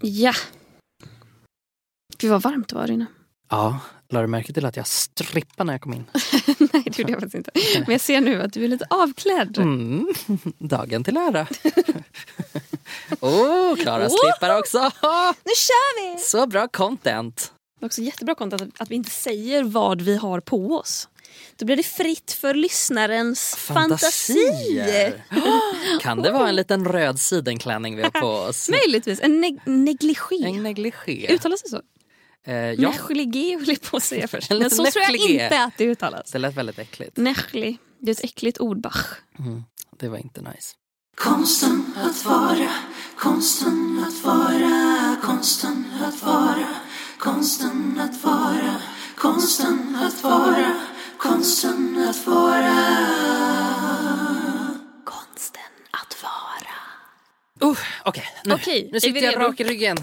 Ja. 0.00 0.32
Gud 2.18 2.30
vad 2.30 2.42
varmt 2.42 2.68
det 2.68 2.74
var 2.74 2.90
inne. 2.90 3.06
Ja, 3.50 3.80
lade 4.08 4.24
du 4.26 4.28
märke 4.28 4.52
till 4.52 4.64
att 4.64 4.76
jag 4.76 4.86
strippade 4.86 5.66
när 5.66 5.74
jag 5.74 5.80
kom 5.80 5.92
in? 5.92 6.04
Nej 6.72 6.82
det 6.84 6.98
gjorde 6.98 7.12
jag 7.12 7.20
faktiskt 7.20 7.34
inte. 7.34 7.50
Men 7.80 7.92
jag 7.92 8.00
ser 8.00 8.20
nu 8.20 8.42
att 8.42 8.52
du 8.52 8.64
är 8.64 8.68
lite 8.68 8.86
avklädd. 8.90 9.58
Mm, 9.58 10.08
dagen 10.58 11.04
till 11.04 11.16
ära. 11.16 11.46
Åh, 13.20 13.30
oh, 13.30 13.76
Klara 13.76 14.08
strippar 14.08 14.58
också. 14.58 14.78
Nu 15.44 15.52
kör 15.56 16.14
vi! 16.14 16.22
Så 16.22 16.46
bra 16.46 16.68
content. 16.68 17.52
Det 17.78 17.84
är 17.84 17.86
också 17.86 18.02
jättebra 18.02 18.34
content 18.34 18.80
att 18.80 18.90
vi 18.90 18.94
inte 18.94 19.10
säger 19.10 19.64
vad 19.64 20.00
vi 20.00 20.16
har 20.16 20.40
på 20.40 20.76
oss. 20.76 21.08
Då 21.56 21.66
blir 21.66 21.76
det 21.76 21.82
fritt 21.82 22.32
för 22.32 22.54
lyssnarens 22.54 23.54
fantasier. 23.58 25.24
Kan 26.00 26.22
det 26.22 26.30
vara 26.32 26.48
en 26.48 26.56
liten 26.56 26.84
röd 26.84 27.20
sidenklänning 27.20 27.96
vi 27.96 28.02
har 28.02 28.10
på 28.10 28.26
oss? 28.26 28.68
Möjligtvis 28.84 29.20
en 29.20 29.40
neg 29.40 29.60
negligé. 29.64 30.44
En 30.44 30.62
negligé. 30.62 31.34
Uttalas 31.34 31.62
det 31.62 31.68
så? 31.68 31.80
Eh, 32.46 32.54
ja, 32.54 32.94
Negligé 33.08 33.58
höll 33.58 33.68
jag 33.68 33.82
på 33.82 33.96
att 33.96 34.02
säga 34.02 34.28
först. 34.28 34.50
En 34.50 34.58
Men 34.58 34.70
så 34.70 34.84
tror 34.84 35.02
jag 35.02 35.16
inte 35.16 35.62
att 35.64 35.74
det 35.76 35.84
uttalas. 35.84 36.30
det 36.30 36.38
lät 36.38 36.54
väldigt 36.54 36.78
äckligt. 36.78 37.16
Negli. 37.16 37.78
Det 37.98 38.10
är 38.10 38.12
ett 38.12 38.24
äckligt 38.24 38.60
ord, 38.60 38.80
Bach. 38.80 39.06
Mm, 39.38 39.62
det 39.98 40.08
var 40.08 40.18
inte 40.18 40.40
nice. 40.40 40.74
Konsten 41.16 41.94
att 41.96 42.24
vara, 42.24 42.70
konsten 43.16 44.04
att 44.08 44.24
vara, 44.24 45.16
konsten 45.22 45.84
att 46.02 46.22
vara, 46.22 46.68
konsten 47.18 48.00
att 48.00 48.24
vara, 48.24 48.76
konsten 49.16 49.96
att 50.02 50.22
vara, 50.22 50.80
konsten 51.22 52.06
att 52.08 52.26
vara. 52.26 52.76
Konsten 55.04 55.62
att 55.90 56.22
vara. 56.22 57.70
Uh, 57.70 57.78
Okej, 58.04 58.24
nu, 58.44 58.54
Okej, 58.54 58.88
nu 58.92 59.00
sitter 59.00 59.20
vi 59.20 59.26
jag 59.26 59.40
rak 59.40 59.60
i 59.60 59.64
ryggen. 59.64 59.96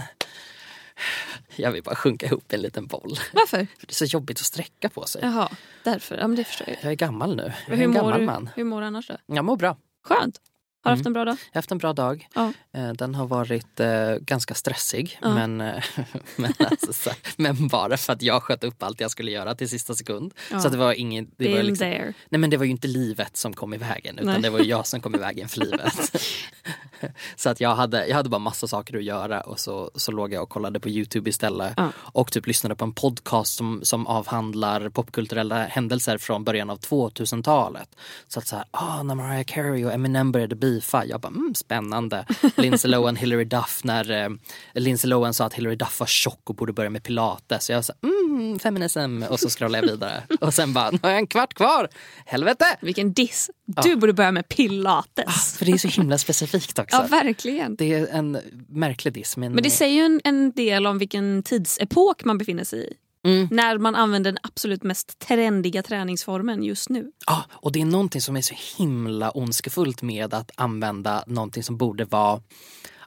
Jag 1.55 1.71
vill 1.71 1.83
bara 1.83 1.95
sjunka 1.95 2.25
ihop 2.25 2.53
i 2.53 2.55
en 2.55 2.61
liten 2.61 2.87
boll. 2.87 3.19
Varför? 3.33 3.57
För 3.57 3.87
det 3.87 3.91
är 3.91 3.93
så 3.93 4.05
jobbigt 4.05 4.39
att 4.39 4.45
sträcka 4.45 4.89
på 4.89 5.05
sig. 5.05 5.21
Jaha, 5.23 5.49
därför. 5.83 6.17
Ja, 6.17 6.27
men 6.27 6.35
det 6.37 6.43
förstår 6.43 6.67
jag. 6.69 6.77
Jag 6.81 6.91
är 6.91 6.95
gammal 6.95 7.35
nu. 7.35 7.43
Jag 7.43 7.73
är 7.73 7.77
Hur 7.77 7.83
en 7.85 7.93
gammal 7.93 8.19
du, 8.19 8.25
man. 8.25 8.49
hur 8.55 8.63
mår 8.63 8.81
du 8.81 8.87
annars 8.87 9.07
då? 9.07 9.17
Jag 9.25 9.45
mår 9.45 9.57
bra. 9.57 9.77
Skönt. 10.03 10.41
Har 10.89 10.95
du 10.95 10.97
haft 10.97 11.05
en 11.07 11.13
bra 11.13 11.25
dag? 11.25 11.37
Jag 11.51 11.55
har 11.55 11.59
haft 11.61 11.71
en 11.71 11.77
bra 11.77 11.93
dag. 11.93 12.27
Ja. 12.33 12.53
Eh, 12.73 12.93
Den 12.93 13.15
har 13.15 13.27
varit 13.27 13.79
eh, 13.79 14.15
ganska 14.21 14.53
stressig. 14.53 15.19
Ja. 15.21 15.33
Men, 15.33 15.61
eh, 15.61 15.83
men, 16.35 16.53
alltså, 16.59 16.93
så, 16.93 17.09
men 17.37 17.67
bara 17.67 17.97
för 17.97 18.13
att 18.13 18.21
jag 18.21 18.43
sköt 18.43 18.63
upp 18.63 18.83
allt 18.83 19.01
jag 19.01 19.11
skulle 19.11 19.31
göra 19.31 19.55
till 19.55 19.69
sista 19.69 19.95
sekund. 19.95 20.33
Ja. 20.51 20.59
Så 20.59 20.69
det 20.69 20.77
var 20.77 20.93
ingen, 20.93 21.31
det 21.37 21.55
var 21.55 21.63
liksom, 21.63 21.85
there. 21.85 22.13
nej, 22.29 22.39
men 22.39 22.49
det 22.49 22.57
var 22.57 22.65
ju 22.65 22.71
inte 22.71 22.87
livet 22.87 23.37
som 23.37 23.53
kom 23.53 23.73
i 23.73 23.77
vägen 23.77 24.19
utan 24.19 24.33
Nej. 24.33 24.41
det 24.41 24.49
var 24.49 24.59
jag 24.59 24.87
som 24.87 25.01
kom 25.01 25.15
i 25.15 25.17
vägen 25.17 25.49
för 25.49 25.59
livet. 25.59 25.93
så 27.35 27.49
att 27.49 27.61
jag 27.61 27.75
hade, 27.75 28.07
jag 28.07 28.15
hade 28.15 28.29
bara 28.29 28.39
massa 28.39 28.67
saker 28.67 28.97
att 28.97 29.03
göra 29.03 29.41
och 29.41 29.59
så, 29.59 29.91
så 29.95 30.11
låg 30.11 30.33
jag 30.33 30.43
och 30.43 30.49
kollade 30.49 30.79
på 30.79 30.89
Youtube 30.89 31.29
istället. 31.29 31.73
Ja. 31.77 31.91
Och 31.97 32.31
typ 32.31 32.47
lyssnade 32.47 32.75
på 32.75 32.85
en 32.85 32.93
podcast 32.93 33.57
som, 33.57 33.79
som 33.83 34.07
avhandlar 34.07 34.89
popkulturella 34.89 35.63
händelser 35.65 36.17
från 36.17 36.43
början 36.43 36.69
av 36.69 36.79
2000-talet. 36.79 37.89
Så 38.27 38.39
att 38.39 38.47
så 38.47 38.55
här, 38.55 38.65
ah, 38.71 39.03
när 39.03 39.15
Mariah 39.15 39.43
Carey 39.43 39.85
och 39.85 39.93
Eminem 39.93 40.31
började 40.31 40.55
beefa, 40.55 41.05
jag 41.05 41.21
bara 41.21 41.27
mm, 41.27 41.55
spännande. 41.55 42.25
Lindsay 42.55 42.91
Lohan, 42.91 43.15
Hillary 43.15 43.45
Duff, 43.45 43.81
när 43.83 44.11
eh, 44.11 44.29
Lindsay 44.73 45.09
Lohan 45.09 45.33
sa 45.33 45.45
att 45.45 45.53
Hillary 45.53 45.75
Duff 45.75 45.99
var 45.99 46.07
tjock 46.07 46.49
och 46.49 46.55
borde 46.55 46.73
börja 46.73 46.89
med 46.89 47.03
pilates. 47.03 47.65
Så 47.65 47.71
jag 47.71 47.85
sa 47.85 47.93
mm, 48.03 48.59
feminism 48.59 49.23
och 49.29 49.39
så 49.39 49.49
scrollade 49.49 49.87
jag 49.87 49.91
vidare. 49.91 50.23
och 50.41 50.53
sen 50.53 50.73
bara, 50.73 50.91
nu 50.91 50.99
har 51.01 51.09
jag 51.09 51.19
en 51.19 51.27
kvart 51.27 51.53
kvar, 51.53 51.89
helvete! 52.25 52.77
Vilken 52.81 53.13
diss. 53.13 53.49
Du 53.67 53.95
borde 53.95 54.13
börja 54.13 54.31
med 54.31 54.49
pilates. 54.49 55.57
För 55.57 55.65
det 55.65 55.71
är 55.71 55.77
så 55.77 55.87
himla 55.87 56.17
specifikt 56.17 56.79
också. 56.79 56.97
Ja, 56.97 57.07
verkligen. 57.07 57.75
det 57.75 57.93
är 57.93 58.07
en 58.07 58.37
märklig 58.67 59.13
diss. 59.13 59.37
Men, 59.37 59.51
Men 59.51 59.63
det 59.63 59.69
säger 59.69 59.95
ju 59.95 60.01
en, 60.01 60.21
en 60.23 60.51
del 60.51 60.87
om 60.87 60.97
vilken 60.97 61.43
tidsepok 61.43 62.23
man 62.23 62.37
befinner 62.37 62.63
sig 62.63 62.79
i. 62.79 62.93
Mm. 63.29 63.47
När 63.51 63.77
man 63.77 63.95
använder 63.95 64.31
den 64.31 64.37
absolut 64.43 64.83
mest 64.83 65.19
trendiga 65.19 65.83
träningsformen 65.83 66.63
just 66.63 66.89
nu. 66.89 67.11
Ja, 67.27 67.45
och 67.51 67.71
det 67.71 67.81
är 67.81 67.85
någonting 67.85 68.21
som 68.21 68.37
är 68.37 68.41
så 68.41 68.55
himla 68.77 69.31
ondskefullt 69.31 70.01
med 70.01 70.33
att 70.33 70.51
använda 70.55 71.23
någonting 71.27 71.63
som 71.63 71.77
borde 71.77 72.05
vara 72.05 72.41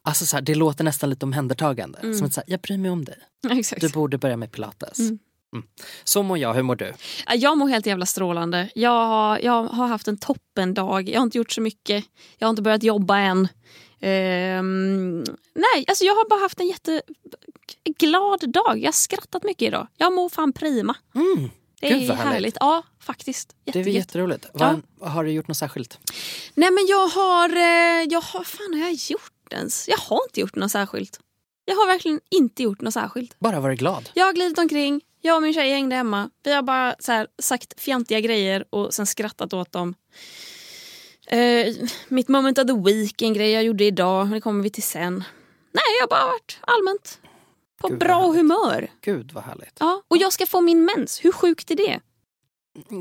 Alltså 0.03 0.27
så 0.27 0.37
här, 0.37 0.42
det 0.42 0.54
låter 0.54 0.84
nästan 0.84 1.10
lite 1.10 1.27
omhändertagande. 1.27 2.15
Som 2.15 2.27
att 2.27 2.32
säga, 2.34 2.44
jag 2.47 2.60
bryr 2.60 2.78
mig 2.78 2.91
om 2.91 3.04
dig. 3.04 3.19
Exakt. 3.50 3.81
Du 3.81 3.88
borde 3.88 4.19
börja 4.19 4.37
med 4.37 4.53
pilates. 4.53 4.98
Mm. 4.98 5.19
Mm. 5.53 5.66
Så 6.05 6.22
mår 6.22 6.38
jag, 6.38 6.55
hur 6.55 6.62
mår 6.62 6.77
du? 6.77 6.93
Ja, 7.27 7.34
Jag 7.34 7.59
mår 7.59 7.69
helt 7.69 7.87
jävla 7.87 8.06
strålande. 8.06 8.69
Jag 8.75 8.91
har, 9.06 9.38
jag 9.38 9.65
har 9.65 9.87
haft 9.87 10.09
en 10.09 10.19
toppendag. 10.19 11.09
Jag 11.09 11.21
har 11.21 11.22
inte 11.25 11.38
gjort 11.38 11.53
så 11.53 11.61
mycket. 11.61 12.05
Jag 12.38 12.47
har 12.47 12.50
inte 12.50 12.62
börjat 12.62 12.83
jobba 12.83 13.19
än. 13.19 13.49
Ehm, 14.00 15.25
nej, 15.55 15.84
alltså 15.89 16.05
jag 16.05 16.15
har 16.15 16.28
bara 16.28 16.41
haft 16.41 16.60
en 16.60 16.66
jätteglad 16.69 18.53
dag. 18.53 18.78
Jag 18.78 18.87
har 18.87 18.93
skrattat 18.93 19.44
mycket 19.44 19.62
idag. 19.69 19.87
Jag 19.97 20.12
mår 20.12 20.28
fan 20.28 20.53
prima. 20.53 20.94
Mm. 21.15 21.50
Det 21.81 21.87
är 21.93 21.99
Gud, 21.99 22.10
härligt. 22.10 22.33
härligt. 22.33 22.56
Ja, 22.60 22.83
faktiskt. 23.00 23.56
Det 23.65 23.81
är 23.81 23.89
jätteroligt. 23.89 24.47
Vad, 24.53 24.83
Har 25.00 25.25
du 25.25 25.31
gjort 25.31 25.49
något 25.49 25.56
särskilt? 25.56 25.99
Nej 26.55 26.71
men 26.71 26.87
jag 26.87 27.09
har, 27.09 27.49
eh, 27.56 28.03
jag 28.10 28.21
har, 28.21 28.44
fan 28.44 28.75
har 28.75 28.81
jag 28.81 28.93
gjort 28.93 29.53
ens? 29.53 29.89
Jag 29.89 29.99
har 29.99 30.21
inte 30.28 30.41
gjort 30.41 30.55
något 30.56 30.72
särskilt. 30.72 31.21
Jag 31.65 31.75
har 31.75 31.87
verkligen 31.87 32.21
inte 32.31 32.62
gjort 32.62 32.81
något 32.81 32.94
särskilt. 32.94 33.39
Bara 33.39 33.60
varit 33.60 33.78
glad. 33.78 34.10
Jag 34.15 34.25
har 34.27 34.33
glidit 34.33 34.59
omkring, 34.59 35.00
jag 35.20 35.36
och 35.36 35.42
min 35.42 35.54
tjej 35.54 35.70
hängde 35.70 35.97
hemma. 35.97 36.31
Vi 36.42 36.53
har 36.53 36.62
bara 36.62 36.94
så 36.98 37.12
här, 37.12 37.26
sagt 37.38 37.81
fjantiga 37.81 38.20
grejer 38.20 38.64
och 38.70 38.94
sen 38.94 39.06
skrattat 39.06 39.53
åt 39.53 39.72
dem. 39.72 39.94
Eh, 41.26 41.75
mitt 42.08 42.28
moment 42.28 42.58
of 42.58 42.66
the 42.66 42.92
week, 42.92 43.22
en 43.22 43.34
grej 43.34 43.50
jag 43.50 43.64
gjorde 43.64 43.84
idag, 43.84 44.25
men 44.26 44.34
det 44.34 44.41
kommer 44.41 44.62
vi 44.62 44.70
till 44.70 44.82
sen. 44.82 45.25
Nej, 45.72 45.82
jag 46.00 46.06
har 46.06 46.09
bara 46.09 46.32
varit 46.32 46.59
allmänt 46.60 47.20
på 47.80 47.88
Gud, 47.88 47.98
bra 47.98 48.32
humör. 48.32 48.91
Gud 49.00 49.32
vad 49.32 49.44
härligt. 49.44 49.76
Ja, 49.80 50.03
och 50.09 50.16
jag 50.16 50.32
ska 50.32 50.47
få 50.47 50.60
min 50.60 50.84
mens. 50.84 51.25
Hur 51.25 51.32
sjukt 51.32 51.70
är 51.70 51.76
det? 51.76 52.00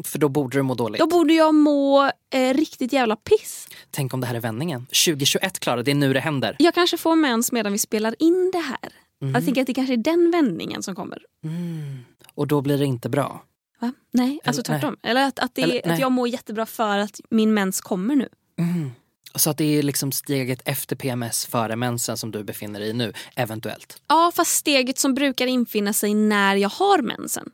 För 0.05 0.19
då 0.19 0.29
borde 0.29 0.57
du 0.57 0.61
må 0.61 0.75
dåligt. 0.75 0.99
Då 0.99 1.07
borde 1.07 1.33
jag 1.33 1.55
må 1.55 2.11
eh, 2.33 2.53
riktigt 2.53 2.93
jävla 2.93 3.15
piss. 3.15 3.67
Tänk 3.91 4.13
om 4.13 4.21
det 4.21 4.27
här 4.27 4.35
är 4.35 4.39
vändningen. 4.39 4.85
2021 4.85 5.59
Klara, 5.59 5.83
det 5.83 5.91
är 5.91 5.95
nu 5.95 6.13
det 6.13 6.19
händer. 6.19 6.55
Jag 6.59 6.73
kanske 6.73 6.97
får 6.97 7.15
mens 7.15 7.51
medan 7.51 7.71
vi 7.71 7.77
spelar 7.77 8.15
in 8.19 8.51
det 8.53 8.59
här. 8.59 8.93
Jag 9.33 9.45
tänker 9.45 9.61
att 9.61 9.67
det 9.67 9.73
kanske 9.73 9.93
är 9.93 9.97
den 9.97 10.31
vändningen 10.31 10.83
som 10.83 10.95
kommer. 10.95 11.25
Mm. 11.43 12.05
Och 12.35 12.47
då 12.47 12.61
blir 12.61 12.77
det 12.77 12.85
inte 12.85 13.09
bra. 13.09 13.43
Va? 13.79 13.93
Nej, 14.11 14.39
alltså 14.43 14.61
Eller- 14.61 14.79
tvärtom. 14.79 14.97
Eller 15.03 15.27
att, 15.27 15.39
att, 15.39 15.55
det, 15.55 15.61
Eller- 15.61 15.81
nej. 15.85 15.93
att 15.93 15.99
jag 15.99 16.11
mår 16.11 16.27
jättebra 16.27 16.65
för 16.65 16.97
att 16.97 17.19
min 17.29 17.53
mens 17.53 17.81
kommer 17.81 18.15
nu. 18.15 18.29
Mm. 18.59 18.91
Så 19.35 19.49
att 19.49 19.57
det 19.57 19.63
är 19.77 19.83
liksom 19.83 20.11
steget 20.11 20.61
efter 20.65 20.95
PMS 20.95 21.45
före 21.45 21.75
mensen 21.75 22.17
som 22.17 22.31
du 22.31 22.43
befinner 22.43 22.79
dig 22.79 22.89
i 22.89 22.93
nu, 22.93 23.13
eventuellt. 23.35 24.01
Ja, 24.07 24.31
fast 24.35 24.51
steget 24.55 24.99
som 24.99 25.13
brukar 25.13 25.47
infinna 25.47 25.93
sig 25.93 26.13
när 26.13 26.55
jag 26.55 26.69
har 26.69 27.01
mensen. 27.01 27.51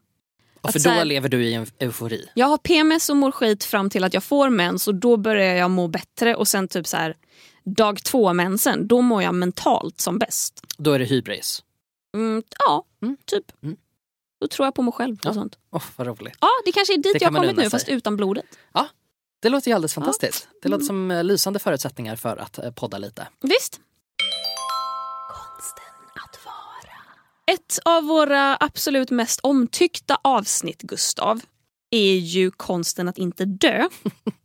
Att 0.61 0.71
för 0.73 0.79
då 0.79 0.89
här- 0.89 1.05
lever 1.05 1.29
du 1.29 1.45
i 1.45 1.53
en 1.53 1.65
eufori. 1.79 2.29
Jag 2.33 2.47
har 2.47 2.57
PMS 2.57 3.09
och 3.09 3.17
mår 3.17 3.31
skit 3.31 3.63
fram 3.63 3.89
till 3.89 4.03
att 4.03 4.13
jag 4.13 4.23
får 4.23 4.49
mens 4.49 4.87
och 4.87 4.95
då 4.95 5.17
börjar 5.17 5.55
jag 5.55 5.71
må 5.71 5.87
bättre 5.87 6.35
och 6.35 6.47
sen 6.47 6.67
typ 6.67 6.87
så 6.87 6.97
här 6.97 7.15
dag 7.65 8.03
två 8.03 8.33
mensen, 8.33 8.87
då 8.87 9.01
mår 9.01 9.23
jag 9.23 9.35
mentalt 9.35 9.99
som 10.01 10.19
bäst. 10.19 10.61
Då 10.77 10.91
är 10.91 10.99
det 10.99 11.05
hybris. 11.05 11.63
Mm, 12.15 12.43
ja, 12.59 12.83
Mm. 13.01 13.17
typ. 13.25 13.45
Mm. 13.63 13.75
Då 14.41 14.47
tror 14.47 14.65
jag 14.65 14.75
på 14.75 14.81
mig 14.81 14.91
själv 14.93 15.13
och 15.19 15.25
Ja. 15.25 15.33
sånt. 15.33 15.57
Åh, 15.71 15.83
vad 15.95 16.07
roligt. 16.07 16.37
Ja, 16.41 16.47
det 16.65 16.71
kanske 16.71 16.93
är 16.93 16.97
dit 16.97 17.13
Det 17.13 17.21
jag 17.21 17.31
har 17.31 17.39
kommit 17.39 17.55
nu 17.55 17.61
sig. 17.61 17.69
fast 17.69 17.89
utan 17.89 18.17
blodet. 18.17 18.45
Det 19.41 19.49
låter 19.49 19.71
ju 19.71 19.75
alldeles 19.75 19.93
fantastiskt. 19.93 20.47
Det 20.61 20.69
låter 20.69 20.83
Mm. 20.83 20.87
som 20.87 21.11
eh, 21.11 21.23
lysande 21.23 21.59
förutsättningar 21.59 22.15
för 22.15 22.37
att 22.37 22.57
eh, 22.57 22.71
podda 22.71 22.97
lite. 22.97 23.27
Visst. 23.41 23.79
Konsten 25.29 25.83
att 26.15 26.45
vara. 26.45 26.95
Ett 27.55 27.79
av 27.85 28.03
våra 28.03 28.57
absolut 28.59 29.11
mest 29.11 29.39
omtyckta 29.43 30.17
avsnitt, 30.21 30.81
Gustav, 30.81 31.41
är 31.89 32.15
ju 32.15 32.51
konsten 32.51 33.07
att 33.07 33.17
inte 33.17 33.45
dö. 33.45 33.89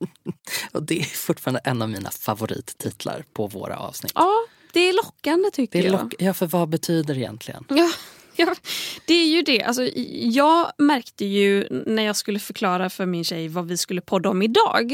Och 0.72 0.82
det 0.82 1.00
är 1.00 1.04
fortfarande 1.04 1.60
en 1.64 1.82
av 1.82 1.88
mina 1.88 2.10
favorittitlar 2.10 3.24
på 3.32 3.46
våra 3.46 3.76
avsnitt. 3.78 4.12
Ja, 4.14 4.34
det 4.72 4.80
är 4.80 4.92
lockande 4.92 5.50
tycker 5.50 5.82
Det 5.82 5.88
är 5.88 5.92
jag. 5.92 6.00
lock- 6.00 6.14
ja, 6.18 6.34
för 6.34 6.46
vad 6.46 6.68
betyder 6.68 7.14
det 7.14 7.20
egentligen? 7.20 7.64
Ja, 7.68 7.76
ja, 7.76 7.90
det 9.06 9.14
är 9.14 9.26
ju 9.26 9.42
det. 9.42 9.62
Alltså, 9.62 9.82
jag 10.14 10.72
märkte 10.78 11.24
ju 11.24 11.82
när 11.86 12.02
jag 12.02 12.16
skulle 12.16 12.38
förklara 12.38 12.90
för 12.90 13.06
min 13.06 13.24
tjej 13.24 13.48
vad 13.48 13.66
vi 13.66 13.76
skulle 13.76 14.00
podda 14.00 14.28
om 14.28 14.42
idag. 14.42 14.92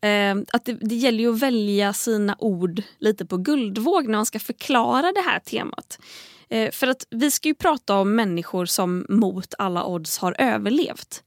Eh, 0.00 0.36
att 0.52 0.64
det, 0.64 0.72
det 0.80 0.94
gäller 0.94 1.18
ju 1.18 1.34
att 1.34 1.42
välja 1.42 1.92
sina 1.92 2.36
ord 2.38 2.82
lite 2.98 3.26
på 3.26 3.36
guldvåg 3.36 4.08
när 4.08 4.18
man 4.18 4.26
ska 4.26 4.38
förklara 4.38 5.12
det 5.12 5.20
här 5.20 5.38
temat. 5.38 5.98
Eh, 6.48 6.70
för 6.70 6.86
att 6.86 7.06
vi 7.10 7.30
ska 7.30 7.48
ju 7.48 7.54
prata 7.54 7.94
om 7.94 8.14
människor 8.14 8.66
som 8.66 9.06
mot 9.08 9.54
alla 9.58 9.84
odds 9.84 10.18
har 10.18 10.36
överlevt. 10.38 11.22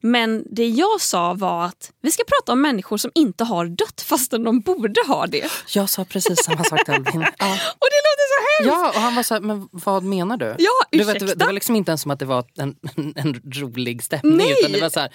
Men 0.00 0.44
det 0.50 0.68
jag 0.68 1.00
sa 1.00 1.34
var 1.34 1.64
att 1.64 1.92
vi 2.02 2.10
ska 2.12 2.22
prata 2.24 2.52
om 2.52 2.60
människor 2.62 2.96
som 2.96 3.10
inte 3.14 3.44
har 3.44 3.66
dött 3.66 4.00
fastän 4.00 4.44
de 4.44 4.60
borde 4.60 5.00
ha 5.06 5.26
det. 5.26 5.50
Jag 5.74 5.88
sa 5.88 6.04
precis 6.04 6.44
samma 6.44 6.64
sak 6.64 6.84
till 6.84 6.94
Albin. 6.94 7.26
Ja. 7.38 7.52
Och 7.78 7.88
det 7.90 8.00
låter 8.06 8.26
så 8.30 8.64
hemskt! 8.64 8.76
ja, 8.76 8.88
och 8.88 9.00
han 9.00 9.14
var 9.14 9.22
så 9.22 9.34
här, 9.34 9.40
men 9.40 9.68
vad 9.72 10.02
menar 10.02 10.36
du? 10.36 10.56
Ja, 10.58 10.70
du 10.90 11.04
vet, 11.04 11.38
det 11.38 11.44
var 11.44 11.52
liksom 11.52 11.76
inte 11.76 11.90
ens 11.90 12.02
som 12.02 12.10
att 12.10 12.18
det 12.18 12.24
var 12.24 12.44
en, 12.58 12.76
en 13.16 13.40
rolig 13.54 14.02
stämning 14.02 14.36
Nej. 14.36 14.56
utan 14.60 14.72
det 14.72 14.80
var 14.80 14.90
så 14.90 15.00
här, 15.00 15.10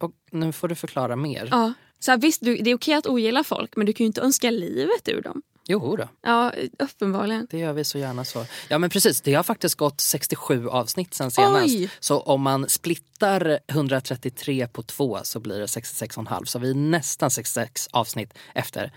och 0.00 0.10
nu 0.32 0.52
får 0.52 0.68
du 0.68 0.74
förklara 0.74 1.16
mer. 1.16 1.48
Ja. 1.50 1.72
Så 2.00 2.10
här, 2.10 2.18
visst, 2.18 2.40
du, 2.44 2.56
det 2.56 2.70
är 2.70 2.74
okej 2.74 2.94
att 2.94 3.06
ogilla 3.06 3.44
folk 3.44 3.76
men 3.76 3.86
du 3.86 3.92
kan 3.92 4.04
ju 4.04 4.06
inte 4.06 4.20
önska 4.20 4.50
livet 4.50 5.08
ur 5.08 5.22
dem. 5.22 5.42
Jo 5.70 5.96
då, 5.96 6.08
Ja, 6.22 6.52
uppenbarligen. 6.78 7.46
det 7.50 7.58
gör 7.58 7.72
vi 7.72 7.84
så 7.84 7.98
gärna 7.98 8.24
så. 8.24 8.46
Ja 8.68 8.78
men 8.78 8.90
precis, 8.90 9.20
det 9.20 9.34
har 9.34 9.42
faktiskt 9.42 9.74
gått 9.74 10.00
67 10.00 10.68
avsnitt 10.68 11.14
sen 11.14 11.30
senast. 11.30 11.74
Oj! 11.74 11.90
Så 12.00 12.20
om 12.20 12.42
man 12.42 12.68
splittar 12.68 13.58
133 13.66 14.68
på 14.68 14.82
två 14.82 15.18
så 15.22 15.40
blir 15.40 15.58
det 15.58 15.66
66,5. 15.66 16.44
Så 16.44 16.58
vi 16.58 16.70
är 16.70 16.74
nästan 16.74 17.30
66 17.30 17.88
avsnitt 17.92 18.34
efter 18.54 18.92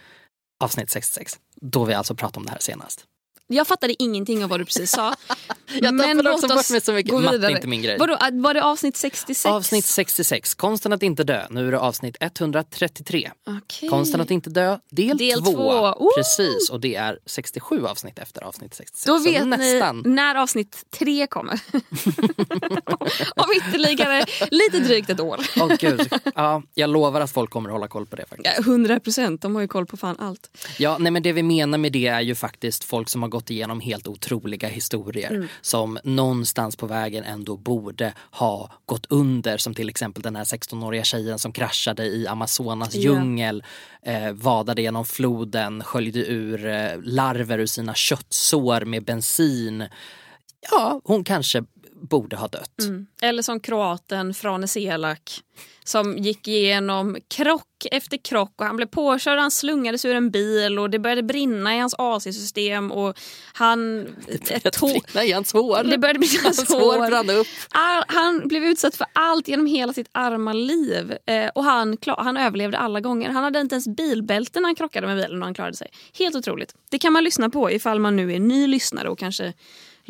avsnitt 0.63 0.89
66. 0.89 1.39
Då 1.55 1.85
vi 1.85 1.93
alltså 1.93 2.15
pratade 2.15 2.39
om 2.39 2.45
det 2.45 2.51
här 2.51 2.59
senast. 2.59 3.05
Jag 3.53 3.67
fattade 3.67 4.03
ingenting 4.03 4.43
av 4.43 4.49
vad 4.49 4.59
du 4.59 4.65
precis 4.65 4.91
sa. 4.91 5.13
Jag 5.81 5.93
men 5.93 6.17
låt 6.17 6.33
också 6.35 6.47
bort 6.47 6.57
oss 6.57 6.71
mig 6.71 6.81
så 6.81 6.93
mycket. 6.93 7.11
gå 7.11 7.19
Matte 7.19 7.35
är 7.35 7.37
vidare. 7.37 7.51
inte 7.51 7.67
min 7.67 7.81
grej. 7.81 7.97
Vadå, 7.99 8.13
att- 8.19 8.33
var 8.33 8.53
det 8.53 8.63
avsnitt 8.63 8.97
66? 8.97 9.45
Avsnitt 9.45 9.85
66, 9.85 10.53
Konsten 10.53 10.93
att 10.93 11.03
inte 11.03 11.23
dö. 11.23 11.45
Nu 11.49 11.67
är 11.67 11.71
det 11.71 11.79
avsnitt 11.79 12.17
133. 12.19 13.31
Okej. 13.47 13.89
Konsten 13.89 14.21
att 14.21 14.31
inte 14.31 14.49
dö, 14.49 14.77
del, 14.91 15.17
Del 15.17 15.43
2. 15.43 15.51
två. 15.51 15.69
Oh! 15.97 16.15
Precis, 16.15 16.69
och 16.69 16.79
det 16.79 16.95
är 16.95 17.19
67 17.25 17.85
avsnitt 17.85 18.19
efter 18.19 18.41
avsnitt 18.43 18.73
66. 18.73 19.05
Då 19.05 19.17
vet 19.19 19.47
nästan. 19.47 19.97
ni 20.05 20.09
när 20.09 20.35
avsnitt 20.35 20.83
tre 20.99 21.27
kommer. 21.27 21.59
Om 23.35 23.45
ytterligare 23.57 24.25
lite 24.51 24.79
drygt 24.79 25.09
ett 25.09 25.19
år. 25.19 25.39
Åh 25.59 25.71
gud. 25.79 26.09
Ja, 26.35 26.63
jag 26.73 26.89
lovar 26.89 27.21
att 27.21 27.31
folk 27.31 27.49
kommer 27.49 27.69
att 27.69 27.73
hålla 27.73 27.87
koll 27.87 28.05
på 28.05 28.15
det 28.15 28.25
faktiskt. 28.29 28.59
100 28.59 28.99
procent, 28.99 29.41
de 29.41 29.55
har 29.55 29.61
ju 29.61 29.67
koll 29.67 29.85
på 29.85 29.97
fan 29.97 30.15
allt. 30.19 30.49
Ja, 30.77 30.97
nej, 30.99 31.11
men 31.11 31.23
det 31.23 31.33
vi 31.33 31.43
menar 31.43 31.77
med 31.77 31.91
det 31.91 32.07
är 32.07 32.21
ju 32.21 32.35
faktiskt 32.35 32.83
folk 32.83 33.09
som 33.09 33.21
har 33.21 33.29
gått 33.29 33.40
igenom 33.49 33.79
helt 33.79 34.07
otroliga 34.07 34.67
historier 34.67 35.49
som 35.61 35.99
någonstans 36.03 36.75
på 36.75 36.87
vägen 36.87 37.23
ändå 37.23 37.57
borde 37.57 38.13
ha 38.31 38.71
gått 38.85 39.05
under 39.09 39.57
som 39.57 39.73
till 39.73 39.89
exempel 39.89 40.23
den 40.23 40.35
här 40.35 40.43
16-åriga 40.43 41.03
tjejen 41.03 41.39
som 41.39 41.51
kraschade 41.51 42.05
i 42.05 42.27
Amazonas 42.27 42.95
djungel, 42.95 43.63
eh, 44.03 44.31
vadade 44.31 44.81
genom 44.81 45.05
floden, 45.05 45.83
sköljde 45.83 46.19
ur 46.19 46.65
eh, 46.65 46.91
larver 47.03 47.59
ur 47.59 47.65
sina 47.65 47.93
köttsår 47.93 48.85
med 48.85 49.03
bensin. 49.03 49.87
Ja, 50.71 51.01
hon 51.03 51.23
kanske 51.23 51.63
borde 52.01 52.35
ha 52.35 52.47
dött. 52.47 52.75
Eller 53.21 53.41
som 53.43 53.59
kroaten 53.59 54.33
Frane 54.33 54.67
Selak 54.67 55.41
som 55.83 56.17
gick 56.17 56.47
igenom 56.47 57.17
krock 57.27 57.67
efter 57.91 58.17
krock 58.17 58.53
och 58.57 58.65
han 58.65 58.75
blev 58.75 58.85
påkörd, 58.85 59.39
han 59.39 59.51
slungades 59.51 60.05
ur 60.05 60.15
en 60.15 60.31
bil 60.31 60.79
och 60.79 60.89
det 60.89 60.99
började 60.99 61.23
brinna 61.23 61.75
i 61.75 61.79
hans 61.79 61.95
AC-system 61.97 62.91
och 62.91 63.19
han... 63.53 64.07
Ett 64.49 64.73
tå- 64.73 64.87
Brinna 64.87 65.25
i 65.25 65.31
hans 65.31 65.53
hår. 65.53 65.83
det 65.83 65.97
började 65.97 66.19
brinna 66.19 66.33
i 66.33 66.43
hans 66.43 66.57
Hans 66.57 66.69
hår 66.83 67.07
brann 67.09 67.29
upp. 67.29 67.47
Han 68.07 68.47
blev 68.47 68.63
utsatt 68.63 68.95
för 68.95 69.07
allt 69.13 69.47
genom 69.47 69.65
hela 69.65 69.93
sitt 69.93 70.07
arma 70.11 70.53
liv. 70.53 71.17
Eh, 71.25 71.49
och 71.55 71.63
han, 71.63 71.97
han 72.17 72.37
överlevde 72.37 72.77
alla 72.77 72.99
gånger. 72.99 73.29
Han 73.29 73.43
hade 73.43 73.59
inte 73.59 73.75
ens 73.75 73.87
bilbälte 73.87 74.59
när 74.59 74.67
han 74.67 74.75
krockade 74.75 75.07
med 75.07 75.15
bilen 75.17 75.41
och 75.41 75.45
han 75.45 75.53
klarade 75.53 75.77
sig. 75.77 75.87
Helt 76.17 76.35
otroligt. 76.35 76.75
Det 76.89 76.99
kan 76.99 77.13
man 77.13 77.23
lyssna 77.23 77.49
på 77.49 77.71
ifall 77.71 77.99
man 77.99 78.15
nu 78.15 78.33
är 78.33 78.39
ny 78.39 78.67
lyssnare 78.67 79.09
och 79.09 79.19
kanske 79.19 79.53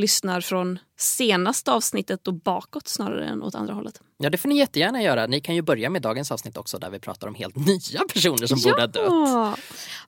lyssnar 0.02 0.42
från 0.42 0.80
senaste 0.98 1.72
avsnittet 1.72 2.28
och 2.28 2.34
bakåt 2.34 2.88
snarare 2.88 3.26
än 3.26 3.44
åt 3.44 3.56
andra 3.56 3.74
hållet. 3.74 4.02
Ja 4.18 4.30
det 4.30 4.38
får 4.38 4.50
ni 4.50 4.58
jättegärna 4.58 5.02
göra. 5.02 5.28
Ni 5.28 5.42
kan 5.42 5.56
ju 5.56 5.62
börja 5.62 5.90
med 5.90 6.02
dagens 6.02 6.32
avsnitt 6.32 6.58
också 6.58 6.78
där 6.78 6.90
vi 6.90 7.00
pratar 7.00 7.28
om 7.28 7.36
helt 7.36 7.56
nya 7.68 8.02
personer 8.14 8.48
som 8.48 8.60
borde 8.64 8.82
ha 8.82 8.88
dött. 8.88 9.60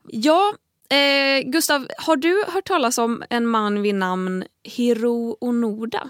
Ja, 0.07 0.53
eh, 0.97 1.41
Gustav, 1.45 1.87
har 1.97 2.15
du 2.15 2.43
hört 2.47 2.67
talas 2.67 2.97
om 2.97 3.23
en 3.29 3.47
man 3.47 3.81
vid 3.81 3.95
namn 3.95 4.43
Hiro 4.63 5.37
Onoda? 5.41 6.09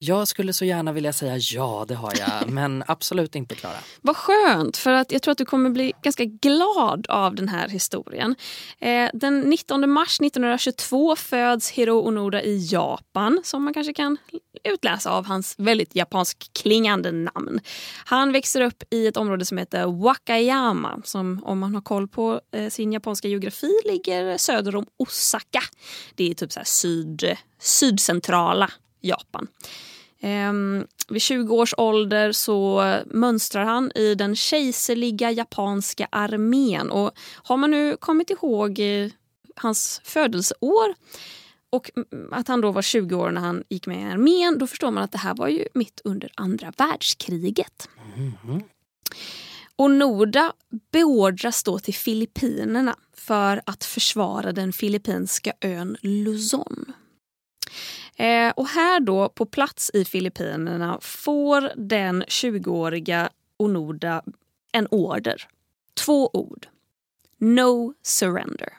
Jag 0.00 0.28
skulle 0.28 0.52
så 0.52 0.64
gärna 0.64 0.92
vilja 0.92 1.12
säga 1.12 1.36
ja, 1.36 1.84
det 1.88 1.94
har 1.94 2.12
jag. 2.18 2.50
Men 2.52 2.84
absolut 2.86 3.34
inte 3.34 3.54
Klara. 3.54 3.76
Vad 4.00 4.16
skönt, 4.16 4.76
för 4.76 4.92
att 4.92 5.12
jag 5.12 5.22
tror 5.22 5.32
att 5.32 5.38
du 5.38 5.44
kommer 5.44 5.70
bli 5.70 5.92
ganska 6.02 6.24
glad 6.24 7.06
av 7.08 7.34
den 7.34 7.48
här 7.48 7.68
historien. 7.68 8.34
Eh, 8.78 9.10
den 9.14 9.40
19 9.40 9.90
mars 9.90 10.20
1922 10.20 11.16
föds 11.16 11.70
Hiro 11.70 12.08
Onoda 12.08 12.42
i 12.42 12.66
Japan 12.70 13.40
som 13.44 13.64
man 13.64 13.74
kanske 13.74 13.92
kan 13.92 14.16
utläsa 14.64 15.10
av 15.10 15.26
hans 15.26 15.54
väldigt 15.58 15.94
japansk 15.94 16.50
klingande 16.52 17.12
namn. 17.12 17.60
Han 18.04 18.32
växer 18.32 18.60
upp 18.60 18.82
i 18.90 19.06
ett 19.06 19.16
område 19.16 19.44
som 19.44 19.58
heter 19.58 19.86
Wakayama 19.86 21.00
som 21.04 21.44
om 21.44 21.58
man 21.58 21.74
har 21.74 21.82
koll 21.82 22.08
på 22.08 22.40
eh, 22.52 22.68
sin 22.68 22.92
japanska 22.92 23.28
geografi 23.28 23.72
ligger 23.84 24.38
söder 24.38 24.76
om 24.76 24.86
Osaka. 24.96 25.62
Det 26.14 26.30
är 26.30 26.34
typ 26.34 26.52
så 26.52 26.60
syd, 26.64 27.36
sydcentrala 27.58 28.70
Japan. 29.00 29.48
Ehm, 30.20 30.86
vid 31.08 31.22
20 31.22 31.54
års 31.54 31.74
ålder 31.76 32.32
så 32.32 32.84
mönstrar 33.06 33.64
han 33.64 33.92
i 33.94 34.14
den 34.14 34.36
kejserliga 34.36 35.30
japanska 35.30 36.08
armén. 36.10 36.90
Och 36.90 37.12
har 37.34 37.56
man 37.56 37.70
nu 37.70 37.96
kommit 37.96 38.30
ihåg 38.30 38.78
eh, 38.78 39.10
hans 39.56 40.00
födelseår 40.04 40.94
och 41.70 41.90
mm, 41.96 42.32
att 42.32 42.48
han 42.48 42.60
då 42.60 42.70
var 42.70 42.82
20 42.82 43.14
år 43.16 43.30
när 43.30 43.40
han 43.40 43.64
gick 43.68 43.86
med 43.86 44.00
i 44.00 44.12
armén, 44.12 44.58
då 44.58 44.66
förstår 44.66 44.90
man 44.90 45.02
att 45.02 45.12
det 45.12 45.18
här 45.18 45.34
var 45.34 45.48
ju 45.48 45.64
mitt 45.74 46.00
under 46.04 46.30
andra 46.34 46.72
världskriget. 46.76 47.88
Och 49.76 49.90
Noda 49.90 50.52
beordras 50.92 51.62
då 51.62 51.78
till 51.78 51.94
Filippinerna 51.94 52.96
för 53.14 53.62
att 53.66 53.84
försvara 53.84 54.52
den 54.52 54.72
filippinska 54.72 55.52
ön 55.60 55.96
Luzon. 56.00 56.92
Eh, 58.18 58.52
och 58.56 58.68
här 58.68 59.00
då 59.00 59.28
på 59.28 59.46
plats 59.46 59.90
i 59.94 60.04
Filippinerna 60.04 60.98
får 61.00 61.72
den 61.76 62.24
20-åriga 62.24 63.30
Onoda 63.56 64.22
en 64.72 64.86
order. 64.90 65.48
Två 65.94 66.30
ord. 66.32 66.66
No 67.38 67.94
surrender. 68.02 68.72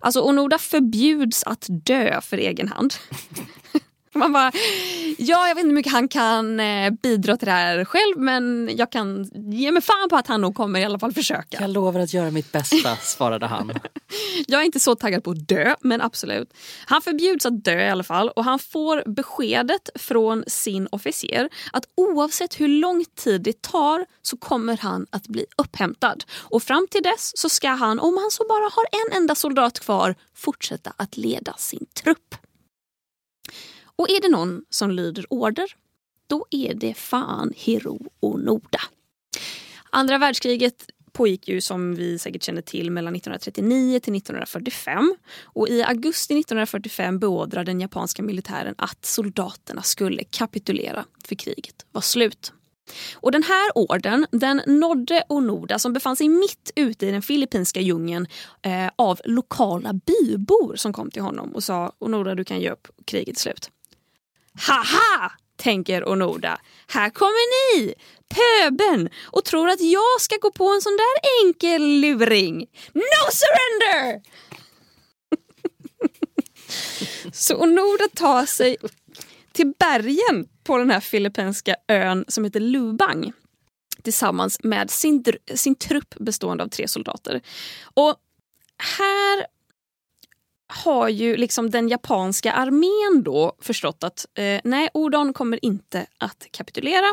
Alltså 0.00 0.20
Onoda 0.20 0.58
förbjuds 0.58 1.44
att 1.44 1.66
dö 1.68 2.20
för 2.20 2.36
egen 2.36 2.68
hand. 2.68 2.94
Man 4.18 4.32
bara, 4.32 4.52
ja 5.18 5.48
jag 5.48 5.54
vet 5.54 5.64
inte 5.64 5.68
hur 5.68 5.74
mycket 5.74 5.92
han 5.92 6.08
kan 6.08 6.60
eh, 6.60 6.90
bidra 6.90 7.36
till 7.36 7.46
det 7.46 7.52
här 7.52 7.84
själv 7.84 8.18
men 8.18 8.70
jag 8.76 8.92
kan 8.92 9.30
ge 9.34 9.72
mig 9.72 9.82
fan 9.82 10.08
på 10.10 10.16
att 10.16 10.26
han 10.26 10.40
nog 10.40 10.54
kommer 10.54 10.80
i 10.80 10.84
alla 10.84 10.98
fall 10.98 11.12
försöka. 11.12 11.58
Jag 11.60 11.70
lovar 11.70 12.00
att 12.00 12.14
göra 12.14 12.30
mitt 12.30 12.52
bästa, 12.52 12.96
svarade 13.02 13.46
han. 13.46 13.72
Jag 14.46 14.60
är 14.60 14.64
inte 14.64 14.80
så 14.80 14.94
taggad 14.94 15.24
på 15.24 15.30
att 15.30 15.48
dö, 15.48 15.74
men 15.80 16.00
absolut. 16.00 16.54
Han 16.86 17.02
förbjuds 17.02 17.46
att 17.46 17.64
dö 17.64 17.86
i 17.86 17.90
alla 17.90 18.04
fall 18.04 18.28
och 18.28 18.44
han 18.44 18.58
får 18.58 19.02
beskedet 19.06 19.90
från 19.94 20.44
sin 20.46 20.88
officer 20.92 21.48
att 21.72 21.84
oavsett 21.94 22.60
hur 22.60 22.68
lång 22.68 23.04
tid 23.16 23.42
det 23.42 23.62
tar 23.62 24.06
så 24.22 24.36
kommer 24.36 24.76
han 24.76 25.06
att 25.10 25.28
bli 25.28 25.46
upphämtad. 25.56 26.24
Och 26.32 26.62
fram 26.62 26.86
till 26.90 27.02
dess 27.02 27.32
så 27.38 27.48
ska 27.48 27.68
han, 27.68 28.00
om 28.00 28.16
han 28.16 28.30
så 28.30 28.44
bara 28.48 28.70
har 28.72 28.86
en 28.92 29.22
enda 29.22 29.34
soldat 29.34 29.80
kvar, 29.80 30.14
fortsätta 30.34 30.92
att 30.96 31.16
leda 31.16 31.54
sin 31.58 31.86
trupp. 31.94 32.34
Och 33.96 34.10
är 34.10 34.20
det 34.20 34.28
någon 34.28 34.64
som 34.70 34.90
lyder 34.90 35.26
order, 35.30 35.66
då 36.26 36.46
är 36.50 36.74
det 36.74 36.94
fan 36.94 37.52
Hiro 37.56 38.00
Onoda. 38.20 38.80
Andra 39.90 40.18
världskriget 40.18 40.86
pågick 41.12 41.48
ju 41.48 41.60
som 41.60 41.94
vi 41.94 42.18
säkert 42.18 42.42
känner 42.42 42.62
till 42.62 42.90
mellan 42.90 43.14
1939 43.14 44.00
till 44.00 44.16
1945. 44.16 45.14
Och 45.42 45.68
I 45.68 45.82
augusti 45.82 46.34
1945 46.34 47.18
beordrade 47.18 47.64
den 47.64 47.80
japanska 47.80 48.22
militären 48.22 48.74
att 48.78 49.04
soldaterna 49.04 49.82
skulle 49.82 50.24
kapitulera 50.24 51.04
för 51.24 51.34
kriget 51.34 51.86
var 51.92 52.00
slut. 52.00 52.52
Och 53.14 53.32
Den 53.32 53.42
här 53.42 53.78
orden 53.78 54.26
den 54.30 54.62
nådde 54.66 55.24
Onoda 55.28 55.78
som 55.78 55.92
befann 55.92 56.16
sig 56.16 56.28
mitt 56.28 56.70
ute 56.76 57.06
i 57.06 57.10
den 57.10 57.22
filippinska 57.22 57.80
djungeln 57.80 58.26
eh, 58.62 58.88
av 58.96 59.20
lokala 59.24 59.92
bybor 59.92 60.76
som 60.76 60.92
kom 60.92 61.10
till 61.10 61.22
honom 61.22 61.54
och 61.54 61.64
sa 61.64 61.92
Onoda 61.98 62.34
du 62.34 62.44
kan 62.44 62.60
ge 62.60 62.70
upp, 62.70 62.88
kriget 63.04 63.36
är 63.36 63.40
slut. 63.40 63.70
Haha! 64.58 65.32
tänker 65.56 66.08
Onoda. 66.08 66.60
Här 66.86 67.10
kommer 67.10 67.76
ni, 67.76 67.94
pöben, 68.28 69.08
och 69.22 69.44
tror 69.44 69.68
att 69.68 69.80
jag 69.80 70.20
ska 70.20 70.36
gå 70.36 70.50
på 70.50 70.68
en 70.68 70.80
sån 70.82 70.96
där 70.96 71.44
enkel 71.44 71.82
luring. 72.00 72.58
No 72.94 73.30
surrender! 73.32 74.20
Så 77.32 77.56
Onoda 77.56 78.08
tar 78.14 78.46
sig 78.46 78.76
till 79.52 79.72
bergen 79.78 80.48
på 80.64 80.78
den 80.78 80.90
här 80.90 81.00
filippinska 81.00 81.76
ön 81.88 82.24
som 82.28 82.44
heter 82.44 82.60
Lubang 82.60 83.32
tillsammans 84.02 84.62
med 84.62 84.90
sin, 84.90 85.24
sin 85.54 85.74
trupp 85.74 86.14
bestående 86.20 86.64
av 86.64 86.68
tre 86.68 86.88
soldater. 86.88 87.40
Och 87.94 88.16
här 88.98 89.46
har 90.74 91.08
ju 91.08 91.36
liksom 91.36 91.70
den 91.70 91.88
japanska 91.88 92.52
armén 92.52 93.22
då 93.22 93.56
förstått 93.60 94.04
att 94.04 94.26
eh, 94.34 94.60
nej, 94.64 94.88
Odon 94.94 95.32
kommer 95.32 95.64
inte 95.64 96.06
att 96.18 96.46
kapitulera. 96.50 97.12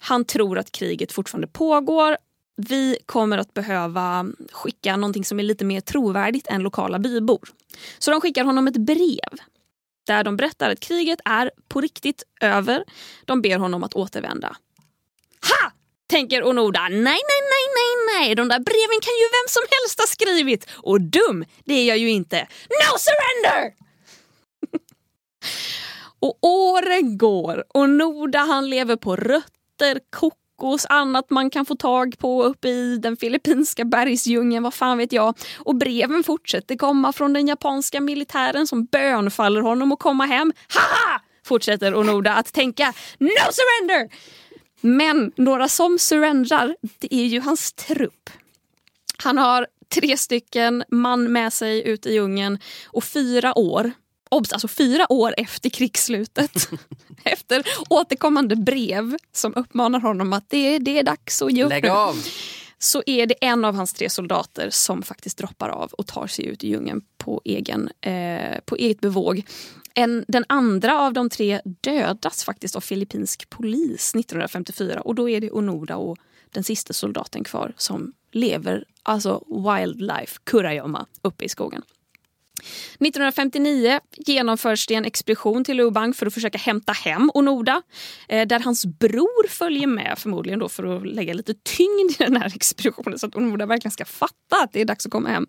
Han 0.00 0.24
tror 0.24 0.58
att 0.58 0.72
kriget 0.72 1.12
fortfarande 1.12 1.46
pågår. 1.46 2.16
Vi 2.56 2.98
kommer 3.06 3.38
att 3.38 3.54
behöva 3.54 4.26
skicka 4.52 4.96
någonting 4.96 5.24
som 5.24 5.38
är 5.38 5.42
lite 5.42 5.64
mer 5.64 5.80
trovärdigt 5.80 6.46
än 6.46 6.62
lokala 6.62 6.98
bybor. 6.98 7.48
Så 7.98 8.10
de 8.10 8.20
skickar 8.20 8.44
honom 8.44 8.68
ett 8.68 8.76
brev 8.76 9.38
där 10.06 10.24
de 10.24 10.36
berättar 10.36 10.70
att 10.70 10.80
kriget 10.80 11.18
är 11.24 11.50
på 11.68 11.80
riktigt 11.80 12.22
över. 12.40 12.84
De 13.24 13.42
ber 13.42 13.58
honom 13.58 13.84
att 13.84 13.94
återvända. 13.94 14.56
Ha! 15.48 15.72
Tänker 16.06 16.44
Onoda. 16.44 16.88
Nej, 16.88 17.00
nej, 17.02 17.42
nej, 17.52 17.64
nej, 17.74 18.14
nej. 18.14 18.34
De 18.34 18.48
där 18.48 18.60
breven 18.60 19.00
kan 19.02 19.14
ju 19.14 19.26
vem 19.36 19.48
som 19.48 19.62
helst 19.70 20.00
ha 20.00 20.06
skrivit. 20.06 20.70
Och 20.76 21.00
dum, 21.00 21.44
det 21.64 21.74
är 21.74 21.84
jag 21.88 21.98
ju 21.98 22.10
inte. 22.10 22.48
No 22.68 22.98
surrender! 22.98 23.72
och 26.20 26.38
åren 26.42 27.18
går 27.18 27.64
och 27.74 27.90
Noda 27.90 28.38
han 28.38 28.70
lever 28.70 28.96
på 28.96 29.16
rötter, 29.16 30.00
kokos, 30.16 30.86
annat 30.88 31.30
man 31.30 31.50
kan 31.50 31.66
få 31.66 31.76
tag 31.76 32.18
på 32.18 32.42
uppe 32.44 32.68
i 32.68 32.98
den 32.98 33.16
filippinska 33.16 33.84
bergsdjungeln, 33.84 34.62
vad 34.62 34.74
fan 34.74 34.98
vet 34.98 35.12
jag. 35.12 35.38
Och 35.58 35.76
breven 35.76 36.24
fortsätter 36.24 36.76
komma 36.76 37.12
från 37.12 37.32
den 37.32 37.46
japanska 37.46 38.00
militären 38.00 38.66
som 38.66 38.84
bönfaller 38.84 39.60
honom 39.60 39.92
att 39.92 39.98
komma 39.98 40.26
hem. 40.26 40.52
Haha! 40.68 41.20
Fortsätter 41.46 41.94
Onoda 41.94 42.34
att 42.34 42.52
tänka. 42.52 42.92
No 43.18 43.52
surrender! 43.52 44.08
Men 44.86 45.32
några 45.36 45.68
som 45.68 45.98
surrendrar, 45.98 46.76
det 46.98 47.14
är 47.14 47.24
ju 47.24 47.40
hans 47.40 47.72
trupp. 47.72 48.30
Han 49.18 49.38
har 49.38 49.66
tre 49.94 50.16
stycken 50.16 50.84
man 50.88 51.32
med 51.32 51.52
sig 51.52 51.88
ut 51.88 52.06
i 52.06 52.12
djungeln 52.12 52.58
och 52.86 53.04
fyra 53.04 53.58
år 53.58 53.92
Obs, 54.30 54.52
alltså 54.52 54.68
fyra 54.68 55.12
år 55.12 55.34
efter 55.36 55.70
krigsslutet. 55.70 56.68
efter 57.24 57.62
återkommande 57.88 58.56
brev 58.56 59.16
som 59.32 59.54
uppmanar 59.54 60.00
honom 60.00 60.32
att 60.32 60.50
det, 60.50 60.78
det 60.78 60.98
är 60.98 61.02
dags 61.02 61.42
att 61.42 61.52
ge 61.52 61.64
upp 61.64 61.70
Lägg 61.70 61.86
av! 61.86 62.16
Så 62.78 63.02
är 63.06 63.26
det 63.26 63.34
en 63.40 63.64
av 63.64 63.74
hans 63.74 63.92
tre 63.92 64.10
soldater 64.10 64.70
som 64.70 65.02
faktiskt 65.02 65.38
droppar 65.38 65.68
av 65.68 65.92
och 65.92 66.06
tar 66.06 66.26
sig 66.26 66.44
ut 66.44 66.64
i 66.64 66.68
djungeln 66.68 67.02
på, 67.18 67.40
egen, 67.44 67.90
eh, 68.00 68.60
på 68.64 68.76
eget 68.76 69.00
bevåg. 69.00 69.42
En, 69.98 70.24
den 70.28 70.44
andra 70.48 71.00
av 71.00 71.12
de 71.12 71.30
tre 71.30 71.60
dödas 71.64 72.44
faktiskt 72.44 72.76
av 72.76 72.80
filippinsk 72.80 73.50
polis 73.50 74.14
1954 74.14 75.00
och 75.00 75.14
då 75.14 75.28
är 75.28 75.40
det 75.40 75.50
Onoda 75.50 75.96
och 75.96 76.18
den 76.50 76.64
sista 76.64 76.92
soldaten 76.92 77.44
kvar 77.44 77.72
som 77.76 78.12
lever, 78.32 78.84
alltså 79.02 79.44
wildlife, 79.48 80.40
kurragömma, 80.44 81.06
uppe 81.22 81.44
i 81.44 81.48
skogen. 81.48 81.82
1959 83.00 84.00
genomförs 84.16 84.86
det 84.86 84.94
en 84.94 85.04
expedition 85.04 85.64
till 85.64 85.76
Lubang 85.76 86.14
för 86.14 86.26
att 86.26 86.34
försöka 86.34 86.58
hämta 86.58 86.92
hem 86.92 87.30
Onoda. 87.34 87.82
Eh, 88.28 88.46
där 88.46 88.60
hans 88.60 88.86
bror 88.86 89.48
följer 89.48 89.86
med 89.86 90.14
förmodligen 90.18 90.58
då 90.58 90.68
för 90.68 90.96
att 90.96 91.06
lägga 91.06 91.34
lite 91.34 91.54
tyngd 91.54 92.10
i 92.10 92.24
den 92.24 92.36
här 92.36 92.52
expeditionen 92.56 93.18
så 93.18 93.26
att 93.26 93.36
Onoda 93.36 93.66
verkligen 93.66 93.92
ska 93.92 94.04
fatta 94.04 94.62
att 94.64 94.72
det 94.72 94.80
är 94.80 94.84
dags 94.84 95.06
att 95.06 95.12
komma 95.12 95.28
hem. 95.28 95.46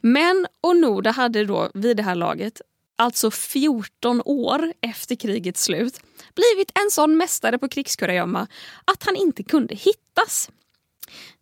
Men 0.00 0.46
Onoda 0.60 1.10
hade 1.10 1.44
då 1.44 1.70
vid 1.74 1.96
det 1.96 2.02
här 2.02 2.14
laget 2.14 2.60
alltså 3.00 3.30
14 3.30 4.22
år 4.24 4.72
efter 4.80 5.14
krigets 5.14 5.64
slut, 5.64 6.00
blivit 6.34 6.78
en 6.84 6.90
sån 6.90 7.16
mästare 7.16 7.58
på 7.58 7.68
krigskurragömma 7.68 8.46
att 8.84 9.02
han 9.02 9.16
inte 9.16 9.42
kunde 9.42 9.74
hittas. 9.74 10.50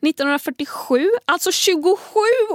1947, 0.03 1.11
alltså 1.25 1.53
27 1.53 1.97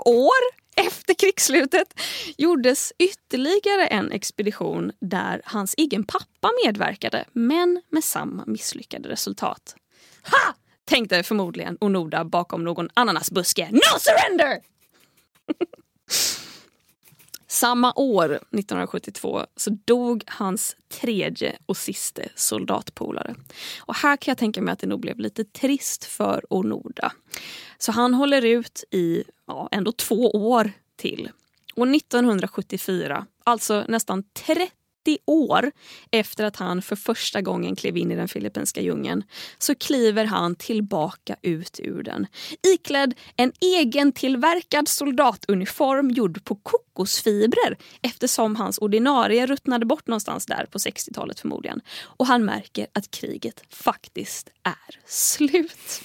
år 0.05 0.63
efter 0.75 1.13
krigsslutet, 1.13 2.00
gjordes 2.38 2.93
ytterligare 3.00 3.88
en 3.88 4.12
expedition 4.12 4.91
där 5.01 5.41
hans 5.45 5.75
egen 5.77 6.03
pappa 6.03 6.50
medverkade, 6.65 7.25
men 7.33 7.81
med 7.89 8.03
samma 8.03 8.45
misslyckade 8.45 9.10
resultat. 9.10 9.75
Ha! 10.24 10.55
Tänkte 10.86 11.24
förmodligen 11.24 11.77
Onoda 11.81 12.25
bakom 12.25 12.63
någon 12.63 12.89
ananasbuske. 12.93 13.69
No 13.72 14.00
surrender! 14.00 14.60
Samma 17.53 17.93
år, 17.95 18.25
1972, 18.25 19.45
så 19.55 19.69
dog 19.86 20.24
hans 20.27 20.75
tredje 20.89 21.57
och 21.65 21.77
sista 21.77 22.22
soldatpolare. 22.36 23.36
Och 23.79 23.95
här 23.95 24.17
kan 24.17 24.31
jag 24.31 24.38
tänka 24.38 24.62
mig 24.62 24.72
att 24.72 24.79
det 24.79 24.88
nog 24.88 25.00
blev 25.00 25.19
lite 25.19 25.43
trist 25.43 26.05
för 26.05 26.45
Onoda. 26.50 27.12
Så 27.77 27.91
han 27.91 28.13
håller 28.13 28.45
ut 28.45 28.83
i 28.91 29.24
ja, 29.48 29.69
ändå 29.72 29.91
två 29.91 30.31
år 30.31 30.72
till. 30.95 31.29
Och 31.75 31.88
1974, 31.88 33.25
alltså 33.43 33.86
nästan 33.88 34.24
30 34.33 34.67
år 35.25 35.72
efter 36.12 36.43
att 36.43 36.55
han 36.55 36.81
för 36.81 36.95
första 36.95 37.41
gången 37.41 37.75
klev 37.75 37.98
in 37.98 38.12
i 38.12 38.15
den 38.15 38.27
filippinska 38.27 38.81
djungeln 38.81 39.24
så 39.57 39.75
kliver 39.75 40.25
han 40.25 40.55
tillbaka 40.55 41.36
ut 41.41 41.79
ur 41.83 42.03
den 42.03 42.27
iklädd 42.67 43.13
en 43.36 43.51
egen 43.62 44.12
tillverkad 44.12 44.88
soldatuniform 44.88 46.12
gjord 46.12 46.45
på 46.45 46.55
kokosfibrer 46.55 47.77
eftersom 48.01 48.55
hans 48.55 48.77
ordinarie 48.77 49.45
ruttnade 49.45 49.86
bort 49.86 50.07
någonstans 50.07 50.45
där 50.45 50.65
på 50.72 50.77
60-talet 50.77 51.39
förmodligen. 51.39 51.81
Och 52.01 52.27
han 52.27 52.45
märker 52.45 52.88
att 52.93 53.12
kriget 53.12 53.63
faktiskt 53.69 54.50
är 54.63 55.00
slut. 55.05 56.01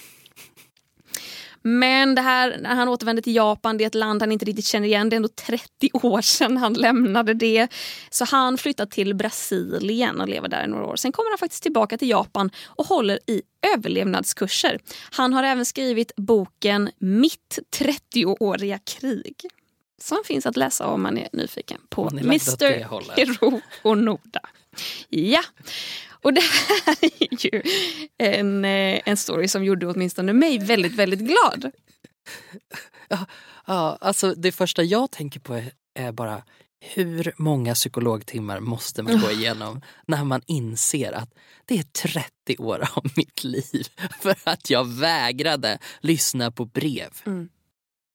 Men 1.62 2.14
det 2.14 2.20
här, 2.20 2.58
när 2.60 2.74
han 2.74 2.88
återvänder 2.88 3.22
till 3.22 3.34
Japan, 3.34 3.78
det 3.78 3.84
är 3.84 3.86
ett 3.86 3.94
land 3.94 4.22
han 4.22 4.32
inte 4.32 4.44
riktigt 4.44 4.66
känner 4.66 4.86
igen. 4.86 5.08
Det 5.08 5.14
är 5.14 5.16
ändå 5.16 5.28
30 5.28 5.90
år 5.92 6.20
sedan 6.20 6.56
han 6.56 6.72
lämnade 6.72 7.34
det. 7.34 7.68
Så 8.10 8.24
han 8.24 8.58
flyttar 8.58 8.86
till 8.86 9.14
Brasilien 9.14 10.20
och 10.20 10.28
lever 10.28 10.48
där 10.48 10.64
i 10.64 10.66
några 10.66 10.86
år. 10.86 10.96
Sen 10.96 11.12
kommer 11.12 11.30
han 11.30 11.38
faktiskt 11.38 11.62
tillbaka 11.62 11.98
till 11.98 12.08
Japan 12.08 12.50
och 12.66 12.86
håller 12.86 13.18
i 13.26 13.42
överlevnadskurser. 13.74 14.78
Han 15.10 15.32
har 15.32 15.42
även 15.42 15.64
skrivit 15.64 16.12
boken 16.16 16.90
Mitt 16.98 17.58
30-åriga 17.76 18.78
krig. 18.78 19.34
Som 20.00 20.18
finns 20.24 20.46
att 20.46 20.56
läsa 20.56 20.86
om 20.86 21.02
man 21.02 21.18
är 21.18 21.28
nyfiken 21.32 21.80
på 21.88 22.10
Mr. 22.12 23.16
Hero 23.16 23.60
Onoda. 23.82 24.40
Ja, 25.08 25.42
och 26.22 26.32
det 26.34 26.40
här 26.40 26.96
är 27.20 27.44
ju 27.46 27.62
en, 28.18 28.64
eh, 28.64 29.00
en 29.04 29.16
story 29.16 29.48
som 29.48 29.64
gjorde 29.64 29.86
åtminstone 29.86 30.32
mig 30.32 30.58
väldigt, 30.58 30.94
väldigt 30.94 31.20
glad. 31.20 31.70
Ja, 33.66 33.98
alltså 34.00 34.34
det 34.34 34.52
första 34.52 34.82
jag 34.82 35.10
tänker 35.10 35.40
på 35.40 35.54
är, 35.54 35.72
är 35.94 36.12
bara 36.12 36.42
hur 36.80 37.34
många 37.36 37.74
psykologtimmar 37.74 38.60
måste 38.60 39.02
man 39.02 39.20
gå 39.20 39.30
igenom 39.40 39.82
när 40.06 40.24
man 40.24 40.42
inser 40.46 41.12
att 41.12 41.34
det 41.66 41.78
är 41.78 41.82
30 41.82 42.56
år 42.58 42.88
av 42.94 43.06
mitt 43.16 43.44
liv 43.44 43.86
för 44.20 44.36
att 44.44 44.70
jag 44.70 44.84
vägrade 44.88 45.78
lyssna 46.00 46.50
på 46.50 46.64
brev. 46.64 47.10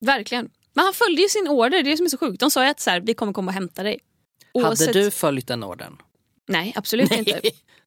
Verkligen. 0.06 0.50
Men 0.74 0.86
han 0.86 0.94
följde 0.94 1.22
ju 1.22 1.30
sin 1.30 1.48
order, 1.48 1.70
det 1.70 1.78
är 1.78 1.92
det 1.92 1.98
som 1.98 2.06
är 2.06 2.10
så 2.10 2.18
sjukt. 2.18 2.40
De 2.40 2.52
sa 2.52 2.64
ju 2.64 2.70
att 2.70 2.80
så 2.80 2.90
här, 2.90 3.00
vi 3.02 3.14
kommer 3.14 3.34
komma 3.34 3.50
och 3.50 3.54
hämta 3.54 3.84
dig. 3.84 4.00
Hade 4.54 4.68
Oavsett- 4.68 4.94
du 4.94 5.12
följt 5.12 5.48
den 5.48 5.64
orden? 5.64 5.98
Nej, 6.48 6.74
absolut 6.76 7.12
inte. 7.12 7.42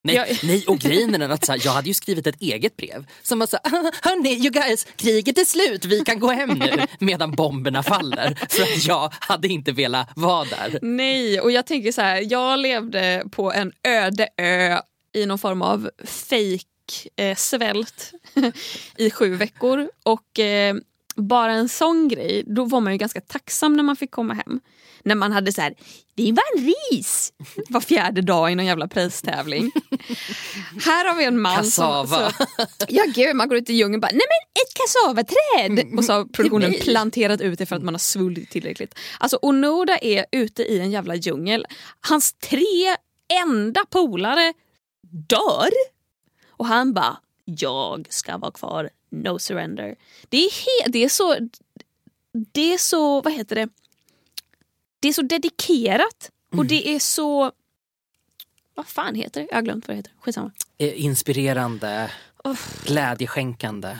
Nej, 0.06 0.14
Jag- 0.14 0.26
nej, 0.42 0.64
och 0.66 0.78
grejen 0.78 1.14
är 1.22 1.28
att 1.28 1.44
så 1.44 1.52
här, 1.52 1.60
jag 1.64 1.72
hade 1.72 1.88
ju 1.88 1.94
skrivit 1.94 2.26
ett 2.26 2.40
eget 2.42 2.76
brev 2.76 3.06
som 3.22 3.38
var 3.38 3.46
så 3.46 3.58
här, 3.64 3.72
hörni 4.02 4.28
you 4.34 4.50
guys, 4.50 4.86
kriget 4.96 5.38
är 5.38 5.44
slut, 5.44 5.84
vi 5.84 6.00
kan 6.00 6.18
gå 6.20 6.30
hem 6.30 6.48
nu 6.50 6.86
medan 6.98 7.30
bomberna 7.30 7.82
faller. 7.82 8.38
För 8.48 8.62
att 8.62 8.84
jag 8.86 9.12
hade 9.20 9.48
inte 9.48 9.72
velat 9.72 10.08
vara 10.16 10.44
där. 10.44 10.78
Nej, 10.82 11.40
och 11.40 11.50
jag 11.52 11.66
tänker 11.66 11.92
så 11.92 12.00
här, 12.00 12.26
jag 12.30 12.58
levde 12.58 13.25
på 13.30 13.52
en 13.52 13.72
öde 13.82 14.28
ö 14.36 14.78
i 15.14 15.26
någon 15.26 15.38
form 15.38 15.62
av 15.62 15.90
fake 16.04 16.62
eh, 17.16 17.36
svält 17.36 18.12
i 18.96 19.10
sju 19.10 19.34
veckor. 19.34 19.88
Och 20.02 20.38
eh, 20.38 20.76
bara 21.16 21.52
en 21.52 21.68
sån 21.68 22.08
grej, 22.08 22.44
då 22.46 22.64
var 22.64 22.80
man 22.80 22.92
ju 22.92 22.99
ganska 22.99 23.20
tacksam 23.20 23.76
när 23.76 23.82
man 23.82 23.96
fick 23.96 24.11
komma 24.11 24.35
hem. 24.35 24.61
När 25.02 25.14
man 25.14 25.32
hade 25.32 25.52
så 25.52 25.61
här, 25.61 25.75
vi 26.14 26.30
vann 26.30 26.64
ris 26.64 27.32
var 27.68 27.80
fjärde 27.80 28.23
dag 28.23 28.52
i 28.52 28.54
någon 28.54 28.66
jävla 28.66 28.88
pristävling. 28.88 29.73
här 30.85 31.08
har 31.08 31.16
vi 31.16 31.25
en 31.25 31.40
man 31.40 31.56
Kassava. 31.56 32.30
som... 32.30 32.46
Så, 32.58 32.87
ja 32.88 33.04
gud, 33.14 33.37
man 33.37 33.49
går 33.49 33.58
ut 33.58 33.70
i 33.70 33.73
djungeln 33.73 33.94
och 33.94 34.00
bara, 34.00 34.12
nej 34.12 34.26
men 34.28 34.62
ett 34.62 34.75
kassavaträd! 34.75 35.99
Och 35.99 36.04
så 36.04 36.12
har 36.12 36.25
produktionen 36.25 36.75
planterat 36.80 37.40
ut 37.40 37.58
det 37.58 37.66
för 37.66 37.76
att 37.76 37.82
man 37.82 37.94
har 37.94 37.99
svullit 37.99 38.50
tillräckligt. 38.50 38.94
Alltså 39.18 39.38
Onoda 39.42 39.99
är 39.99 40.26
ute 40.32 40.62
i 40.62 40.80
en 40.80 40.90
jävla 40.90 41.14
djungel. 41.14 41.66
Hans 42.08 42.32
tre 42.32 42.96
enda 43.44 43.85
polare 43.90 44.52
dör. 45.28 45.70
Och 46.50 46.66
han 46.66 46.94
bara, 46.94 47.16
jag 47.44 48.06
ska 48.11 48.37
vara 48.37 48.52
kvar, 48.52 48.90
no 49.23 49.38
surrender. 49.38 49.96
Det 50.28 50.37
är, 50.37 50.50
he- 50.50 50.88
det 50.88 51.04
är 51.04 51.08
så, 51.08 51.37
det 52.52 52.73
är 52.75 52.78
så, 52.78 53.20
vad 53.20 53.32
heter 53.32 53.56
det? 53.56 53.68
Det 55.00 55.08
är 55.08 55.12
så 55.12 55.23
dedikerat 55.23 56.30
och 56.56 56.66
det 56.66 56.88
är 56.94 56.99
så, 56.99 57.52
vad 58.75 58.87
fan 58.87 59.14
heter 59.14 59.40
det? 59.40 59.46
Jag 59.50 59.56
har 59.56 59.62
glömt 59.62 59.88
vad 59.88 59.94
det 59.94 59.99
heter, 59.99 60.12
skitsamma. 60.20 60.50
Eh, 60.78 61.04
Inspirerande, 61.04 62.11
glädjeskänkande. 62.85 63.96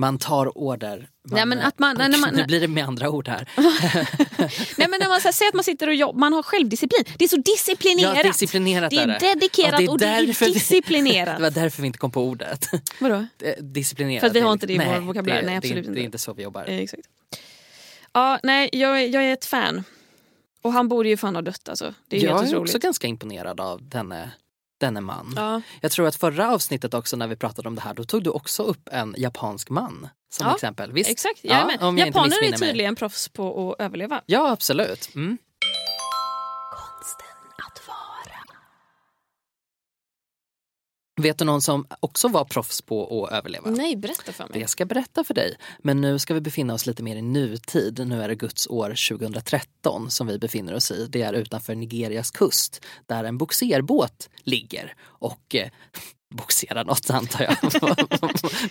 Man 0.00 0.18
tar 0.18 0.58
order. 0.58 0.96
Man, 0.98 1.36
Nej, 1.36 1.46
men 1.46 1.58
att 1.58 1.78
man- 1.78 1.96
nej, 1.98 2.18
man- 2.20 2.34
nu 2.34 2.44
blir 2.44 2.60
det 2.60 2.68
med 2.68 2.84
andra 2.84 3.10
ord 3.10 3.28
här. 3.28 3.48
Nej 4.78 4.88
men 4.88 5.00
när 5.00 5.08
man 5.08 5.20
säger 5.20 5.48
att 5.48 5.54
man 5.54 5.64
sitter 5.64 5.86
och 5.88 5.94
jobbar, 5.94 6.18
man 6.20 6.32
har 6.32 6.42
självdisciplin. 6.42 7.04
Det 7.18 7.24
är 7.24 7.28
så 7.28 7.36
disciplinerat. 7.36 8.16
Ja, 8.16 8.22
disciplinerat 8.22 8.90
det 8.90 8.96
är 8.96 9.02
är 9.02 9.06
det. 9.06 9.18
dedikerat 9.34 9.80
Ja, 9.82 9.90
och 9.90 9.98
det 9.98 10.06
är 10.06 10.26
därför 10.26 10.46
vi- 10.46 10.52
disciplinerat. 10.52 11.36
Det 11.36 11.42
var 11.42 11.50
därför 11.50 11.82
vi 11.82 11.86
inte 11.86 11.98
kom 11.98 12.10
på 12.10 12.22
ordet. 12.24 12.66
Vadå? 13.00 13.14
Eh, 13.42 13.54
Disciplinerat. 13.62 14.20
För 14.20 14.26
att 14.26 14.34
vi 14.34 14.40
har 14.40 14.48
är- 14.48 14.52
inte 14.52 14.66
det 14.66 14.72
i 14.72 14.78
vår 14.78 15.00
vokabulär. 15.00 15.36
det- 15.36 15.42
Nej, 15.42 15.50
det 15.50 15.52
är 15.52 15.56
absolut 15.56 15.76
inte. 15.76 15.88
inte. 15.88 15.92
Det 15.92 16.00
är 16.02 16.04
inte 16.04 16.18
så 16.18 16.32
vi 16.32 16.42
jobbar. 16.42 16.64
Eh, 16.68 16.78
exakt. 16.78 17.02
Ja, 18.12 18.38
nej, 18.42 18.68
jag, 18.72 19.02
är- 19.02 19.08
jag 19.08 19.24
är 19.24 19.32
ett 19.32 19.44
fan. 19.44 19.84
Och 20.62 20.72
han 20.72 20.88
borde 20.88 21.08
ju 21.08 21.16
fan 21.16 21.34
ha 21.34 21.42
dött 21.42 21.68
alltså. 21.68 21.94
Det 22.08 22.16
är 22.16 22.24
jag 22.24 22.48
är 22.48 22.56
också 22.56 22.78
ganska 22.78 23.06
imponerad 23.06 23.60
av 23.60 23.88
denne 23.88 24.30
denne 24.80 25.00
man. 25.00 25.32
Ja. 25.36 25.62
Jag 25.80 25.90
tror 25.92 26.06
att 26.06 26.16
förra 26.16 26.54
avsnittet 26.54 26.94
också 26.94 27.16
när 27.16 27.26
vi 27.26 27.36
pratade 27.36 27.68
om 27.68 27.74
det 27.74 27.80
här, 27.80 27.94
då 27.94 28.04
tog 28.04 28.22
du 28.24 28.30
också 28.30 28.62
upp 28.62 28.88
en 28.92 29.14
japansk 29.18 29.70
man 29.70 30.08
som 30.32 30.46
Ja, 30.46 30.54
exempel. 30.54 30.92
Visst? 30.92 31.10
Exakt, 31.10 31.38
Ja, 31.42 31.70
ja, 31.80 31.98
Japaner 31.98 32.02
är 32.06 32.28
missminner 32.28 32.58
mig. 32.58 32.68
tydligen 32.68 32.96
proffs 32.96 33.28
på 33.28 33.72
att 33.72 33.80
överleva. 33.84 34.22
Ja, 34.26 34.50
absolut. 34.50 35.14
Mm. 35.14 35.38
Vet 41.20 41.38
du 41.38 41.44
någon 41.44 41.62
som 41.62 41.86
också 42.00 42.28
var 42.28 42.44
proffs 42.44 42.82
på 42.82 43.24
att 43.24 43.32
överleva? 43.32 43.70
Nej, 43.70 43.96
berätta 43.96 44.32
för 44.32 44.44
mig. 44.44 44.52
Det 44.52 44.60
jag 44.60 44.70
ska 44.70 44.84
berätta 44.84 45.24
för 45.24 45.34
dig. 45.34 45.56
Men 45.78 46.00
nu 46.00 46.18
ska 46.18 46.34
vi 46.34 46.40
befinna 46.40 46.74
oss 46.74 46.86
lite 46.86 47.02
mer 47.02 47.16
i 47.16 47.22
nutid. 47.22 48.08
Nu 48.08 48.22
är 48.22 48.28
det 48.28 48.34
Guds 48.34 48.66
år 48.66 49.08
2013 49.18 50.10
som 50.10 50.26
vi 50.26 50.38
befinner 50.38 50.74
oss 50.74 50.90
i. 50.90 51.06
Det 51.10 51.22
är 51.22 51.32
utanför 51.32 51.74
Nigerias 51.74 52.30
kust 52.30 52.84
där 53.06 53.24
en 53.24 53.38
boxerbåt 53.38 54.28
ligger 54.42 54.94
och 55.02 55.54
eh, 55.54 55.68
boxerar 56.34 56.84
något 56.84 57.10
antar 57.10 57.44
jag. 57.44 57.56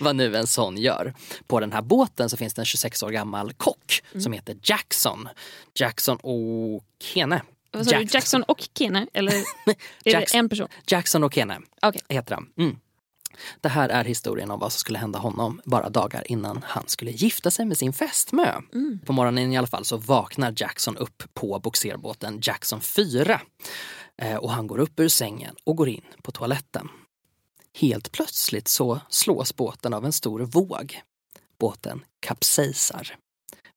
Vad 0.00 0.16
nu 0.16 0.36
en 0.36 0.46
sån 0.46 0.78
gör. 0.78 1.14
På 1.46 1.60
den 1.60 1.72
här 1.72 1.82
båten 1.82 2.30
så 2.30 2.36
finns 2.36 2.54
det 2.54 2.62
en 2.62 2.66
26 2.66 3.02
år 3.02 3.10
gammal 3.10 3.52
kock 3.52 4.02
som 4.18 4.32
heter 4.32 4.56
Jackson. 4.62 5.28
Jackson 5.74 6.18
Okene. 6.22 7.42
Vad 7.72 7.84
sa 7.86 7.90
du, 7.90 7.96
Jack- 8.02 8.14
Jackson 8.14 8.42
och 8.42 8.68
Kene? 8.78 9.06
Eller 9.12 9.32
är 10.04 10.12
Jackson. 10.12 10.26
det 10.32 10.38
en 10.38 10.48
person? 10.48 10.68
Jackson 10.86 11.24
Okene 11.24 11.58
Okej. 11.82 12.00
heter 12.08 12.34
han. 12.34 12.48
Mm. 12.58 12.76
Det 13.60 13.68
här 13.68 13.88
är 13.88 14.04
historien 14.04 14.50
om 14.50 14.58
vad 14.60 14.72
som 14.72 14.78
skulle 14.78 14.98
hända 14.98 15.18
honom 15.18 15.60
bara 15.64 15.88
dagar 15.88 16.30
innan 16.30 16.62
han 16.66 16.84
skulle 16.86 17.10
gifta 17.10 17.50
sig 17.50 17.64
med 17.64 17.78
sin 17.78 17.92
fästmö. 17.92 18.60
På 19.06 19.12
morgonen 19.12 19.52
i 19.52 19.56
alla 19.58 19.66
fall 19.66 19.84
så 19.84 19.96
vaknar 19.96 20.54
Jackson 20.56 20.96
upp 20.96 21.22
på 21.34 21.58
boxerbåten 21.58 22.40
Jackson 22.42 22.80
4. 22.80 23.40
Eh, 24.22 24.36
och 24.36 24.50
han 24.52 24.66
går 24.66 24.78
upp 24.78 25.00
ur 25.00 25.08
sängen 25.08 25.54
och 25.64 25.76
går 25.76 25.88
in 25.88 26.04
på 26.22 26.32
toaletten. 26.32 26.88
Helt 27.74 28.12
plötsligt 28.12 28.68
så 28.68 29.00
slås 29.08 29.56
båten 29.56 29.94
av 29.94 30.04
en 30.04 30.12
stor 30.12 30.40
våg. 30.40 31.00
Båten 31.58 32.04
kapsejsar. 32.20 33.16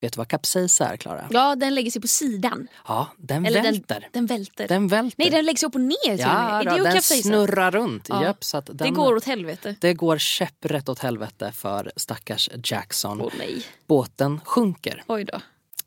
Vet 0.00 0.12
du 0.12 0.16
vad 0.16 0.28
kapsejsa 0.28 0.88
är, 0.88 0.96
Klara? 0.96 1.28
Ja, 1.30 1.54
den 1.56 1.74
lägger 1.74 1.90
sig 1.90 2.02
på 2.02 2.08
sidan. 2.08 2.68
Ja, 2.88 3.08
den 3.16 3.46
Eller 3.46 3.62
välter. 3.62 4.00
Den, 4.00 4.10
den 4.12 4.26
välter. 4.26 4.68
Den 4.68 4.88
välter. 4.88 5.16
Nej, 5.18 5.30
den 5.30 5.44
lägger 5.44 5.58
sig 5.58 5.66
upp 5.66 5.74
och 5.74 5.80
ner 5.80 6.18
ja, 6.18 6.62
då, 6.64 6.84
den 6.84 7.02
snurrar 7.02 7.70
runt. 7.70 8.08
Ja. 8.08 8.22
Japp, 8.24 8.44
så 8.44 8.60
den, 8.60 8.76
Det 8.76 8.90
går 8.90 9.14
åt 9.16 9.24
helvete. 9.24 9.76
det 9.80 9.94
går 9.94 10.18
käpprätt 10.18 10.88
åt 10.88 10.98
helvete 10.98 11.52
för 11.52 11.92
stackars 11.96 12.50
Jackson. 12.64 13.20
Åh 13.20 13.32
nej. 13.38 13.62
Båten 13.86 14.40
sjunker. 14.44 15.04
Oj 15.06 15.24
då. 15.24 15.40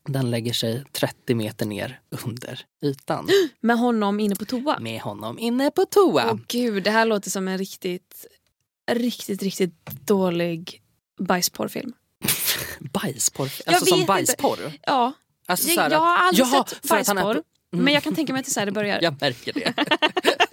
Den 0.07 0.31
lägger 0.31 0.53
sig 0.53 0.83
30 0.91 1.35
meter 1.35 1.65
ner 1.65 1.99
under 2.25 2.65
ytan. 2.83 3.29
Med 3.59 3.77
honom 3.77 4.19
inne 4.19 4.35
på 4.35 4.45
toa. 4.45 4.79
Med 4.79 5.01
honom 5.01 5.39
inne 5.39 5.71
på 5.71 5.85
toa. 5.85 6.31
Åh 6.31 6.39
gud, 6.47 6.83
det 6.83 6.91
här 6.91 7.05
låter 7.05 7.29
som 7.29 7.47
en 7.47 7.57
riktigt, 7.57 8.25
riktigt, 8.91 9.43
riktigt 9.43 9.85
dålig 9.85 10.81
bajsporrfilm. 11.19 11.93
Bajsporr. 12.79 13.49
Alltså 13.65 13.85
som 13.85 14.05
bajsporr. 14.05 14.71
Ja, 14.85 15.13
Alltså, 15.49 15.69
jag, 15.69 15.91
jag 15.91 15.99
har 15.99 16.17
aldrig 16.17 16.45
Jaha, 16.47 16.65
sett 16.67 16.89
bajsporr. 16.89 17.33
på- 17.33 17.41
Men 17.77 17.93
jag 17.93 18.03
kan 18.03 18.15
tänka 18.15 18.33
mig 18.33 18.39
att 18.39 18.45
det 18.45 18.49
är 18.49 18.53
så 18.53 18.59
här 18.59 18.65
det 18.65 18.71
börjar. 18.71 18.99
Jag 19.01 19.21
märker 19.21 19.53
det. 19.53 19.73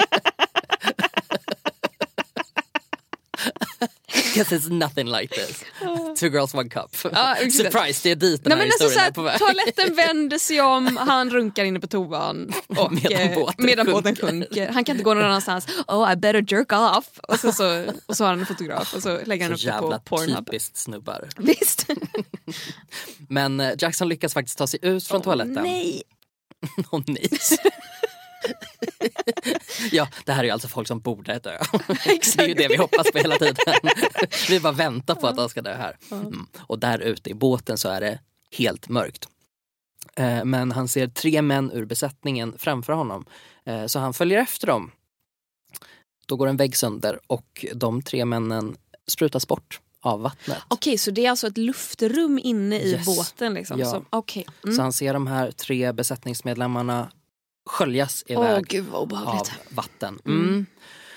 Because 4.35 4.57
it's 4.57 4.69
nothing 4.71 5.07
like 5.07 5.35
this. 5.35 5.65
Two 6.21 6.27
girls 6.29 6.55
one 6.55 6.69
cup. 6.69 6.95
Exakt. 7.05 7.53
Surprise, 7.55 8.01
det 8.03 8.11
är 8.11 8.17
dit 8.17 8.45
den 8.45 8.51
Nej, 8.51 8.59
här 8.59 8.65
men 8.65 8.73
alltså, 8.73 8.85
historien 8.85 9.05
så 9.05 9.11
är 9.11 9.13
på 9.15 9.23
väg. 9.23 9.39
toaletten 9.39 9.95
vänder 9.97 10.39
sig 10.39 10.61
om, 10.61 10.97
han 10.97 11.31
runkar 11.31 11.65
inne 11.65 11.81
på 11.81 11.87
toan 11.87 12.53
och, 12.67 12.93
Medan 12.93 13.13
eh, 13.23 13.35
båten 13.35 13.67
medan 13.67 13.87
båten 13.87 14.17
sjunker. 14.17 14.69
Han 14.73 14.85
kan 14.85 14.95
inte 14.97 15.05
gå 15.05 15.15
någon 15.15 15.25
annanstans. 15.25 15.67
Oh 15.89 16.13
I 16.13 16.17
better 16.17 16.45
jerk 16.55 16.73
off. 16.73 17.05
Och 17.29 17.41
så, 17.41 17.53
så, 17.53 17.85
och 18.07 18.17
så 18.17 18.25
har 18.25 18.31
han 18.31 18.41
en 18.41 18.47
fotograf 18.47 18.95
och 18.95 19.03
så 19.03 19.19
lägger 19.25 19.49
han 19.49 19.59
Så 19.59 19.69
upp 19.69 19.75
det 19.91 20.01
på 20.05 20.17
Pornhub. 20.17 20.47
typiskt 20.47 20.77
snubbar. 20.77 21.29
Visst? 21.37 21.87
Men 23.29 23.61
eh, 23.61 23.73
Jackson 23.79 24.09
lyckas 24.09 24.35
faktiskt 24.35 24.59
ta 24.59 24.67
sig 24.67 24.81
ut 24.83 25.07
från 25.07 25.23
toaletten. 25.23 25.63
Nej. 25.63 26.03
Åh 26.91 27.01
nej. 27.07 27.29
ja, 29.93 30.09
det 30.25 30.33
här 30.33 30.45
är 30.45 30.53
alltså 30.53 30.69
folk 30.69 30.89
som 30.89 31.01
borde 31.01 31.39
dö. 31.39 31.59
Det 32.37 32.43
är 32.43 32.49
ju 32.49 32.55
det 32.55 32.69
vi 32.69 32.77
hoppas 32.77 33.11
på 33.13 33.19
hela 33.19 33.37
tiden. 33.39 33.57
vi 34.49 34.61
bara 34.61 34.73
väntar 34.73 35.15
på 35.15 35.27
att 35.27 35.37
de 35.37 35.49
ska 35.49 35.63
dö 35.63 35.75
här. 35.75 35.97
Mm. 36.11 36.47
Och 36.61 36.79
där 36.79 36.99
ute 36.99 37.31
i 37.31 37.35
båten 37.35 37.79
så 37.79 37.89
är 37.89 38.01
det 38.01 38.19
helt 38.57 38.89
mörkt. 38.89 39.29
Eh, 40.17 40.45
Men 40.45 40.73
han 40.73 40.89
ser 40.89 41.07
tre 41.09 41.43
män 41.43 41.71
ur 41.73 41.85
besättningen 41.85 42.55
framför 42.59 42.93
honom. 42.93 43.25
Eh, 43.65 43.87
Så 43.87 43.99
han 43.99 44.15
följer 44.15 44.39
efter 44.41 44.67
dem. 44.67 44.91
Då 46.27 46.37
går 46.37 46.47
en 46.47 46.57
vägg 46.57 46.77
sönder 46.77 47.21
och 47.27 47.65
de 47.75 48.03
tre 48.03 48.25
männen 48.25 48.77
sprutas 49.07 49.49
bort 49.49 49.81
av 50.01 50.21
vattnet. 50.21 50.59
Okej, 50.69 50.99
så 50.99 51.11
det 51.11 51.27
är 51.27 51.31
alltså 51.31 51.47
ett 51.47 51.59
luftrum 51.59 52.41
inne 52.43 52.81
i 52.81 52.91
Yes. 52.93 53.07
båten? 53.07 53.55
Liksom. 53.55 53.81
Ja. 53.81 53.87
Så. 53.87 54.05
Så 54.33 54.43
Mm. 54.69 54.79
han 54.79 54.93
ser 54.93 55.15
de 55.15 55.27
här 55.27 55.51
tre 55.51 55.93
besättningsmedlemmarna 55.93 57.11
sköljas 57.67 58.25
iväg 58.27 58.67
gud 58.67 58.85
vad 58.85 59.13
av 59.13 59.49
vatten. 59.69 60.19
Mm. 60.27 60.67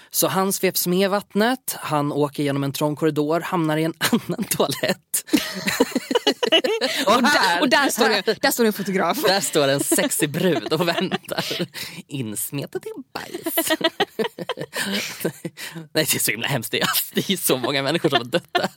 Så 0.09 0.27
han 0.27 0.53
sveps 0.53 0.87
med 0.87 1.09
vattnet, 1.09 1.75
han 1.79 2.11
åker 2.11 2.43
genom 2.43 2.63
en 2.63 2.71
trång 2.71 2.95
korridor, 2.95 3.39
hamnar 3.39 3.77
i 3.77 3.83
en 3.83 3.93
annan 3.99 4.43
toalett. 4.43 5.25
Och, 7.05 7.21
där, 7.23 7.61
och 7.61 7.69
där, 7.69 7.89
står 7.89 8.09
det, 8.09 8.41
där 8.41 8.51
står 8.51 8.63
det 8.63 8.67
en 8.67 8.73
fotograf. 8.73 9.23
Där 9.23 9.39
står 9.39 9.67
en 9.67 9.79
sexig 9.79 10.29
brud 10.29 10.73
och 10.73 10.87
väntar. 10.87 11.69
Insmetad 12.07 12.79
i 12.79 12.91
bajs. 13.13 13.69
Nej 15.73 15.83
det 15.93 16.15
är 16.15 16.19
så 16.19 16.31
himla 16.31 16.47
hemskt. 16.47 16.71
Det 16.71 16.81
är, 16.81 16.87
det 17.13 17.29
är 17.29 17.37
så 17.37 17.57
många 17.57 17.83
människor 17.83 18.09
som 18.09 18.17
har 18.17 18.25
dött 18.25 18.49
där. 18.51 18.69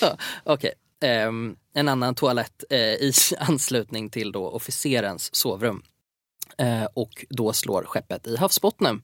Ja, 0.00 0.16
Okej. 0.44 0.72
Ehm, 1.04 1.56
en 1.74 1.88
annan 1.88 2.14
toalett 2.14 2.64
eh, 2.70 2.78
i 2.78 3.12
anslutning 3.38 4.10
till 4.10 4.32
då 4.32 4.48
officerens 4.48 5.34
sovrum. 5.34 5.82
Eh, 6.56 6.84
och 6.94 7.26
då 7.30 7.52
slår 7.52 7.84
skeppet 7.84 8.26
i 8.26 8.36
havsbottnen. 8.36 9.02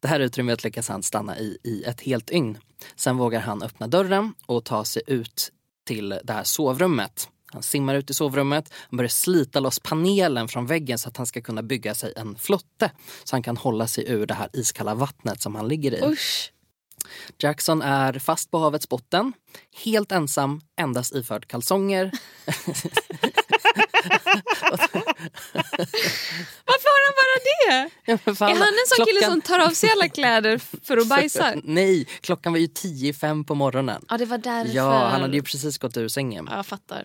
Det 0.00 0.08
här 0.08 0.20
utrymmet 0.20 0.64
lyckas 0.64 0.88
han 0.88 1.02
stanna 1.02 1.38
i 1.38 1.58
i 1.64 1.84
ett 1.84 2.00
helt 2.00 2.26
dygn. 2.26 2.58
Sen 2.96 3.16
vågar 3.16 3.40
han 3.40 3.62
öppna 3.62 3.86
dörren 3.86 4.34
och 4.46 4.64
ta 4.64 4.84
sig 4.84 5.02
ut 5.06 5.52
till 5.86 6.08
det 6.24 6.32
här 6.32 6.44
sovrummet. 6.44 7.28
Han 7.52 7.62
simmar 7.62 7.94
ut 7.94 8.10
i 8.10 8.14
sovrummet 8.14 8.72
och 8.90 8.96
börjar 8.96 9.08
slita 9.08 9.60
loss 9.60 9.78
panelen 9.78 10.48
från 10.48 10.66
väggen 10.66 10.98
så 10.98 11.08
att 11.08 11.16
han 11.16 11.26
ska 11.26 11.40
kunna 11.40 11.62
bygga 11.62 11.94
sig 11.94 12.12
en 12.16 12.36
flotte. 12.36 12.90
Så 13.24 13.36
han 13.36 13.42
kan 13.42 13.56
hålla 13.56 13.86
sig 13.86 14.08
ur 14.08 14.26
det 14.26 14.34
här 14.34 14.48
iskalla 14.52 14.94
vattnet 14.94 15.42
som 15.42 15.54
han 15.54 15.68
ligger 15.68 15.94
i. 15.94 16.12
Usch. 16.12 16.52
Jackson 17.38 17.82
är 17.82 18.12
fast 18.18 18.50
på 18.50 18.58
havets 18.58 18.88
botten, 18.88 19.32
helt 19.84 20.12
ensam, 20.12 20.60
endast 20.80 21.14
iförd 21.14 21.46
kalsonger. 21.48 22.10
Varför 26.64 26.88
har 26.88 27.04
han 27.06 27.14
bara 27.20 27.38
det? 27.44 27.90
Ja, 28.26 28.34
fan, 28.34 28.50
Är 28.50 28.54
han 28.54 28.62
en 28.62 28.86
sån 28.96 29.06
kille 29.06 29.20
klockan- 29.20 29.30
som 29.32 29.40
tar 29.40 29.58
av 29.58 29.70
sig 29.70 29.90
alla 29.90 30.08
kläder 30.08 30.58
för 30.84 30.96
att 30.96 31.08
bajsa? 31.14 31.54
Nej, 31.64 32.06
klockan 32.20 32.52
var 32.52 32.60
ju 32.60 32.66
tio 32.66 33.08
i 33.10 33.12
fem 33.12 33.44
på 33.44 33.54
morgonen. 33.54 34.04
Ja, 34.08 34.18
det 34.18 34.24
var 34.26 34.38
därför. 34.38 34.74
Ja, 34.74 35.08
han 35.08 35.20
hade 35.20 35.36
ju 35.36 35.42
precis 35.42 35.78
gått 35.78 35.96
ur 35.96 36.08
sängen. 36.08 36.46
Ja, 36.50 36.56
jag 36.56 36.66
fattar. 36.66 37.04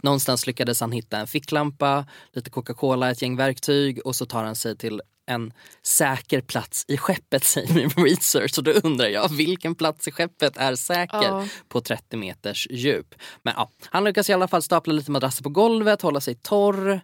Någonstans 0.00 0.46
lyckades 0.46 0.80
han 0.80 0.92
hitta 0.92 1.16
en 1.18 1.26
ficklampa, 1.26 2.06
lite 2.32 2.50
Coca-Cola, 2.50 3.10
ett 3.10 3.22
gäng 3.22 3.36
verktyg 3.36 4.00
och 4.06 4.16
så 4.16 4.26
tar 4.26 4.44
han 4.44 4.56
sig 4.56 4.76
till 4.76 5.00
en 5.26 5.52
säker 5.82 6.40
plats 6.40 6.84
i 6.88 6.96
skeppet 6.96 7.44
säger 7.44 7.74
min 7.74 7.90
research. 7.90 8.58
Och 8.58 8.64
då 8.64 8.70
undrar 8.70 9.06
jag 9.08 9.28
vilken 9.32 9.74
plats 9.74 10.08
i 10.08 10.12
skeppet 10.12 10.56
är 10.56 10.74
säker 10.74 11.22
Ja. 11.22 11.46
På 11.68 11.80
30 11.80 12.16
meters 12.16 12.66
djup. 12.70 13.14
Men 13.42 13.54
ja, 13.56 13.70
han 13.84 14.04
lyckas 14.04 14.30
i 14.30 14.32
alla 14.32 14.48
fall 14.48 14.62
stapla 14.62 14.92
lite 14.92 15.10
madrasser 15.10 15.42
på 15.42 15.48
golvet, 15.48 16.02
hålla 16.02 16.20
sig 16.20 16.34
torr. 16.34 17.00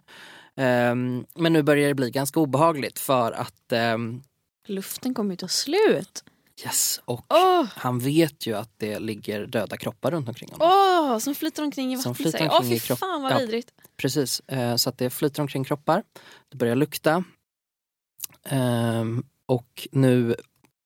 Ehm, 0.55 1.25
men 1.35 1.53
nu 1.53 1.63
börjar 1.63 1.87
det 1.87 1.93
bli 1.95 2.11
ganska 2.11 2.39
obehagligt 2.39 2.99
för 2.99 3.31
att 3.31 3.71
ehm, 3.71 4.23
Luften 4.67 5.13
kommer 5.13 5.31
ju 5.31 5.37
ta 5.37 5.47
slut. 5.47 6.23
yes, 6.65 7.01
och 7.05 7.25
Åh, 7.29 7.65
han 7.75 7.99
vet 7.99 8.47
ju 8.47 8.57
att 8.57 8.69
det 8.77 8.99
ligger 8.99 9.45
döda 9.45 9.77
kroppar 9.77 10.11
runt 10.11 10.27
omkring 10.27 10.49
honom. 10.51 10.67
åh, 10.71 11.17
som 11.19 11.35
flyter 11.35 11.63
omkring 11.63 11.93
i 11.93 11.97
Som 11.97 12.11
vattnet. 12.13 12.31
flyter 12.31 12.43
omkring 12.49 12.71
Åh, 12.71 12.75
i 12.75 12.79
fy 12.79 12.85
kropp- 12.87 12.99
fan 12.99 13.21
vad 13.21 13.31
Ja. 13.31 13.37
vidrigt. 13.37 13.71
Precis, 13.97 14.39
eh, 14.47 14.75
så 14.75 14.89
att 14.89 14.97
det 14.97 15.09
flyter 15.09 15.41
omkring 15.41 15.63
kroppar. 15.63 16.03
Det 16.49 16.57
börjar 16.57 16.75
lukta. 16.75 17.23
Ehm, 18.45 19.23
och 19.45 19.87
nu 19.91 20.35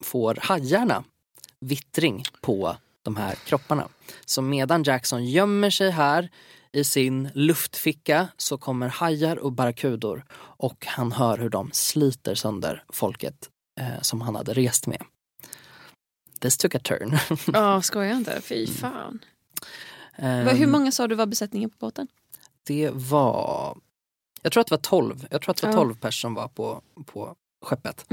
får 0.04 0.38
hajarna 0.42 1.04
vittring 1.60 2.24
på 2.42 2.78
de 3.06 3.16
här 3.16 3.36
kropparna. 3.36 3.88
Så 4.26 4.42
medan 4.42 4.84
Jackson 4.84 5.26
gömmer 5.26 5.70
sig 5.70 5.92
här 5.92 6.30
i 6.72 6.84
sin 6.84 7.30
luftficka 7.34 8.28
så 8.38 8.58
kommer 8.58 8.88
hajar 8.90 9.36
och 9.38 9.52
barrackudor 9.52 10.26
och 10.36 10.86
han 10.86 11.12
hör 11.12 11.38
hur 11.38 11.50
de 11.50 11.70
sliter 11.74 12.36
sönder 12.36 12.84
folket 12.94 13.50
eh, 13.80 14.02
som 14.02 14.22
han 14.22 14.36
hade 14.36 14.54
rest 14.54 14.88
med. 14.88 15.02
This 16.40 16.58
took 16.58 16.76
a 16.76 16.80
turn. 16.84 17.18
Ja, 17.54 17.82
skojar 17.82 18.16
inte. 18.16 18.42
Fy 18.42 18.68
fan. 18.68 19.20
Ehm, 20.16 20.46
Vad- 20.46 20.56
Hur 20.56 20.68
många 20.68 20.92
sa 20.92 21.08
du 21.08 21.16
var 21.16 21.26
besättningen 21.26 21.70
på 21.70 21.76
båten? 21.80 22.08
Det 22.64 22.90
var... 22.94 23.78
Jag 24.42 24.52
tror 24.52 24.62
att 24.62 24.68
det 24.68 24.74
var 24.76 24.82
12. 24.82 25.28
Jag 25.32 25.42
tror 25.42 25.52
att 25.52 25.58
det 25.62 25.68
var 25.68 25.74
Ja. 25.74 25.78
12 25.80 25.96
personer 25.96 26.12
som 26.12 26.34
var 26.34 26.48
på, 26.48 26.82
på 27.06 27.36
skeppet. 27.66 28.06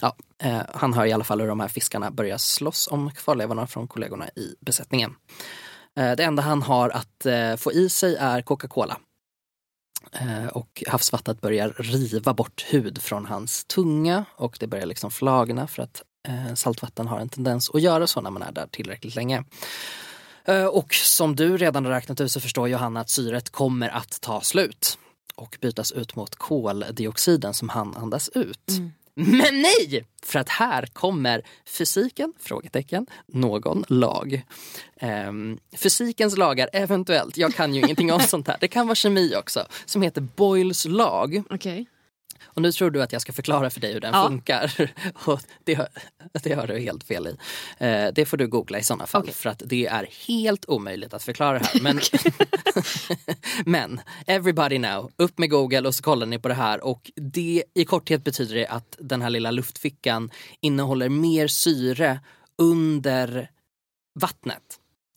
Ja, 0.00 0.16
eh, 0.42 0.60
han 0.74 0.94
hör 0.94 1.06
i 1.06 1.12
alla 1.12 1.24
fall 1.24 1.40
hur 1.40 1.48
de 1.48 1.60
här 1.60 1.68
fiskarna 1.68 2.10
börjar 2.10 2.38
slåss 2.38 2.88
om 2.88 3.10
kvarlevorna 3.10 3.66
från 3.66 3.88
kollegorna 3.88 4.28
i 4.28 4.54
besättningen. 4.60 5.14
Eh, 5.96 6.12
det 6.12 6.24
enda 6.24 6.42
han 6.42 6.62
har 6.62 6.90
att 6.90 7.26
eh, 7.26 7.56
få 7.56 7.72
i 7.72 7.88
sig 7.88 8.16
är 8.16 8.42
Coca-Cola. 8.42 8.96
Eh, 10.12 10.46
och 10.46 10.82
havsvattnet 10.88 11.40
börjar 11.40 11.68
riva 11.78 12.34
bort 12.34 12.64
hud 12.68 13.02
från 13.02 13.26
hans 13.26 13.64
tunga 13.64 14.24
och 14.36 14.56
det 14.60 14.66
börjar 14.66 14.86
liksom 14.86 15.10
flagna 15.10 15.66
för 15.66 15.82
att 15.82 16.02
eh, 16.28 16.54
saltvatten 16.54 17.06
har 17.06 17.20
en 17.20 17.28
tendens 17.28 17.70
att 17.70 17.82
göra 17.82 18.06
så 18.06 18.20
när 18.20 18.30
man 18.30 18.42
är 18.42 18.52
där 18.52 18.66
tillräckligt 18.66 19.14
länge. 19.14 19.44
Eh, 20.44 20.66
Och 20.66 20.94
som 20.94 21.36
du 21.36 21.56
redan 21.56 21.84
har 21.84 21.92
räknat 21.92 22.20
ut 22.20 22.32
så 22.32 22.40
förstår 22.40 22.68
Johanna 22.68 23.00
att 23.00 23.10
syret 23.10 23.50
kommer 23.50 23.88
att 23.88 24.20
ta 24.20 24.40
slut 24.40 24.98
och 25.34 25.58
bytas 25.60 25.92
ut 25.92 26.16
mot 26.16 26.36
koldioxiden 26.36 27.54
som 27.54 27.68
han 27.68 27.96
andas 27.96 28.28
ut. 28.28 28.70
Men 29.14 29.62
nej! 29.62 30.06
För 30.22 30.38
att 30.38 30.48
här 30.48 30.86
kommer 30.86 31.42
fysiken, 31.66 32.32
frågetecken, 32.38 33.06
någon 33.26 33.84
lag. 33.88 34.42
Ehm, 34.96 35.58
fysikens 35.76 36.36
lagar, 36.36 36.68
eventuellt, 36.72 37.36
jag 37.36 37.54
kan 37.54 37.74
ju 37.74 37.80
ingenting 37.80 38.12
om 38.12 38.20
sånt 38.28 38.48
här, 38.48 38.56
det 38.60 38.68
kan 38.68 38.86
vara 38.86 38.94
kemi 38.94 39.34
också, 39.36 39.66
som 39.84 40.02
heter 40.02 40.20
Boyles 40.20 40.84
lag. 40.84 41.42
Okej. 41.50 41.86
Och 42.44 42.62
nu 42.62 42.72
tror 42.72 42.90
du 42.90 43.02
att 43.02 43.12
jag 43.12 43.22
ska 43.22 43.32
förklara 43.32 43.70
för 43.70 43.80
dig 43.80 43.92
hur 43.92 44.00
den 44.00 44.14
Ja. 44.14 44.28
funkar. 44.28 44.90
Och 45.24 45.40
det, 45.64 45.88
det 46.42 46.52
har 46.52 46.66
du 46.66 46.78
helt 46.78 47.04
fel 47.04 47.26
i. 47.26 47.36
Eh, 47.84 48.06
det 48.14 48.24
får 48.26 48.36
du 48.36 48.46
googla 48.48 48.78
i 48.78 48.82
sådana 48.84 49.06
fall 49.06 49.22
Okej. 49.22 49.34
för 49.34 49.50
att 49.50 49.62
det 49.66 49.86
är 49.86 50.08
helt 50.26 50.64
omöjligt 50.68 51.14
att 51.14 51.22
förklara 51.22 51.58
här. 51.58 51.80
Men, 51.82 52.00
men 53.66 54.00
everybody 54.26 54.78
now, 54.78 55.10
upp 55.16 55.38
med 55.38 55.50
Google 55.50 55.88
och 55.88 55.94
så 55.94 56.02
kollar 56.02 56.26
ni 56.26 56.38
på 56.38 56.48
det 56.48 56.54
här. 56.54 56.84
Och 56.84 57.10
det 57.16 57.64
i 57.74 57.84
korthet 57.84 58.24
betyder 58.24 58.54
det 58.54 58.66
att 58.66 58.96
den 58.98 59.22
här 59.22 59.30
lilla 59.30 59.50
luftfickan 59.50 60.30
innehåller 60.60 61.08
mer 61.08 61.48
syre 61.48 62.20
under 62.58 63.50
vattnet. 64.20 64.62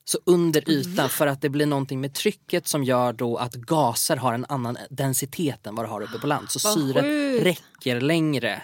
Så 0.10 0.20
under 0.26 0.70
ytan 0.70 1.10
för 1.10 1.28
att 1.28 1.42
det 1.42 1.50
blir 1.50 1.66
någonting 1.66 2.02
med 2.02 2.14
trycket 2.14 2.68
som 2.68 2.84
gör 2.84 3.14
då 3.14 3.38
att 3.38 3.54
gaser 3.54 4.16
har 4.16 4.34
en 4.34 4.46
annan 4.50 4.78
densitet 4.90 5.68
än 5.68 5.76
vad 5.76 5.86
det 5.86 5.90
har 5.90 6.02
uppe 6.02 6.20
på 6.20 6.28
land. 6.28 6.52
Så 6.52 6.60
syret 6.74 7.44
räcker 7.44 8.02
längre. 8.02 8.64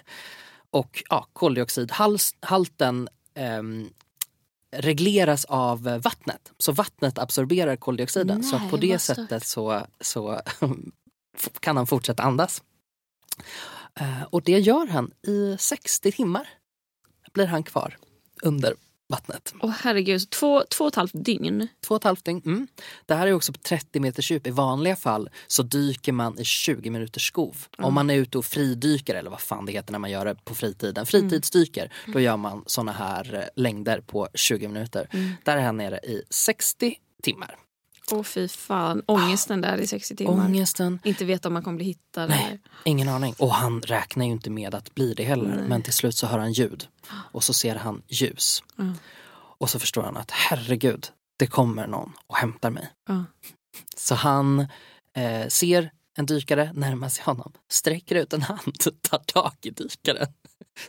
Och 0.70 1.04
ja, 1.10 1.28
koldioxidhalten 1.34 3.10
ehm, 3.36 3.90
regleras 4.72 5.46
av 5.46 5.84
vattnet. 5.84 6.52
Så 6.58 6.72
vattnet 6.72 7.20
absorberar 7.20 7.76
koldioxiden. 7.76 8.44
så 8.44 8.58
Nej, 8.58 8.66
att 8.66 8.72
på 8.72 8.78
det 8.78 9.00
sättet 9.00 9.46
så, 9.46 9.82
så 10.02 10.42
kan 11.60 11.78
han 11.78 11.88
fortsätta 11.88 12.24
andas. 12.24 12.64
Eh, 14.00 14.24
och 14.24 14.42
det 14.42 14.60
gör 14.60 14.88
han 14.88 15.12
i 15.28 15.58
60 15.60 16.12
timmar. 16.12 16.50
Blir 17.34 17.46
han 17.46 17.64
kvar 17.64 17.98
under 18.44 18.76
vattnet. 19.14 19.54
Åh 19.62 19.74
herregud, 19.82 20.22
så 20.22 20.28
två, 20.28 20.64
två 20.70 20.84
och 20.84 20.88
ett 20.88 20.96
halvt 20.96 21.26
dygn. 21.26 21.68
Två 21.88 21.96
och 21.96 22.02
ett 22.02 22.04
halvt 22.04 22.26
dygn. 22.26 22.42
Mm. 22.46 22.68
Det 23.06 23.16
här 23.16 23.28
är 23.28 23.34
också 23.34 23.54
på 23.54 23.60
30 23.60 24.00
meters 24.00 24.32
djup. 24.32 24.48
I 24.48 24.50
vanliga 24.50 24.96
fall 24.96 25.30
så 25.48 25.64
dyker 25.64 26.12
man 26.12 26.40
i 26.40 26.46
20 26.46 26.90
minuters 26.90 27.28
skov. 27.28 27.58
Om 27.78 27.94
man 27.94 28.10
är 28.10 28.16
ute 28.16 28.38
och 28.38 28.46
fridyker 28.46 29.16
eller 29.16 29.30
vad 29.30 29.42
fan 29.42 29.66
det 29.66 29.72
heter 29.72 29.92
när 29.92 30.00
man 30.00 30.12
gör 30.12 30.26
det 30.26 30.36
på 30.46 30.56
fritiden. 30.56 31.06
Fritidsdyker, 31.06 31.94
då 32.08 32.20
gör 32.20 32.38
man 32.38 32.64
såna 32.66 32.92
här 32.92 33.34
eh, 33.34 33.62
längder 33.62 34.02
på 34.02 34.28
20 34.34 34.68
minuter. 34.68 35.08
Där 35.44 35.58
är 35.58 35.62
han 35.62 35.78
nere 35.78 35.98
i 35.98 36.24
60 36.30 36.96
timmar. 37.24 37.56
Åh 38.14 38.24
fy 38.24 38.48
fan, 38.48 39.02
ångesten 39.06 39.62
där 39.62 39.78
i 39.78 39.88
60 39.88 40.16
timmar. 40.16 40.34
Ångesten, 40.34 41.00
Inte 41.04 41.26
veta 41.26 41.48
om 41.50 41.54
man 41.54 41.64
kommer 41.64 41.78
bli 41.78 41.86
hittad. 41.86 42.28
Nej. 42.28 42.46
Eller. 42.46 42.60
ingen 42.84 43.10
aning. 43.10 43.36
Och 43.38 43.54
han 43.54 43.82
räknar 43.82 44.26
ju 44.26 44.32
inte 44.32 44.50
med 44.50 44.76
att 44.76 44.96
bli 44.96 45.14
det 45.14 45.24
heller. 45.24 45.66
Men 45.68 45.82
till 45.82 45.94
slut 45.94 46.16
så 46.16 46.28
hör 46.28 46.40
han 46.40 46.54
ljud. 46.54 46.88
Och 47.32 47.44
så 47.44 47.54
ser 47.54 47.76
han 47.76 48.02
ljus. 48.08 48.64
Mm. 48.80 48.94
Och 49.58 49.70
så 49.70 49.80
förstår 49.80 50.04
han 50.04 50.18
att 50.18 50.32
herregud, 50.32 51.08
det 51.38 51.48
kommer 51.48 51.88
någon 51.88 52.14
och 52.28 52.38
hämtar 52.38 52.70
mig. 52.70 52.90
Ja. 53.08 53.26
Så 53.98 54.16
han 54.16 54.60
eh, 55.16 55.48
ser 55.48 55.92
en 56.18 56.26
dykare 56.26 56.72
närma 56.74 57.10
sig 57.10 57.24
honom, 57.24 57.54
sträcker 57.70 58.16
ut 58.16 58.34
en 58.34 58.42
hand, 58.42 58.74
tar 59.02 59.18
tag 59.20 59.54
i 59.62 59.70
dykaren 59.70 60.28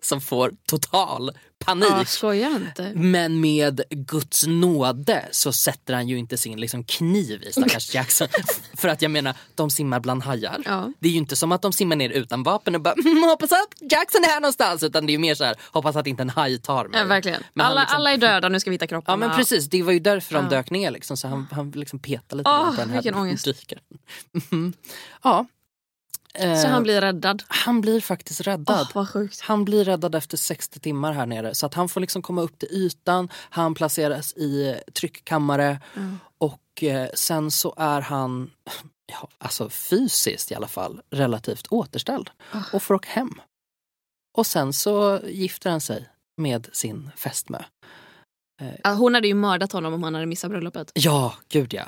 som 0.00 0.20
får 0.20 0.52
total 0.68 1.30
panik. 1.64 2.08
Ja, 2.22 2.34
inte. 2.34 2.92
Men 2.94 3.40
med 3.40 3.80
Guds 3.90 4.46
nåde 4.46 5.28
så 5.30 5.52
sätter 5.52 5.94
han 5.94 6.08
ju 6.08 6.18
inte 6.18 6.36
sin 6.38 6.60
liksom, 6.60 6.84
kniv 6.84 7.42
i 7.42 7.52
stackars 7.52 7.94
Jackson. 7.94 8.28
För 8.74 8.88
att 8.88 9.02
jag 9.02 9.10
menar, 9.10 9.34
de 9.54 9.70
simmar 9.70 10.00
bland 10.00 10.22
hajar. 10.22 10.62
Ja. 10.64 10.92
Det 11.00 11.08
är 11.08 11.12
ju 11.12 11.18
inte 11.18 11.36
som 11.36 11.52
att 11.52 11.62
de 11.62 11.72
simmar 11.72 11.96
ner 11.96 12.10
utan 12.10 12.42
vapen 12.42 12.74
och 12.74 12.80
bara 12.80 12.94
mm, 12.94 13.22
hoppas 13.22 13.52
att 13.52 13.90
Jackson 13.92 14.24
är 14.24 14.28
här 14.28 14.40
någonstans. 14.40 14.82
Utan 14.82 15.06
det 15.06 15.10
är 15.10 15.14
ju 15.14 15.18
mer 15.18 15.34
så 15.34 15.44
här, 15.44 15.56
hoppas 15.72 15.96
att 15.96 16.06
inte 16.06 16.22
en 16.22 16.30
haj 16.30 16.58
tar 16.58 16.88
mig. 16.88 17.00
Ja, 17.00 17.06
verkligen. 17.06 17.42
Men 17.54 17.66
Alla, 17.66 17.80
liksom- 17.80 17.96
alla 17.96 18.12
är 18.12 18.16
döda, 18.16 18.48
nu 18.48 18.60
ska 18.60 18.70
vi 18.70 18.74
hitta 18.74 18.86
kropparna. 18.86 19.24
Ja 19.24 19.28
men 19.28 19.36
precis, 19.38 19.66
det 19.66 19.82
var 19.82 19.92
ju 19.92 19.98
därför 20.00 20.34
de 20.34 20.44
Ja. 20.44 20.50
dök 20.50 20.70
ner 20.70 20.90
liksom. 20.90 21.16
Så 21.16 21.28
han, 21.28 21.46
han 21.52 21.70
liksom 21.70 21.98
petade 21.98 22.36
lite 22.38 22.50
grann 22.50 22.70
på 22.76 22.80
den 22.80 22.90
här 22.90 22.96
vilken 22.96 23.14
ångest. 23.14 23.44
dykaren. 23.44 23.82
Ja. 25.24 25.46
Eh, 26.34 26.60
Så 26.62 26.68
han 26.68 26.82
blir 26.82 27.00
räddad. 27.00 27.42
han 27.48 27.80
blir 27.80 28.00
faktiskt 28.00 28.40
räddad. 28.40 29.08
Sjukt. 29.12 29.40
Han 29.40 29.64
blir 29.64 29.84
räddad 29.84 30.14
efter 30.14 30.36
60 30.36 30.80
timmar 30.80 31.12
här 31.12 31.26
nere. 31.26 31.54
Så 31.54 31.66
att 31.66 31.74
han 31.74 31.88
får 31.88 32.00
liksom 32.00 32.22
komma 32.22 32.42
upp 32.42 32.58
till 32.58 32.68
ytan. 32.72 33.28
Han 33.50 33.74
placeras 33.74 34.32
i 34.32 34.80
tryckkammare. 34.94 35.80
Och 36.38 36.82
eh, 36.82 37.08
sen 37.14 37.50
så 37.50 37.74
är 37.76 38.00
han, 38.00 38.50
ja, 39.06 39.28
alltså 39.38 39.70
fysiskt 39.70 40.50
i 40.52 40.54
alla 40.54 40.68
fall, 40.68 41.00
relativt 41.10 41.66
återställd. 41.66 42.30
Och 42.72 42.82
får 42.82 42.94
åka 42.94 43.08
hem. 43.10 43.40
Och 44.36 44.46
sen 44.46 44.72
så 44.72 45.20
gifter 45.24 45.70
han 45.70 45.80
sig 45.80 46.08
med 46.36 46.68
sin 46.72 47.10
fästmö. 47.16 47.62
Ja, 48.84 48.90
Hon 48.94 49.14
hade 49.14 49.28
ju 49.28 49.34
mördat 49.34 49.72
honom 49.72 49.94
om 49.94 50.02
han 50.02 50.14
hade 50.14 50.26
missat 50.26 50.50
bröllopet. 50.50 50.90
Ja, 50.94 51.34
gud 51.48 51.74
ja. 51.74 51.84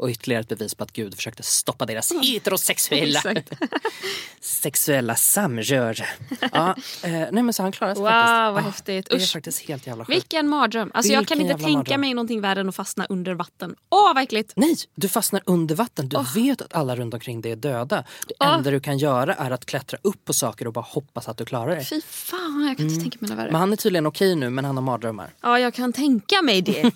Och 0.00 0.08
ytterligare 0.10 0.40
ett 0.40 0.48
bevis 0.48 0.74
på 0.74 0.84
att 0.84 0.92
Gud 0.92 1.14
försökte 1.14 1.42
stoppa 1.42 1.86
deras 1.86 2.12
heterosexuella 2.22 3.22
sexuella 4.40 5.14
samröre. 5.16 6.06
Ja, 6.52 6.74
eh, 7.02 7.10
nej 7.10 7.42
men 7.42 7.52
så 7.52 7.62
han 7.62 7.72
klarar 7.72 7.94
sig 7.94 8.02
Wow, 8.02 8.10
faktiskt. 8.10 8.30
vad 8.30 8.56
Ah, 8.56 8.60
häftigt. 8.60 9.06
Det 9.10 9.14
är 9.16 9.20
Usch. 9.20 9.32
faktiskt 9.32 9.68
helt 9.68 9.86
jävla 9.86 10.04
sjukt. 10.04 10.16
Vilken 10.16 10.48
mardröm. 10.48 10.90
Alltså, 10.94 11.12
jag 11.12 11.20
Vilken 11.20 11.38
kan 11.38 11.46
inte 11.46 11.64
tänka 11.64 11.76
mardröm. 11.78 12.00
mig 12.00 12.14
någonting 12.14 12.40
värre 12.40 12.60
än 12.60 12.68
att 12.68 12.74
fastna 12.76 13.06
under 13.08 13.34
vatten. 13.34 13.74
Åh, 13.90 14.14
vad 14.14 14.22
äckligt. 14.22 14.52
Nej, 14.56 14.76
du 14.94 15.08
fastnar 15.08 15.42
under 15.46 15.74
vatten. 15.74 16.08
Du 16.08 16.18
vet 16.34 16.62
att 16.62 16.74
alla 16.74 16.96
runt 16.96 17.14
omkring 17.14 17.40
dig 17.40 17.52
är 17.52 17.56
döda. 17.56 18.04
Det 18.28 18.34
Ah. 18.38 18.54
enda 18.56 18.70
du 18.70 18.80
kan 18.80 18.98
göra 18.98 19.34
är 19.34 19.50
att 19.50 19.66
klättra 19.66 19.98
upp 20.02 20.24
på 20.24 20.32
saker 20.32 20.66
och 20.66 20.72
bara 20.72 20.84
hoppas 20.88 21.28
att 21.28 21.36
du 21.38 21.44
klarar 21.44 21.76
det. 21.76 21.84
Fy 21.84 22.00
fan, 22.00 22.64
jag 22.68 22.76
kan 22.76 22.86
inte 22.88 23.00
tänka 23.00 23.16
mig 23.20 23.28
något 23.30 23.38
värre. 23.38 23.48
Mm. 23.48 23.52
Men 23.52 23.60
han 23.60 23.72
är 23.72 23.76
tydligen 23.76 24.06
okej 24.06 24.34
nu, 24.36 24.50
men 24.50 24.64
han 24.64 24.76
har 24.76 24.82
mardrömmar. 24.82 25.30
Ja, 25.40 25.58
jag 25.58 25.74
kan 25.74 25.92
tänka 25.92 26.42
mig 26.42 26.62
det. 26.62 26.82
det, 26.82 26.90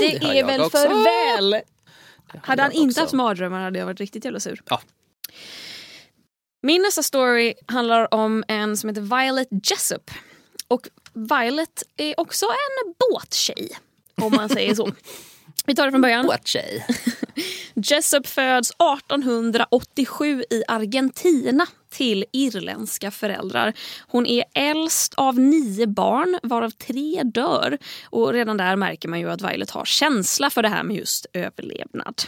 det 0.00 0.16
är 0.24 0.34
jag 0.34 0.46
väl 0.46 0.60
också. 0.60 0.78
för 0.78 1.04
väl. 1.36 1.60
Hade 2.42 2.62
han 2.62 2.72
inte 2.72 2.90
också. 2.90 3.00
haft 3.00 3.12
mardrömmar 3.12 3.60
hade 3.62 3.78
jag 3.78 3.86
varit 3.86 4.00
riktigt 4.00 4.24
jävla 4.24 4.40
sur. 4.40 4.62
Ja. 4.68 4.80
Min 6.62 6.82
nästa 6.82 7.02
story 7.02 7.54
handlar 7.66 8.14
om 8.14 8.44
en 8.48 8.76
som 8.76 8.88
heter 8.88 9.20
Violet 9.22 9.48
Jessup. 9.70 10.10
Och 10.68 10.88
Violet 11.12 11.82
är 11.96 12.20
också 12.20 12.46
en 12.46 12.94
båttjej, 12.98 13.78
om 14.22 14.32
man 14.36 14.48
säger 14.48 14.74
så. 14.74 14.92
Vi 15.70 15.74
tar 15.74 15.84
det 15.84 15.90
från 15.90 16.00
början. 16.00 16.30
Tjej? 16.44 16.86
Jessup 17.74 18.26
föds 18.26 18.70
1887 18.70 20.44
i 20.50 20.62
Argentina 20.68 21.66
till 21.88 22.24
irländska 22.32 23.10
föräldrar. 23.10 23.72
Hon 24.06 24.26
är 24.26 24.44
äldst 24.54 25.14
av 25.14 25.38
nio 25.38 25.86
barn, 25.86 26.38
varav 26.42 26.70
tre 26.70 27.22
dör. 27.22 27.78
Och 28.04 28.32
redan 28.32 28.56
där 28.56 28.76
märker 28.76 29.08
man 29.08 29.20
ju 29.20 29.30
att 29.30 29.42
Violet 29.42 29.70
har 29.70 29.84
känsla 29.84 30.50
för 30.50 30.62
det 30.62 30.68
här 30.68 30.82
med 30.82 30.96
just 30.96 31.26
överlevnad. 31.32 32.22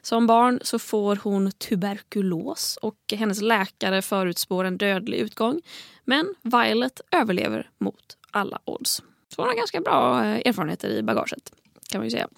Som 0.00 0.26
barn 0.26 0.60
så 0.62 0.78
får 0.78 1.18
hon 1.22 1.52
tuberkulos 1.52 2.78
och 2.82 2.96
hennes 3.12 3.40
läkare 3.40 4.02
förutspår 4.02 4.64
en 4.64 4.78
dödlig 4.78 5.18
utgång. 5.18 5.60
Men 6.04 6.34
Violet 6.42 7.00
överlever 7.10 7.70
mot 7.78 8.16
alla 8.30 8.58
odds. 8.64 9.02
Så 9.28 9.42
hon 9.42 9.48
har 9.48 9.56
ganska 9.56 9.80
bra 9.80 10.24
eh, 10.24 10.48
erfarenheter 10.48 10.90
i 10.90 11.02
bagaget 11.02 11.52
kan 11.92 11.98
man 11.98 12.06
ju 12.06 12.10
säga. 12.10 12.28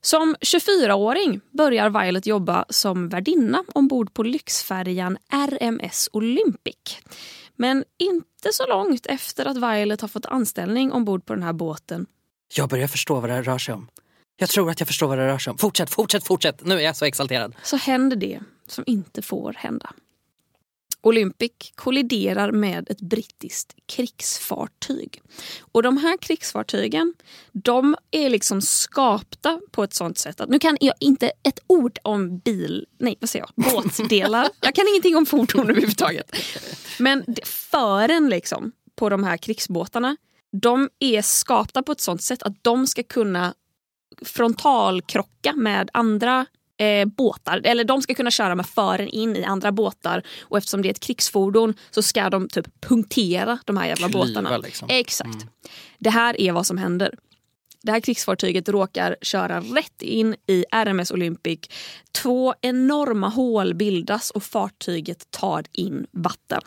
Som 0.00 0.36
24-åring 0.40 1.40
börjar 1.50 1.90
Violet 1.90 2.26
jobba 2.26 2.64
som 2.68 3.08
värdinna 3.08 3.64
ombord 3.74 4.14
på 4.14 4.22
lyxfärjan 4.22 5.18
RMS 5.32 6.08
Olympic. 6.12 6.98
Men 7.56 7.84
inte 7.98 8.52
så 8.52 8.66
långt 8.66 9.06
efter 9.06 9.46
att 9.46 9.56
Violet 9.56 10.00
har 10.00 10.08
fått 10.08 10.26
anställning 10.26 10.92
ombord 10.92 11.26
på 11.26 11.34
den 11.34 11.42
här 11.42 11.52
båten 11.52 12.06
Jag 12.54 12.68
börjar 12.68 12.88
förstå 12.88 13.20
vad 13.20 13.30
det 13.30 13.42
rör 13.42 13.58
sig 13.58 13.74
om. 13.74 13.88
Jag 14.36 14.48
tror 14.48 14.70
att 14.70 14.80
jag 14.80 14.86
förstår 14.86 15.06
vad 15.06 15.18
det 15.18 15.26
rör 15.26 15.38
sig 15.38 15.50
om. 15.50 15.58
Fortsätt, 15.58 15.90
fortsätt, 15.90 16.26
fortsätt. 16.26 16.64
Nu 16.64 16.74
är 16.74 16.80
jag 16.80 16.96
så 16.96 17.04
exalterad. 17.04 17.54
så 17.62 17.76
händer 17.76 18.16
det 18.16 18.40
som 18.66 18.84
inte 18.86 19.22
får 19.22 19.52
hända. 19.52 19.92
Olympic 21.04 21.52
kolliderar 21.74 22.52
med 22.52 22.90
ett 22.90 23.00
brittiskt 23.00 23.74
krigsfartyg. 23.86 25.22
Och 25.60 25.82
de 25.82 25.96
här 25.96 26.16
krigsfartygen 26.16 27.14
de 27.52 27.96
är 28.10 28.30
liksom 28.30 28.62
skapta 28.62 29.60
på 29.70 29.84
ett 29.84 29.94
sånt 29.94 30.18
sätt 30.18 30.40
att 30.40 30.48
nu 30.48 30.58
kan 30.58 30.76
jag 30.80 30.94
inte 31.00 31.32
ett 31.42 31.58
ord 31.66 31.98
om 32.02 32.38
bil, 32.38 32.86
nej 32.98 33.16
vad 33.20 33.30
säger 33.30 33.46
jag, 33.54 33.64
båtdelar. 33.64 34.48
jag 34.60 34.74
kan 34.74 34.88
ingenting 34.88 35.16
om 35.16 35.26
fordon 35.26 35.70
överhuvudtaget. 35.70 36.36
Men 36.98 37.24
fören 37.44 38.28
liksom 38.28 38.72
på 38.96 39.08
de 39.08 39.24
här 39.24 39.36
krigsbåtarna 39.36 40.16
de 40.52 40.88
är 40.98 41.22
skapta 41.22 41.82
på 41.82 41.92
ett 41.92 42.00
sånt 42.00 42.22
sätt 42.22 42.42
att 42.42 42.64
de 42.64 42.86
ska 42.86 43.02
kunna 43.02 43.54
frontalkrocka 44.22 45.52
med 45.52 45.90
andra 45.92 46.46
eh, 46.76 47.04
båtar. 47.04 47.60
Eller 47.64 47.84
de 47.84 48.02
ska 48.02 48.14
kunna 48.14 48.30
köra 48.30 48.54
med 48.54 48.66
fören 48.66 49.08
in 49.08 49.36
i 49.36 49.44
andra 49.44 49.72
båtar. 49.72 50.22
Och 50.42 50.58
eftersom 50.58 50.82
det 50.82 50.88
är 50.88 50.90
ett 50.90 51.00
krigsfordon 51.00 51.74
så 51.90 52.02
ska 52.02 52.30
de 52.30 52.48
typ 52.48 52.80
punktera 52.80 53.58
de 53.64 53.76
här 53.76 53.86
jävla 53.86 54.08
Klyva, 54.08 54.24
båtarna. 54.26 54.56
liksom. 54.56 54.88
Exakt. 54.90 55.46
Det 55.98 56.10
här 56.10 56.40
är 56.40 56.52
vad 56.52 56.66
som 56.66 56.78
händer. 56.78 57.14
Det 57.82 57.92
här 57.92 58.00
krigsfartyget 58.00 58.68
råkar 58.68 59.16
köra 59.22 59.60
rätt 59.60 60.02
in 60.02 60.36
i 60.46 60.64
RMS 60.70 61.10
Olympic. 61.10 61.60
Två 62.12 62.54
enorma 62.60 63.28
hål 63.28 63.74
bildas 63.74 64.30
och 64.30 64.42
fartyget 64.42 65.30
tar 65.30 65.64
in 65.72 66.06
vatten. 66.12 66.60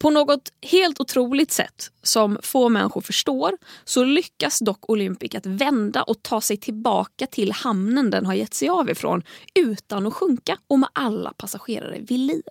På 0.00 0.10
något 0.10 0.52
helt 0.62 1.00
otroligt 1.00 1.52
sätt 1.52 1.90
som 2.02 2.38
få 2.42 2.68
människor 2.68 3.00
förstår 3.00 3.52
så 3.84 4.04
lyckas 4.04 4.58
dock 4.58 4.90
Olympic 4.90 5.34
att 5.34 5.46
vända 5.46 6.02
och 6.02 6.22
ta 6.22 6.40
sig 6.40 6.56
tillbaka 6.56 7.26
till 7.26 7.52
hamnen 7.52 8.10
den 8.10 8.26
har 8.26 8.34
gett 8.34 8.54
sig 8.54 8.68
av 8.68 8.90
ifrån 8.90 9.22
utan 9.54 10.06
att 10.06 10.14
sjunka 10.14 10.58
och 10.68 10.78
med 10.78 10.88
alla 10.92 11.32
passagerare 11.32 11.98
vid 11.98 12.18
liv. 12.18 12.42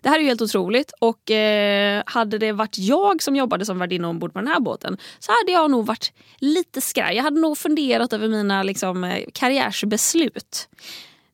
Det 0.00 0.08
här 0.08 0.16
är 0.16 0.20
ju 0.20 0.26
helt 0.26 0.42
otroligt 0.42 0.92
och 1.00 1.30
eh, 1.30 2.02
hade 2.06 2.38
det 2.38 2.52
varit 2.52 2.78
jag 2.78 3.22
som 3.22 3.36
jobbade 3.36 3.66
som 3.66 3.78
värdinna 3.78 4.08
ombord 4.08 4.32
på 4.32 4.38
den 4.38 4.48
här 4.48 4.60
båten 4.60 4.98
så 5.18 5.32
hade 5.32 5.52
jag 5.52 5.70
nog 5.70 5.86
varit 5.86 6.12
lite 6.38 6.80
skraj. 6.80 7.16
Jag 7.16 7.22
hade 7.22 7.40
nog 7.40 7.58
funderat 7.58 8.12
över 8.12 8.28
mina 8.28 8.62
liksom, 8.62 9.04
eh, 9.04 9.24
karriärsbeslut. 9.34 10.68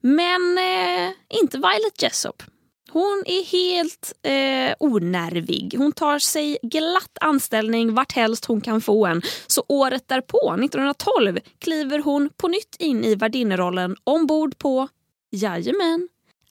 Men 0.00 0.58
eh, 0.58 1.12
inte 1.40 1.56
Violet 1.56 2.02
Jessop. 2.02 2.42
Hon 2.90 3.22
är 3.26 3.44
helt 3.44 4.12
eh, 4.22 4.74
onervig. 4.78 5.74
Hon 5.78 5.92
tar 5.92 6.18
sig 6.18 6.58
glatt 6.62 7.18
anställning 7.20 7.94
vart 7.94 8.12
helst 8.12 8.44
hon 8.44 8.60
kan 8.60 8.80
få 8.80 9.06
en. 9.06 9.22
Så 9.46 9.64
året 9.68 10.08
därpå, 10.08 10.54
1912, 10.54 11.38
kliver 11.58 11.98
hon 11.98 12.30
på 12.36 12.48
nytt 12.48 12.76
in 12.78 13.04
i 13.04 13.14
värdinnerollen 13.14 13.96
ombord 14.04 14.58
på, 14.58 14.88
jajamän, 15.30 16.08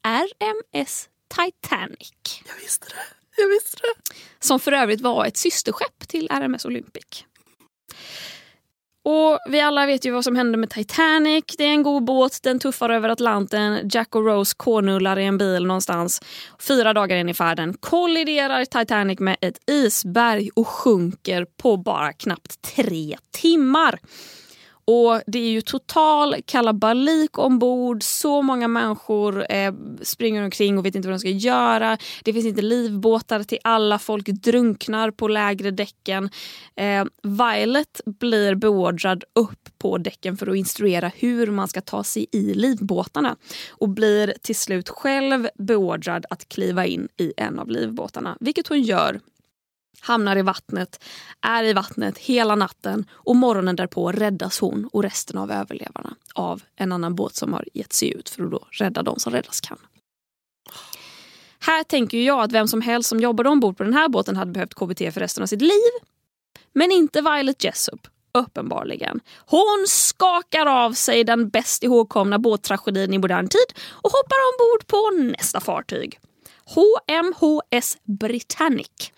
RMS 0.08 1.10
Titanic. 1.28 2.12
Jag 2.48 2.56
visste 2.64 2.88
det. 2.88 3.42
Jag 3.42 3.48
visste 3.48 3.78
det. 3.78 4.16
Som 4.40 4.60
för 4.60 4.72
övrigt 4.72 5.02
var 5.02 5.26
ett 5.26 5.38
systerskepp 5.38 6.08
till 6.08 6.28
RMS 6.32 6.66
Olympic. 6.66 7.26
Och 9.06 9.40
Vi 9.50 9.62
alla 9.62 9.86
vet 9.86 10.06
ju 10.06 10.12
vad 10.12 10.24
som 10.24 10.36
hände 10.36 10.58
med 10.58 10.70
Titanic. 10.70 11.44
Det 11.58 11.64
är 11.64 11.70
en 11.70 11.84
god 11.84 12.04
båt, 12.04 12.40
den 12.44 12.60
tuffar 12.60 12.90
över 12.90 13.10
Atlanten. 13.10 13.90
Jack 13.92 14.16
och 14.16 14.26
Rose 14.26 14.54
kornullar 14.58 15.20
i 15.20 15.26
en 15.26 15.38
bil 15.38 15.66
någonstans. 15.66 16.22
Fyra 16.60 16.94
dagar 16.94 17.18
in 17.18 17.30
i 17.30 17.34
färden 17.34 17.74
kolliderar 17.80 18.66
Titanic 18.66 19.20
med 19.20 19.38
ett 19.42 19.70
isberg 19.70 20.50
och 20.56 20.68
sjunker 20.68 21.46
på 21.62 21.78
bara 21.78 22.14
knappt 22.14 22.62
tre 22.76 23.18
timmar. 23.32 24.00
Och 24.88 25.22
Det 25.28 25.40
är 25.40 25.50
ju 25.50 25.62
total 25.62 26.36
kalabalik 26.46 27.38
ombord. 27.38 28.04
Så 28.04 28.42
många 28.42 28.68
människor 28.68 29.52
eh, 29.52 29.74
springer 30.02 30.44
omkring 30.44 30.78
och 30.78 30.86
vet 30.86 30.96
inte 30.96 31.08
vad 31.08 31.16
de 31.16 31.20
ska 31.20 31.30
göra. 31.30 31.98
Det 32.24 32.34
finns 32.34 32.46
inte 32.46 32.62
livbåtar 32.62 33.44
till 33.44 33.58
alla. 33.64 34.00
Folk 34.00 34.26
drunknar 34.26 35.12
på 35.12 35.28
lägre 35.28 35.72
däcken. 35.72 36.30
Eh, 36.76 37.06
Violet 37.24 38.02
blir 38.06 38.56
beordrad 38.56 39.24
upp 39.34 39.70
på 39.78 39.98
däcken 39.98 40.38
för 40.38 40.48
att 40.48 40.56
instruera 40.56 41.12
hur 41.16 41.48
man 41.52 41.68
ska 41.68 41.82
ta 41.82 42.04
sig 42.04 42.26
i 42.32 42.54
livbåtarna 42.54 43.36
och 43.70 43.90
blir 43.90 44.34
till 44.42 44.56
slut 44.56 44.90
själv 44.90 45.48
beordrad 45.56 46.26
att 46.30 46.50
kliva 46.50 46.86
in 46.86 47.08
i 47.18 47.34
en 47.38 47.60
av 47.60 47.70
livbåtarna, 47.70 48.38
vilket 48.40 48.68
hon 48.68 48.82
gör 48.82 49.20
hamnar 50.00 50.36
i 50.38 50.42
vattnet, 50.42 51.04
är 51.42 51.64
i 51.64 51.74
vattnet 51.74 52.18
hela 52.18 52.56
natten 52.56 53.06
och 53.12 53.36
morgonen 53.36 53.76
därpå 53.76 54.12
räddas 54.12 54.60
hon 54.60 54.90
och 54.94 55.04
resten 55.04 55.38
av 55.38 55.52
överlevarna 55.52 56.16
av 56.34 56.62
en 56.76 56.92
annan 56.92 57.16
båt 57.16 57.36
som 57.36 57.54
har 57.54 57.66
gett 57.74 57.94
sig 57.94 58.14
ut 58.14 58.30
för 58.30 58.44
att 58.44 58.52
då 58.52 58.68
rädda 58.72 59.04
de 59.04 59.20
som 59.20 59.34
räddas 59.34 59.62
kan. 59.62 59.78
Här 61.60 61.84
tänker 61.84 62.18
jag 62.18 62.40
att 62.40 62.52
vem 62.52 62.68
som 62.68 62.82
helst 62.82 63.10
som 63.10 63.20
jobbade 63.20 63.50
ombord 63.50 63.78
på 63.78 63.84
den 63.84 63.94
här 63.94 64.10
båten 64.10 64.36
hade 64.36 64.52
behövt 64.52 64.74
KBT 64.74 65.14
för 65.14 65.20
resten 65.20 65.44
av 65.44 65.48
sitt 65.48 65.62
liv. 65.62 65.92
Men 66.74 66.92
inte 66.92 67.22
Violet 67.22 67.64
Jessup, 67.64 68.08
uppenbarligen. 68.34 69.20
Hon 69.46 69.86
skakar 69.88 70.66
av 70.66 70.92
sig 70.92 71.24
den 71.24 71.50
bäst 71.50 71.84
ihågkomna 71.84 72.40
båttragedin 72.40 73.14
i 73.14 73.18
modern 73.18 73.48
tid 73.48 73.80
och 73.90 74.12
hoppar 74.12 74.38
ombord 74.52 74.88
på 74.88 75.32
nästa 75.38 75.60
fartyg. 75.60 76.20
HMHS 76.66 77.98
Britannic. 78.04 79.14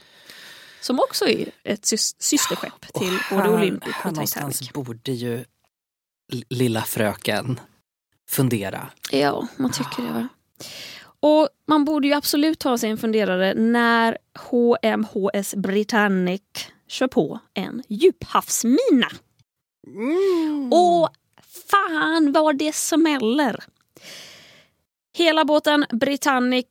Som 0.81 0.99
också 0.99 1.27
är 1.27 1.51
ett 1.63 1.81
sys- 1.83 2.15
systerskepp 2.19 2.93
till 2.93 3.15
Och 3.31 3.37
både 3.37 3.41
här- 3.43 3.53
Olympic 3.53 3.93
Här 3.93 4.05
och 4.09 4.13
någonstans 4.13 4.59
Titanic. 4.59 4.73
borde 4.87 5.11
ju 5.11 5.45
lilla 6.49 6.81
fröken 6.81 7.59
fundera. 8.29 8.89
Ja, 9.11 9.47
man 9.57 9.71
tycker 9.71 10.03
det. 10.03 10.11
Va? 10.11 10.27
Och 11.19 11.49
man 11.67 11.85
borde 11.85 12.07
ju 12.07 12.13
absolut 12.13 12.59
ta 12.59 12.77
sig 12.77 12.89
en 12.89 12.97
funderare 12.97 13.53
när 13.53 14.17
HMHS 14.39 15.55
Britannic 15.55 16.41
kör 16.87 17.07
på 17.07 17.39
en 17.53 17.83
djuphavsmina. 17.89 19.07
Och 20.71 21.09
fan 21.71 22.31
vad 22.31 22.57
det 22.57 22.75
smäller! 22.75 23.63
Hela 25.17 25.45
båten 25.45 25.85
Britannic 25.91 26.65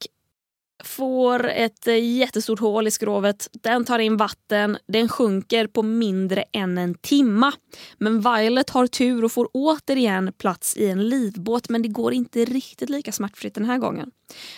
får 0.87 1.49
ett 1.49 1.87
eh, 1.87 2.17
jättestort 2.17 2.61
hål 2.61 2.87
i 2.87 2.91
skrovet. 2.91 3.49
Den 3.53 3.85
tar 3.85 3.99
in 3.99 4.17
vatten. 4.17 4.79
Den 4.89 5.09
sjunker 5.09 5.67
på 5.67 5.83
mindre 5.83 6.45
än 6.53 6.79
en 6.79 6.95
timma. 6.95 7.53
Men 7.99 8.21
Violet 8.21 8.71
har 8.71 8.87
tur 8.87 9.25
och 9.25 9.33
får 9.33 9.49
återigen 9.53 10.33
plats 10.33 10.77
i 10.77 10.91
en 10.91 11.09
livbåt 11.09 11.69
men 11.69 11.83
det 11.83 11.89
går 11.89 12.13
inte 12.13 12.45
riktigt 12.45 12.91
lika 12.91 13.13
smärtfritt 13.13 13.55
den 13.55 13.65
här 13.65 13.79
gången. 13.79 14.11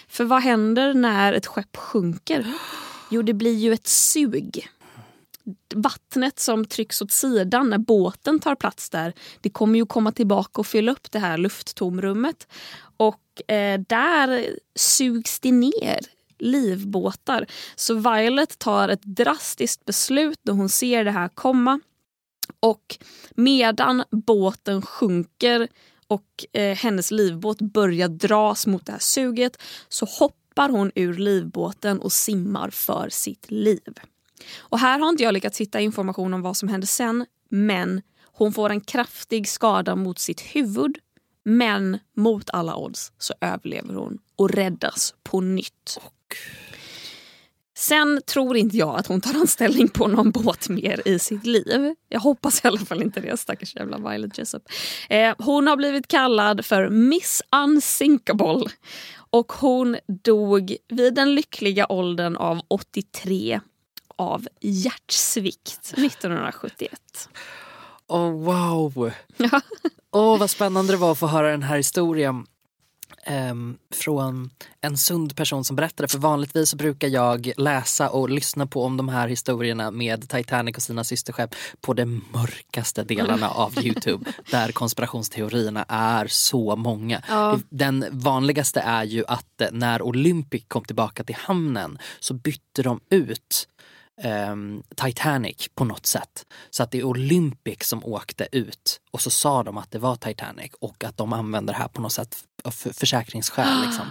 För 0.09 0.25
vad 0.25 0.43
händer 0.43 0.95
när 0.95 1.33
ett 1.33 1.47
skepp 1.47 1.77
sjunker? 1.77 2.47
Jo, 3.11 3.23
det 3.23 3.35
blir 3.35 3.55
ju 3.55 3.73
ett 3.73 3.87
sug. 3.87 4.69
Vattnet 5.75 6.39
som 6.39 6.65
trycks 6.65 7.03
åt 7.03 7.13
sidan 7.13 7.71
när 7.71 7.79
båten 7.79 8.41
tar 8.41 8.55
plats 8.55 8.91
där 8.91 9.13
det 9.41 9.51
kommer 9.51 9.79
ju 9.79 9.87
komma 9.87 10.13
tillbaka 10.13 10.61
och 10.61 10.67
fylla 10.67 10.93
upp 10.93 11.13
det 11.13 11.19
här 11.19 11.39
lufttomrummet. 11.39 12.49
Och 12.97 13.53
eh, 13.53 13.81
där 13.89 14.47
sugs 14.75 15.41
det 15.41 15.53
ner 15.53 16.18
livbåtar. 16.39 17.47
Så 17.77 17.95
Violet 17.95 18.59
tar 18.59 18.89
ett 18.89 19.03
drastiskt 19.03 19.85
beslut 19.85 20.39
när 20.43 20.53
hon 20.53 20.69
ser 20.69 21.05
det 21.05 21.11
här 21.11 21.29
komma. 21.29 21.81
Och 22.61 22.99
medan 23.35 24.05
båten 24.11 24.83
sjunker 24.83 25.69
och 26.07 26.47
eh, 26.53 26.77
hennes 26.77 27.11
livbåt 27.11 27.61
börjar 27.61 28.09
dras 28.09 28.67
mot 28.67 28.87
det 28.87 28.93
här 28.93 28.99
suget 28.99 29.63
så 29.89 30.07
hoppar 30.07 30.69
hon 30.69 30.93
ur 30.95 31.15
livbåten 31.15 32.01
och 32.01 32.13
simmar 32.13 32.71
för 32.71 33.09
sitt 33.09 33.51
liv. 33.51 33.95
Och 34.59 34.79
här 34.79 34.99
har 34.99 35.09
inte 35.09 35.23
jag 35.23 35.35
lyckats 35.35 35.61
hitta 35.61 35.81
information 35.81 36.35
om 36.35 36.43
vad 36.43 36.57
som 36.57 36.69
hände 36.69 36.87
sen 36.87 37.27
men 37.49 38.03
hon 38.23 38.53
får 38.53 38.71
en 38.71 38.81
kraftig 38.81 39.49
skada 39.49 39.97
mot 39.97 40.19
sitt 40.19 40.41
huvud 40.41 40.99
men 41.45 41.99
mot 42.17 42.51
alla 42.51 42.77
odds 42.77 43.13
så 43.19 43.35
överlever 43.41 43.95
hon 43.95 44.19
och 44.37 44.51
räddas 44.51 45.15
på 45.23 45.41
nytt. 45.41 46.01
Sen 47.79 48.21
tror 48.27 48.57
inte 48.57 48.77
jag 48.77 48.99
att 48.99 49.07
hon 49.07 49.21
tar 49.21 49.35
anställning 49.35 49.89
på 49.89 50.07
någon 50.07 50.31
båt 50.31 50.69
mer 50.69 51.09
i 51.09 51.19
sitt 51.19 51.47
liv. 51.47 51.95
Jag 52.09 52.21
hoppas 52.21 52.65
i 52.65 52.69
alla 52.69 52.79
fall 52.79 53.03
inte 53.03 53.21
det, 53.21 53.41
stackars 53.41 53.77
jävla 53.77 54.11
Violet 54.11 54.39
Jessup. 54.39 54.63
Eh, 55.09 55.35
hon 55.39 55.67
har 55.67 55.77
blivit 55.77 56.09
kallad 56.09 56.65
för 56.65 56.89
Miss 56.89 57.43
Unsinkable 57.65 58.65
och 59.31 59.53
hon 59.53 59.97
dog 60.25 60.77
vid 60.89 61.15
den 61.15 61.35
lyckliga 61.35 61.87
åldern 61.89 62.37
av 62.37 62.61
83 62.69 63.61
av 64.17 64.49
hjärtsvikt 64.61 65.93
1971. 65.97 67.29
Oh, 68.09 68.31
wow! 68.31 69.13
Åh, 70.13 70.39
vad 70.39 70.51
spännande 70.51 70.93
det 70.93 70.97
var 70.97 71.13
att 71.13 71.19
få 71.19 71.27
höra 71.27 71.51
den 71.51 71.63
här 71.63 71.77
historien. 71.77 72.47
Ehm, 73.29 73.77
från 73.95 74.51
en 74.81 74.99
sund 74.99 75.37
person 75.37 75.65
som 75.65 75.77
berättade. 75.77 76.09
För 76.09 76.19
vanligtvis 76.19 76.75
brukar 76.75 77.09
jag 77.09 77.53
läsa 77.57 78.11
och 78.11 78.31
lyssna 78.31 78.67
på 78.67 78.85
om 78.85 78.97
de 78.97 79.09
här 79.09 79.29
historierna 79.29 79.91
med 79.91 80.29
Titanic 80.29 80.77
och 80.77 80.83
sina 80.83 81.05
systerskepp 81.05 81.55
på 81.81 81.95
de 81.95 82.25
mörkaste 82.33 83.05
delarna 83.05 83.51
av 83.51 83.79
Youtube. 83.85 84.33
Där 84.51 84.73
konspirationsteorierna 84.73 85.85
är 85.89 86.27
så 86.27 86.77
många. 86.77 87.23
Ja. 87.29 87.59
Den 87.69 88.05
vanligaste 88.11 88.81
är 88.81 89.05
ju 89.05 89.25
att 89.29 89.63
när 89.73 90.03
Olympic 90.03 90.65
kom 90.69 90.85
tillbaka 90.85 91.25
till 91.25 91.37
hamnen 91.37 91.99
så 92.21 92.35
bytte 92.35 92.83
de 92.83 93.01
ut 93.11 93.69
ehm, 94.23 94.83
Titanic 94.97 95.69
på 95.75 95.85
något 95.85 96.07
sätt. 96.07 96.47
Så 96.71 96.83
att 96.83 96.91
det 96.91 96.99
är 96.99 97.05
Olympic 97.05 97.79
som 97.89 98.05
åkte 98.05 98.49
ut 98.53 99.01
och 99.11 99.21
så 99.21 99.31
sa 99.31 99.63
de 99.63 99.77
att 99.79 99.91
det 99.91 99.99
var 99.99 100.17
Titanic 100.17 100.73
och 100.81 101.05
att 101.05 101.17
de 101.17 101.33
använder 101.33 101.73
det 101.73 101.79
här 101.79 101.89
på 101.89 102.01
något 102.01 102.13
sätt 102.13 102.37
av 102.65 102.71
för 102.71 102.93
försäkringsskäl. 102.93 103.83
Liksom. 103.87 104.07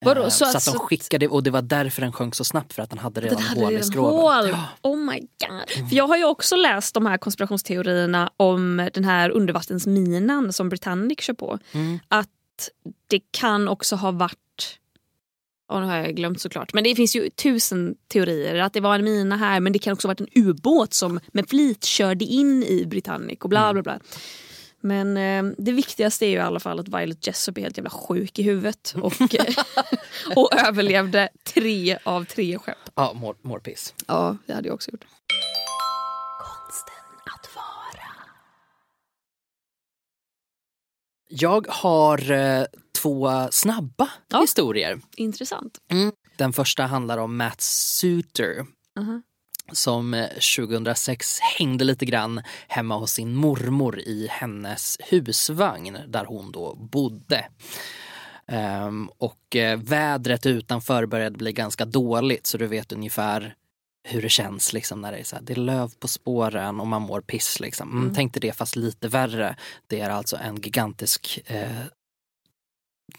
Vadå, 0.00 0.22
Eh, 0.22 0.28
så 0.28 0.44
så, 0.44 0.44
att- 0.44 0.56
att 0.56 0.64
de 0.64 0.78
skickade 0.78 1.28
och 1.28 1.42
det 1.42 1.50
var 1.50 1.62
därför 1.62 2.02
den 2.02 2.12
sjönk 2.12 2.34
så 2.34 2.44
snabbt 2.44 2.72
för 2.72 2.82
att 2.82 2.90
den 2.90 2.98
hade 2.98 3.20
redan 3.20 3.36
Den 3.36 3.46
hade 3.46 3.60
hål 3.60 3.72
i 3.76 3.82
skroven. 3.82 4.48
Ja. 4.50 4.64
Oh 4.90 4.96
my 4.96 5.20
god. 5.20 5.88
För 5.88 5.96
jag 5.96 6.06
har 6.08 6.16
ju 6.16 6.24
också 6.24 6.56
läst 6.56 6.94
de 6.94 7.06
här 7.06 7.18
konspirationsteorierna 7.18 8.30
om 8.36 8.88
den 8.94 9.04
här 9.04 9.30
undervattensminan 9.30 10.52
som 10.52 10.68
Britannic 10.68 11.20
kör 11.20 11.34
på. 11.34 11.58
Mm. 11.72 11.98
Att 12.08 12.28
det 13.06 13.20
kan 13.30 13.68
också 13.68 13.96
ha 13.96 14.10
varit 14.10 14.38
och 15.68 15.80
nu 15.80 15.86
har 15.86 15.96
jag 15.96 16.16
glömt 16.16 16.40
såklart. 16.40 16.72
Men 16.72 16.84
det 16.84 16.94
finns 16.94 17.16
ju 17.16 17.30
tusen 17.30 17.94
teorier. 18.08 18.54
Att 18.54 18.72
det 18.72 18.80
var 18.80 18.94
en 18.94 19.04
mina 19.04 19.36
här 19.36 19.60
men 19.60 19.72
det 19.72 19.78
kan 19.78 19.92
också 19.92 20.08
ha 20.08 20.10
varit 20.10 20.20
en 20.20 20.44
ubåt 20.44 20.94
som 20.94 21.20
med 21.32 21.48
flit 21.48 21.84
körde 21.84 22.24
in 22.24 22.62
i 22.62 22.86
Britannic 22.86 23.38
och 23.40 23.48
bla 23.48 23.72
bla 23.72 23.82
bla. 23.82 23.98
Men 24.80 25.16
eh, 25.16 25.54
det 25.58 25.72
viktigaste 25.72 26.26
är 26.26 26.28
ju 26.28 26.36
i 26.36 26.40
alla 26.40 26.60
fall 26.60 26.80
att 26.80 26.88
Violet 26.88 27.26
Jessup 27.26 27.58
är 27.58 27.62
helt 27.62 27.76
jävla 27.76 27.90
sjuk 27.90 28.38
i 28.38 28.42
huvudet 28.42 28.94
och, 29.02 29.34
eh, 29.34 29.54
och 30.36 30.54
överlevde 30.68 31.28
tre 31.54 31.98
av 32.04 32.24
tre 32.24 32.58
skepp. 32.58 32.78
Ja, 32.94 33.12
mår, 33.14 33.36
mår 33.42 33.58
piss. 33.58 33.94
Ja, 34.06 34.36
det 34.46 34.52
hade 34.52 34.68
jag 34.68 34.74
också 34.74 34.90
gjort. 34.90 35.04
Jag 41.30 41.66
har 41.68 42.30
eh, 42.30 42.64
två 43.02 43.48
snabba 43.50 44.08
Ja. 44.28 44.40
historier. 44.40 45.00
Intressant. 45.16 45.78
Den 46.36 46.52
första 46.52 46.86
handlar 46.86 47.18
om 47.18 47.36
Matt 47.36 47.60
Suter 47.60 48.66
Aha. 48.98 49.22
som 49.72 50.14
eh, 50.14 50.28
2006 50.28 51.38
hängde 51.40 51.84
lite 51.84 52.06
grann 52.06 52.42
hemma 52.68 52.96
hos 52.98 53.12
sin 53.12 53.34
mormor 53.34 53.98
i 53.98 54.26
hennes 54.30 54.96
husvagn 55.10 55.98
där 56.08 56.24
hon 56.24 56.52
då 56.52 56.74
bodde. 56.74 57.46
Ehm, 58.46 59.10
och 59.18 59.56
eh, 59.56 59.78
vädret 59.78 60.46
utanför 60.46 61.06
började 61.06 61.38
bli 61.38 61.52
ganska 61.52 61.84
dåligt 61.84 62.46
så 62.46 62.58
du 62.58 62.66
vet 62.66 62.92
ungefär 62.92 63.54
hur 64.08 64.22
det 64.22 64.28
känns 64.28 64.72
liksom 64.72 65.00
när 65.00 65.12
det 65.12 65.18
är, 65.18 65.24
så 65.24 65.36
här, 65.36 65.42
det 65.42 65.52
är 65.52 65.56
löv 65.56 65.90
på 65.98 66.08
spåren 66.08 66.80
och 66.80 66.86
man 66.86 67.02
mår 67.02 67.20
piss. 67.20 67.60
Liksom. 67.60 67.98
Mm. 67.98 68.14
Tänk 68.14 68.34
dig 68.34 68.40
det 68.40 68.52
fast 68.52 68.76
lite 68.76 69.08
värre. 69.08 69.56
Det 69.86 70.00
är 70.00 70.10
alltså 70.10 70.36
en 70.36 70.56
gigantisk 70.56 71.40
eh, 71.46 71.70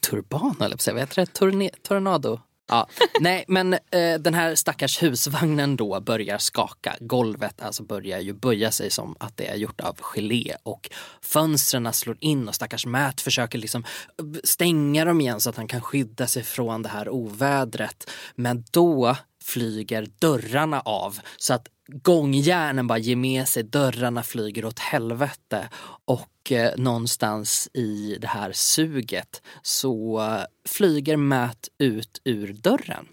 turban, 0.01 0.55
eller 0.61 0.77
på 0.77 0.91
vad 0.93 0.99
heter 0.99 1.15
det? 1.15 1.39
Torne- 1.39 1.75
tornado? 1.81 2.39
Ja, 2.69 2.87
nej 3.19 3.45
men 3.47 3.73
eh, 3.73 4.19
den 4.19 4.33
här 4.33 4.55
stackars 4.55 5.03
husvagnen 5.03 5.75
då 5.75 5.99
börjar 5.99 6.37
skaka. 6.37 6.95
Golvet 6.99 7.61
alltså 7.61 7.83
börjar 7.83 8.19
ju 8.19 8.33
böja 8.33 8.71
sig 8.71 8.91
som 8.91 9.15
att 9.19 9.37
det 9.37 9.47
är 9.47 9.55
gjort 9.55 9.81
av 9.81 9.97
gelé 10.01 10.55
och 10.63 10.89
fönstren 11.21 11.93
slår 11.93 12.17
in 12.19 12.47
och 12.47 12.55
stackars 12.55 12.85
Matt 12.85 13.21
försöker 13.21 13.59
liksom 13.59 13.83
eh, 13.83 14.39
stänga 14.43 15.05
dem 15.05 15.21
igen 15.21 15.39
så 15.39 15.49
att 15.49 15.57
han 15.57 15.67
kan 15.67 15.81
skydda 15.81 16.27
sig 16.27 16.43
från 16.43 16.81
det 16.81 16.89
här 16.89 17.09
ovädret. 17.09 18.09
Men 18.35 18.63
då 18.71 19.15
flyger 19.49 20.07
dörrarna 20.19 20.79
av 20.79 21.19
så 21.37 21.53
att 21.53 21.67
gångjärnen 21.87 22.87
bara 22.87 22.97
ger 22.97 23.15
med 23.15 23.47
sig, 23.47 23.63
dörrarna 23.63 24.23
flyger 24.23 24.65
åt 24.65 24.79
helvete 24.79 25.69
och 26.05 26.51
eh, 26.51 26.71
någonstans 26.77 27.69
i 27.73 28.17
det 28.21 28.27
här 28.27 28.51
suget 28.51 29.41
så 29.61 30.21
eh, 30.21 30.43
flyger 30.67 31.17
Matt 31.17 31.69
ut 31.77 32.21
ur 32.23 32.53
dörren. 32.53 33.07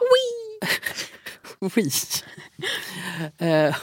Wii! 0.00 0.60
eh, 3.38 3.76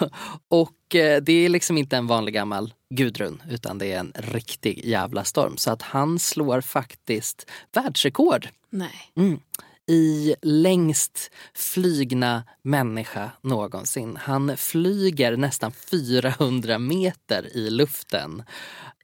och 0.47 0.95
eh, 0.95 1.21
det 1.21 1.45
är 1.45 1.49
liksom 1.49 1.77
inte 1.77 1.97
en 1.97 2.07
vanlig 2.07 2.33
gammal 2.33 2.73
Gudrun 2.89 3.41
utan 3.49 3.77
det 3.77 3.91
är 3.93 3.99
en 3.99 4.13
riktig 4.15 4.85
jävla 4.85 5.23
storm. 5.23 5.57
Så 5.57 5.71
att 5.71 5.81
han 5.81 6.19
slår 6.19 6.61
faktiskt 6.61 7.49
världsrekord 7.73 8.49
Nej. 8.69 9.11
Mm. 9.15 9.39
I 9.87 10.35
längst 10.41 11.31
flygna 11.53 12.43
människa 12.61 13.31
någonsin. 13.41 14.17
Han 14.21 14.57
flyger 14.57 15.37
nästan 15.37 15.71
400 15.71 16.79
meter 16.79 17.57
i 17.57 17.69
luften 17.69 18.43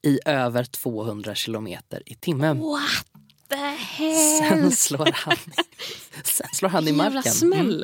i 0.04 0.19
över 0.26 0.63
200 0.63 1.36
kilometer 1.36 2.04
i 2.06 2.15
timmen. 2.15 2.60
What 2.60 3.06
the 3.50 3.56
hell? 3.56 4.39
Sen 4.39 4.72
slår 4.72 5.12
han, 5.13 5.38
sen 6.24 6.48
slår 6.54 6.69
han 6.69 6.88
i 6.88 6.91
marken. 6.91 7.54
Mm. 7.54 7.84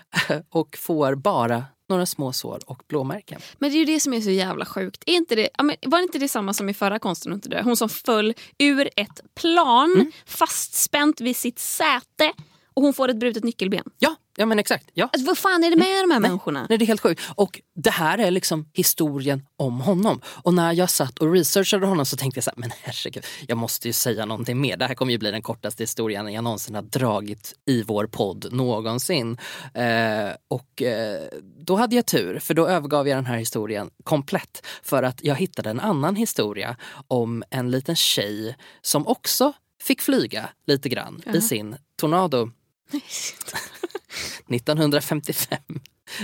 och 0.50 0.76
får 0.76 1.14
bara 1.14 1.64
några 1.88 2.06
små 2.06 2.32
sår 2.32 2.60
och 2.66 2.82
blåmärken. 2.88 3.40
Men 3.58 3.70
det 3.70 3.76
är 3.76 3.78
ju 3.78 3.84
det 3.84 4.00
som 4.00 4.12
är 4.14 4.20
så 4.20 4.30
jävla 4.30 4.64
sjukt. 4.64 5.02
Är 5.06 5.12
inte 5.12 5.34
det, 5.34 5.48
var 5.86 5.98
det 5.98 6.02
inte 6.02 6.18
det 6.18 6.28
samma 6.28 6.52
som 6.54 6.68
i 6.68 6.74
förra 6.74 6.98
konsten 6.98 7.32
inte 7.32 7.48
dö? 7.48 7.62
Hon 7.62 7.76
som 7.76 7.88
föll 7.88 8.34
ur 8.58 8.88
ett 8.96 9.20
plan 9.34 9.92
Mm. 9.94 10.12
fastspänt 10.26 11.20
vid 11.20 11.36
sitt 11.36 11.58
säte 11.58 12.32
och 12.74 12.82
hon 12.82 12.94
får 12.94 13.08
ett 13.08 13.16
brutet 13.16 13.44
nyckelben. 13.44 13.84
Ja, 13.98 14.16
ja 14.38 14.46
men 14.46 14.58
exakt. 14.58 14.90
Ja. 14.94 15.08
Alltså, 15.12 15.26
vad 15.26 15.38
fan 15.38 15.64
är 15.64 15.70
det 15.70 15.76
med 15.76 16.04
de 16.04 16.10
här 16.10 16.20
människorna? 16.20 16.66
Nej, 16.68 16.78
det 16.78 16.84
är 16.84 16.86
helt 16.86 17.00
sjukt. 17.00 17.22
Och 17.34 17.60
det 17.74 17.90
här 17.90 18.18
är 18.18 18.30
liksom 18.30 18.70
historien 18.74 19.46
om 19.56 19.80
honom. 19.80 20.20
Och 20.26 20.54
när 20.54 20.72
jag 20.72 20.90
satt 20.90 21.18
och 21.18 21.32
researchade 21.32 21.86
honom 21.86 22.06
så 22.06 22.16
tänkte 22.16 22.38
jag 22.38 22.44
så 22.44 22.50
här, 22.50 22.56
men 22.56 22.70
herregud, 22.82 23.26
jag 23.46 23.58
måste 23.58 23.88
ju 23.88 23.92
säga 23.92 24.24
någonting 24.24 24.60
mer. 24.60 24.76
Det 24.76 24.86
här 24.86 24.94
kommer 24.94 25.12
ju 25.12 25.18
bli 25.18 25.30
den 25.30 25.42
kortaste 25.42 25.82
historien 25.82 26.32
jag 26.32 26.44
någonsin 26.44 26.74
har 26.74 26.82
dragit 26.82 27.54
i 27.66 27.82
vår 27.82 28.06
podd 28.06 28.52
någonsin. 28.52 29.38
Eh, 29.74 30.30
och 30.48 30.82
eh, 30.82 31.22
då 31.60 31.76
hade 31.76 31.96
jag 31.96 32.06
tur, 32.06 32.38
för 32.38 32.54
då 32.54 32.66
övergav 32.66 33.08
jag 33.08 33.18
den 33.18 33.26
här 33.26 33.36
historien 33.36 33.90
komplett. 34.04 34.66
För 34.82 35.02
att 35.02 35.20
jag 35.22 35.34
hittade 35.34 35.70
en 35.70 35.80
annan 35.80 36.16
historia 36.16 36.76
om 37.08 37.44
en 37.50 37.70
liten 37.70 37.96
tjej 37.96 38.56
som 38.82 39.06
också 39.06 39.52
fick 39.82 40.00
flyga 40.00 40.48
lite 40.66 40.88
grann 40.88 41.22
i 41.34 41.40
sin 41.40 41.76
Tornado 41.96 42.50
1955 44.48 45.58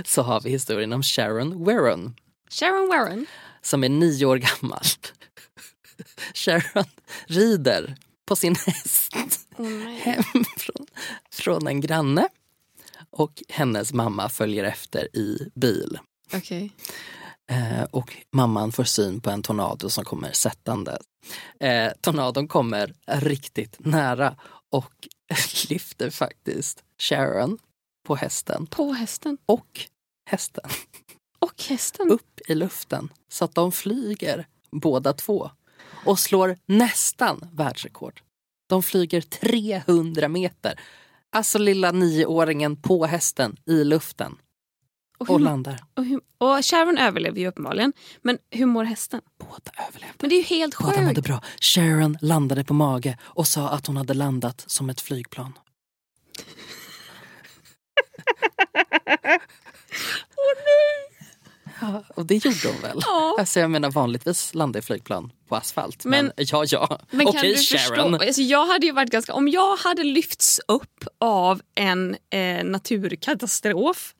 så 0.05 0.23
har 0.23 0.41
vi 0.41 0.51
historien 0.51 0.93
om 0.93 1.03
Sharon 1.03 1.65
Warren 1.65 2.15
Sharon 2.51 2.89
Warren. 2.89 3.27
som 3.63 3.85
är 3.85 3.89
nio 3.89 4.27
år 4.27 4.37
gammal. 4.37 4.85
Sharon 6.35 6.85
rider 7.27 7.97
på 8.27 8.37
sin 8.37 8.55
häst 8.55 9.15
hem 10.03 10.45
från, 10.57 10.87
från 11.31 11.67
en 11.67 11.81
granne 11.81 12.29
och 13.11 13.43
hennes 13.49 13.93
mamma 13.93 14.29
följer 14.29 14.65
efter 14.65 15.17
i 15.17 15.51
bil. 15.55 15.99
Okej. 16.35 16.73
Eh, 17.51 17.83
och 17.91 18.17
mamman 18.33 18.73
får 18.73 18.85
syn 18.85 19.21
på 19.21 19.31
en 19.31 19.43
tornado 19.43 19.91
som 19.91 20.05
kommer 20.05 20.33
sättande. 20.33 20.99
Eh, 21.61 21.93
tornadon 22.01 22.49
kommer 22.49 22.95
riktigt 23.07 23.77
nära 23.79 24.37
och 24.71 25.09
lyfter 25.69 26.11
faktiskt 26.11 26.85
Sharon 26.99 27.59
på 28.05 28.15
hästen 28.17 28.67
På 28.67 28.93
hästen. 28.93 29.39
och 29.47 29.81
hästen 30.31 30.65
Och 31.39 31.63
hästen. 31.69 32.11
upp 32.11 32.41
i 32.49 32.55
luften 32.55 33.09
så 33.29 33.45
att 33.45 33.55
de 33.55 33.73
flyger 33.73 34.47
båda 34.71 35.13
två 35.13 35.51
och 36.05 36.19
slår 36.19 36.59
nästan 36.67 37.49
världsrekord. 37.53 38.21
De 38.69 38.83
flyger 38.83 39.21
300 39.21 40.29
meter. 40.29 40.81
Alltså 41.33 41.59
lilla 41.59 41.93
nioåringen 41.93 42.77
på 42.77 43.07
hästen 43.07 43.57
i 43.67 43.85
luften 43.85 44.37
Och, 45.19 45.31
och 45.31 45.41
landar. 45.41 45.85
och, 45.95 46.05
hur, 46.05 46.21
och 46.39 46.65
Sharon 46.65 46.99
överlever 46.99 47.39
ju 47.41 47.47
uppenbarligen. 47.49 47.93
Men 48.23 48.39
hur 48.51 48.67
mår 48.67 48.85
hästen? 48.85 49.21
Båda 49.39 49.71
överlevde. 49.89 50.15
Men 50.21 50.31
det 50.31 50.35
är 50.37 50.39
ju 50.39 50.43
helt 50.45 50.79
Båda 50.79 51.01
mådde 51.01 51.15
sjukt. 51.15 51.27
bra. 51.27 51.41
Sharon 51.61 52.19
landade 52.21 52.65
på 52.65 52.75
mage 52.75 53.19
och 53.23 53.47
sa 53.47 53.69
att 53.69 53.87
hon 53.87 53.97
hade 53.97 54.15
landat 54.15 54.65
som 54.67 54.91
ett 54.91 55.01
flygplan. 55.01 55.53
Ja, 61.81 62.05
och 62.09 62.27
det 62.27 62.45
gjorde 62.45 62.69
hon 62.73 62.81
väl? 62.83 62.99
Ja. 63.07 63.37
Alltså 63.39 63.61
jag 63.61 63.71
menar 63.71 63.91
vanligtvis 63.91 64.55
landar 64.55 64.81
flygplan 64.81 65.33
på 65.49 65.57
asfalt. 65.57 66.05
Men, 66.05 66.25
Men- 66.25 66.33
ja, 66.37 66.65
ja. 66.69 66.99
Men 67.11 67.27
kan 67.27 67.37
Okej 67.37 67.55
du 67.55 67.57
Sharon. 67.63 68.13
förstå? 68.13 68.27
Alltså 68.27 68.43
jag 68.43 68.67
hade 68.67 68.87
ju 68.87 68.93
varit 68.93 69.11
ganska, 69.11 69.33
om 69.35 69.49
jag 69.49 69.77
hade 69.77 70.05
lyfts 70.05 70.61
upp 70.69 71.05
av 71.21 71.61
en 71.75 72.17
eh, 72.31 72.65
naturkatastrof 72.65 74.15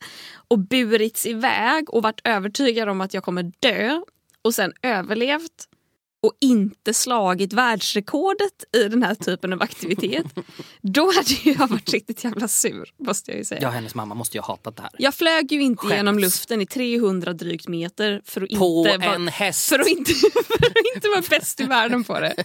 och 0.49 0.59
burits 0.59 1.27
iväg 1.27 1.91
och 1.91 2.03
varit 2.03 2.21
övertygad 2.25 2.89
om 2.89 3.01
att 3.01 3.15
jag 3.15 3.25
kommer 3.25 3.53
dö 3.61 4.01
och 4.43 4.55
sen 4.55 4.73
överlevt 4.83 5.69
och 6.25 6.33
inte 6.41 6.95
slagit 6.95 7.53
världsrekordet 7.53 8.65
i 8.77 8.83
den 8.89 9.03
här 9.03 9.15
typen 9.15 9.53
av 9.53 9.63
aktivitet 9.63 10.27
då 10.81 11.07
hade 11.07 11.59
jag 11.59 11.67
varit 11.69 11.93
riktigt 11.93 12.25
jävla 12.25 12.49
sur. 12.49 12.93
måste 12.99 13.33
Jag 13.33 13.47
säga. 13.47 13.61
Ja, 13.63 13.69
hennes 13.71 13.95
mamma 13.95 14.15
måste 14.15 14.37
ju 14.37 14.41
ha 14.41 14.47
hatat 14.49 14.77
det 14.77 14.83
här. 14.83 14.91
Jag 14.99 15.15
flög 15.15 15.53
ju 15.53 15.63
inte 15.63 15.81
Skäms. 15.81 15.95
genom 15.95 16.19
luften 16.19 16.61
i 16.61 16.67
300 16.67 17.33
drygt 17.33 17.69
meter 17.69 18.23
för 18.25 18.41
att 18.43 18.49
På 18.59 18.85
inte 18.89 18.99
vara 19.07 19.15
en 19.15 19.29
häst! 19.29 19.69
för 19.69 19.79
att, 19.79 19.87
inte, 19.87 20.15
för 20.33 20.67
att 20.67 20.95
inte 20.95 21.09
vara 21.09 21.23
bäst 21.31 21.61
i 21.61 21.65
världen 21.65 22.05
på 22.05 22.21
det. 22.21 22.35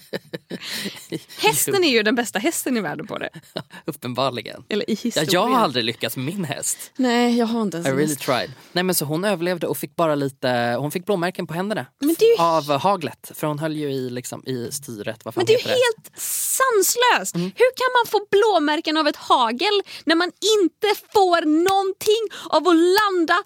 Hästen 1.42 1.84
är 1.84 1.90
ju 1.90 2.04
den 2.04 2.16
bästa 2.16 2.40
hästen 2.40 2.78
i 2.78 2.82
världen 2.82 3.08
på 3.08 3.18
det. 3.18 3.30
Uppenbarligen. 3.86 4.64
Eller 4.70 4.90
i 4.90 4.94
Ja, 4.94 5.00
historien. 5.04 5.30
jag 5.32 5.48
har 5.48 5.64
aldrig 5.64 5.86
lyckats 5.86 6.18
med 6.18 6.26
min 6.26 6.44
häst. 6.46 6.92
Nej, 6.96 7.38
jag 7.38 7.46
har 7.46 7.62
inte 7.62 7.78
ens 7.78 7.88
I 7.88 7.92
really 7.92 8.08
häst. 8.08 8.20
tried. 8.22 8.52
Nej 8.72 8.84
men 8.84 8.96
så 8.96 9.06
hon 9.06 9.26
överlevde 9.26 9.68
och 9.68 9.78
fick 9.78 9.96
bara 9.96 10.16
lite, 10.16 10.76
hon 10.80 10.92
fick 10.92 11.06
blåmärken 11.06 11.48
på 11.48 11.54
händerna. 11.54 11.86
Det 12.00 12.36
Av 12.40 12.72
haglet. 12.80 13.32
För 13.36 13.48
hon 13.48 13.60
höll 13.60 13.69
ju 13.74 13.92
i, 13.92 14.10
liksom, 14.10 14.44
i 14.46 14.72
styret. 14.72 15.26
Vad 15.26 15.34
fan 15.34 15.40
men 15.40 15.46
det 15.46 15.54
är 15.54 15.68
ju 15.68 15.68
helt 15.68 16.12
sanslöst! 16.22 17.36
Mm. 17.36 17.52
Hur 17.56 17.72
kan 17.76 17.92
man 17.98 18.12
få 18.12 18.20
blåmärken 18.32 18.98
av 18.98 19.08
ett 19.08 19.16
hagel 19.16 19.82
när 20.04 20.16
man 20.16 20.32
inte 20.60 20.88
får 21.14 21.42
någonting 21.46 22.24
av 22.50 22.68
att 22.68 22.76
landa 22.76 23.44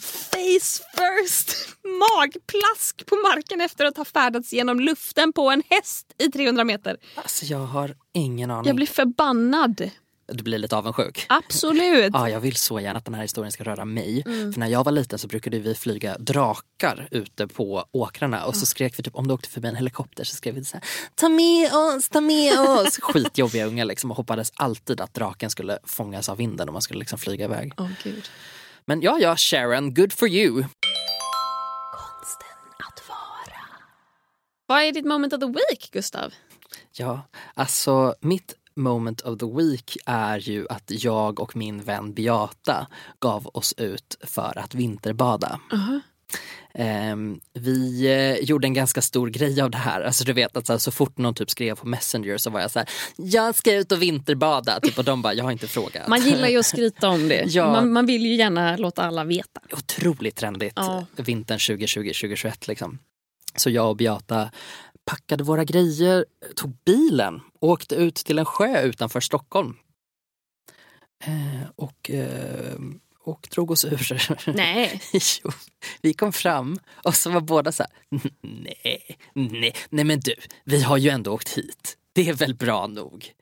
face 0.00 0.82
first, 0.96 1.56
magplask 1.84 3.06
på 3.06 3.16
marken 3.16 3.60
efter 3.60 3.84
att 3.84 3.96
ha 3.96 4.04
färdats 4.04 4.52
genom 4.52 4.80
luften 4.80 5.32
på 5.32 5.50
en 5.50 5.62
häst 5.68 6.06
i 6.18 6.30
300 6.30 6.64
meter? 6.64 6.96
Alltså 7.14 7.44
jag 7.44 7.58
har 7.58 7.96
ingen 8.14 8.50
aning. 8.50 8.66
Jag 8.66 8.76
blir 8.76 8.86
förbannad. 8.86 9.90
Du 10.30 10.42
blir 10.42 10.58
lite 10.58 10.76
avundsjuk. 10.76 11.26
Absolut. 11.28 12.10
Ja, 12.12 12.30
jag 12.30 12.40
vill 12.40 12.56
så 12.56 12.80
gärna 12.80 12.98
att 12.98 13.04
den 13.04 13.14
här 13.14 13.22
historien 13.22 13.52
ska 13.52 13.64
röra 13.64 13.84
mig. 13.84 14.22
Mm. 14.26 14.52
För 14.52 14.60
när 14.60 14.66
jag 14.66 14.84
var 14.84 14.92
liten 14.92 15.18
så 15.18 15.26
brukade 15.28 15.58
vi 15.58 15.74
flyga 15.74 16.18
drakar 16.18 17.08
ute 17.10 17.46
på 17.46 17.84
åkrarna 17.92 18.44
och 18.44 18.56
så 18.56 18.66
skrek 18.66 18.98
vi 18.98 19.02
typ 19.02 19.14
om 19.16 19.28
det 19.28 19.34
åkte 19.34 19.48
förbi 19.48 19.68
en 19.68 19.76
helikopter 19.76 20.24
så 20.24 20.36
skrev 20.36 20.54
vi 20.54 20.64
så 20.64 20.76
här 20.76 20.84
Ta 21.14 21.28
med 21.28 21.72
oss, 21.72 22.08
ta 22.08 22.20
med 22.20 22.60
oss! 22.60 22.98
Skitjobbiga 23.02 23.66
unga 23.66 23.84
liksom 23.84 24.10
och 24.10 24.16
hoppades 24.16 24.52
alltid 24.54 25.00
att 25.00 25.14
draken 25.14 25.50
skulle 25.50 25.78
fångas 25.84 26.28
av 26.28 26.36
vinden 26.36 26.68
och 26.68 26.72
man 26.72 26.82
skulle 26.82 26.98
liksom 26.98 27.18
flyga 27.18 27.44
iväg. 27.44 27.72
Åh 27.76 27.88
gud. 28.04 28.28
Men 28.84 29.00
ja, 29.00 29.18
ja 29.20 29.36
Sharon, 29.36 29.94
good 29.94 30.12
for 30.12 30.28
you. 30.28 30.64
Vad 34.70 34.82
är 34.82 34.92
ditt 34.92 35.04
moment 35.04 35.32
of 35.32 35.40
the 35.40 35.46
week, 35.46 35.90
Gustav? 35.92 36.34
Ja, 36.92 37.22
alltså 37.54 38.14
mitt 38.20 38.54
moment 38.82 39.20
of 39.20 39.38
the 39.38 39.46
week 39.46 39.96
är 40.06 40.38
ju 40.38 40.66
att 40.68 40.84
jag 40.86 41.40
och 41.40 41.56
min 41.56 41.82
vän 41.82 42.14
Beata 42.14 42.86
gav 43.20 43.50
oss 43.54 43.72
ut 43.76 44.18
för 44.24 44.58
att 44.58 44.74
vinterbada. 44.74 45.60
Ehm, 46.74 47.40
vi 47.52 48.06
eh, 48.06 48.44
gjorde 48.44 48.66
en 48.66 48.74
ganska 48.74 49.02
stor 49.02 49.28
grej 49.28 49.60
av 49.60 49.70
det 49.70 49.78
här. 49.78 50.00
Alltså 50.00 50.24
du 50.24 50.32
vet 50.32 50.56
att 50.56 50.66
så, 50.66 50.72
här, 50.72 50.78
så 50.78 50.90
fort 50.90 51.18
någon 51.18 51.34
typ 51.34 51.50
skrev 51.50 51.74
på 51.74 51.86
Messenger 51.86 52.38
så 52.38 52.50
var 52.50 52.60
jag 52.60 52.70
så 52.70 52.78
här, 52.78 52.88
jag 53.16 53.54
ska 53.54 53.74
ut 53.74 53.92
och 53.92 54.02
vinterbada. 54.02 54.80
Typ, 54.80 54.98
och 54.98 55.04
de 55.04 55.22
bara, 55.22 55.34
jag 55.34 55.44
har 55.44 55.52
inte 55.52 55.68
frågat. 55.68 56.08
Man 56.08 56.20
gillar 56.20 56.48
ju 56.48 56.58
att 56.58 56.66
skryta 56.66 57.08
om 57.08 57.28
det. 57.28 57.44
Ja. 57.48 57.72
Man, 57.72 57.92
man 57.92 58.06
vill 58.06 58.26
ju 58.26 58.34
gärna 58.34 58.76
låta 58.76 59.02
alla 59.02 59.24
veta. 59.24 59.60
Otroligt 59.72 60.36
trendigt 60.36 60.72
Ja. 60.76 61.06
vintern 61.16 61.58
2020-2021 61.58 62.68
liksom. 62.68 62.98
Så 63.56 63.70
jag 63.70 63.88
och 63.90 63.96
Beata 63.96 64.50
packade 65.10 65.44
våra 65.44 65.64
grejer, 65.64 66.24
tog 66.56 66.76
bilen 66.84 67.40
och 67.60 67.68
åkte 67.68 67.94
ut 67.94 68.14
till 68.14 68.38
en 68.38 68.44
sjö 68.44 68.82
utanför 68.82 69.20
Stockholm. 69.20 69.76
Eh, 71.24 71.68
och, 71.76 72.10
eh, 72.10 72.78
och 73.24 73.48
drog 73.50 73.70
oss 73.70 73.84
ur. 73.84 74.52
Nej. 74.56 75.00
jo, 75.12 75.50
vi 76.02 76.14
kom 76.14 76.32
fram 76.32 76.78
och 77.04 77.14
så 77.14 77.30
var 77.30 77.40
båda 77.40 77.72
så 77.72 77.82
här, 77.82 77.92
nej, 78.40 79.18
nej, 79.32 79.74
nej 79.90 80.04
men 80.04 80.20
du, 80.20 80.34
vi 80.64 80.82
har 80.82 80.96
ju 80.96 81.10
ändå 81.10 81.32
åkt 81.32 81.48
hit. 81.48 81.96
Det 82.12 82.28
är 82.28 82.34
väl 82.34 82.54
bra 82.54 82.86
nog. 82.86 83.32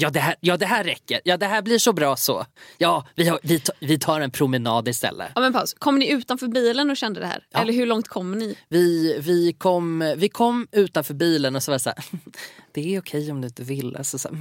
Ja, 0.00 0.10
det 0.10 0.20
här, 0.20 0.34
ja, 0.40 0.56
det 0.56 0.66
här 0.66 0.84
räcker. 0.84 1.20
Ja, 1.24 1.36
det 1.36 1.46
här 1.46 1.62
blir 1.62 1.78
så 1.78 1.92
bra 1.92 2.16
så. 2.16 2.46
Ja, 2.78 3.06
vi, 3.14 3.28
har, 3.28 3.40
vi, 3.42 3.62
vi 3.80 3.98
tar 3.98 4.20
en 4.20 4.30
promenad 4.30 4.88
istället. 4.88 5.32
Ja, 5.34 5.40
men 5.40 5.52
paus. 5.52 5.74
Kom 5.78 5.98
ni 5.98 6.10
utanför 6.10 6.48
bilen 6.48 6.90
och 6.90 6.96
kände 6.96 7.20
det 7.20 7.26
här? 7.26 7.44
Ja. 7.50 7.58
Eller 7.60 7.72
hur 7.72 7.86
långt 7.86 8.08
kom 8.08 8.32
ni? 8.32 8.56
Vi, 8.68 9.18
vi, 9.20 9.52
kom, 9.52 10.14
vi 10.16 10.28
kom 10.28 10.66
utanför 10.72 11.14
bilen 11.14 11.56
och 11.56 11.62
så 11.62 11.70
var 11.70 11.74
det 11.76 11.82
så 11.82 11.90
här, 11.90 12.04
det 12.72 12.94
är 12.94 13.00
okej 13.00 13.30
om 13.30 13.40
du 13.40 13.46
inte 13.46 13.62
vill. 13.62 13.96
Alltså 13.96 14.18
så 14.18 14.28
här, 14.28 14.38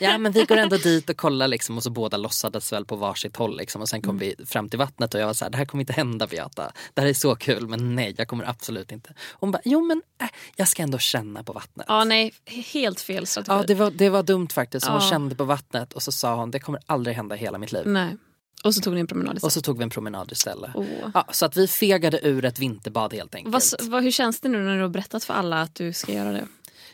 ja 0.00 0.18
men 0.18 0.32
vi 0.32 0.44
går 0.44 0.56
ändå 0.56 0.76
dit 0.76 1.10
och 1.10 1.16
kollar 1.16 1.48
liksom 1.48 1.76
och 1.76 1.82
så 1.82 1.90
båda 1.90 2.16
låtsades 2.16 2.72
väl 2.72 2.84
på 2.84 2.96
varsitt 2.96 3.36
håll 3.36 3.56
liksom. 3.56 3.82
och 3.82 3.88
sen 3.88 4.02
kom 4.02 4.18
vi 4.18 4.34
fram 4.46 4.68
till 4.68 4.78
vattnet 4.78 5.14
och 5.14 5.20
jag 5.20 5.26
var 5.26 5.34
så 5.34 5.44
här, 5.44 5.50
det 5.50 5.58
här 5.58 5.64
kommer 5.64 5.82
inte 5.82 5.92
hända 5.92 6.26
Beata. 6.26 6.72
Det 6.94 7.00
här 7.00 7.08
är 7.08 7.14
så 7.14 7.36
kul 7.36 7.68
men 7.68 7.94
nej 7.94 8.14
jag 8.18 8.28
kommer 8.28 8.48
absolut 8.48 8.92
inte. 8.92 9.14
Hon 9.32 9.50
bara, 9.50 9.62
jo 9.64 9.84
men 9.84 10.02
äh, 10.22 10.28
jag 10.56 10.68
ska 10.68 10.82
ändå 10.82 10.98
känna 10.98 11.42
på 11.42 11.52
vattnet. 11.52 11.86
Ja, 11.88 12.04
nej. 12.04 12.34
Helt 12.72 13.00
fel 13.00 13.26
strategi. 13.26 13.58
Ja 13.58 13.64
det 13.66 13.74
var, 13.74 13.90
det 13.90 14.08
var 14.08 14.22
dumt 14.22 14.48
faktiskt. 14.48 14.63
Så 14.72 14.90
Hon 14.92 15.00
Ja. 15.02 15.10
kände 15.10 15.34
på 15.34 15.44
vattnet 15.44 15.92
och 15.92 16.02
så 16.02 16.12
sa 16.12 16.34
hon, 16.36 16.50
det 16.50 16.58
kommer 16.58 16.80
aldrig 16.86 17.16
hända 17.16 17.34
hela 17.34 17.58
mitt 17.58 17.72
liv. 17.72 17.82
Nej. 17.86 18.16
Och 18.64 18.74
så 18.74 18.80
tog 18.80 18.94
ni 18.94 19.00
en 19.00 19.06
promenad 19.06 19.30
Och 19.30 19.36
istället. 19.36 19.52
så 19.52 19.60
tog 19.60 19.78
vi 19.78 19.82
en 19.84 19.90
promenad 19.90 20.32
istället. 20.32 20.70
Åh. 20.74 20.86
Ja, 21.14 21.26
så 21.32 21.46
att 21.46 21.56
vi 21.56 21.68
fegade 21.68 22.20
ur 22.28 22.44
ett 22.44 22.58
vinterbad 22.58 23.12
helt 23.14 23.34
enkelt. 23.34 23.52
Vad, 23.80 23.90
vad, 23.90 24.02
hur 24.02 24.10
känns 24.10 24.40
det 24.40 24.48
nu 24.48 24.64
när 24.64 24.76
du 24.76 24.82
har 24.82 24.88
berättat 24.88 25.24
för 25.24 25.34
alla 25.34 25.60
att 25.62 25.74
du 25.74 25.92
ska 25.92 26.12
göra 26.12 26.32
det? 26.32 26.46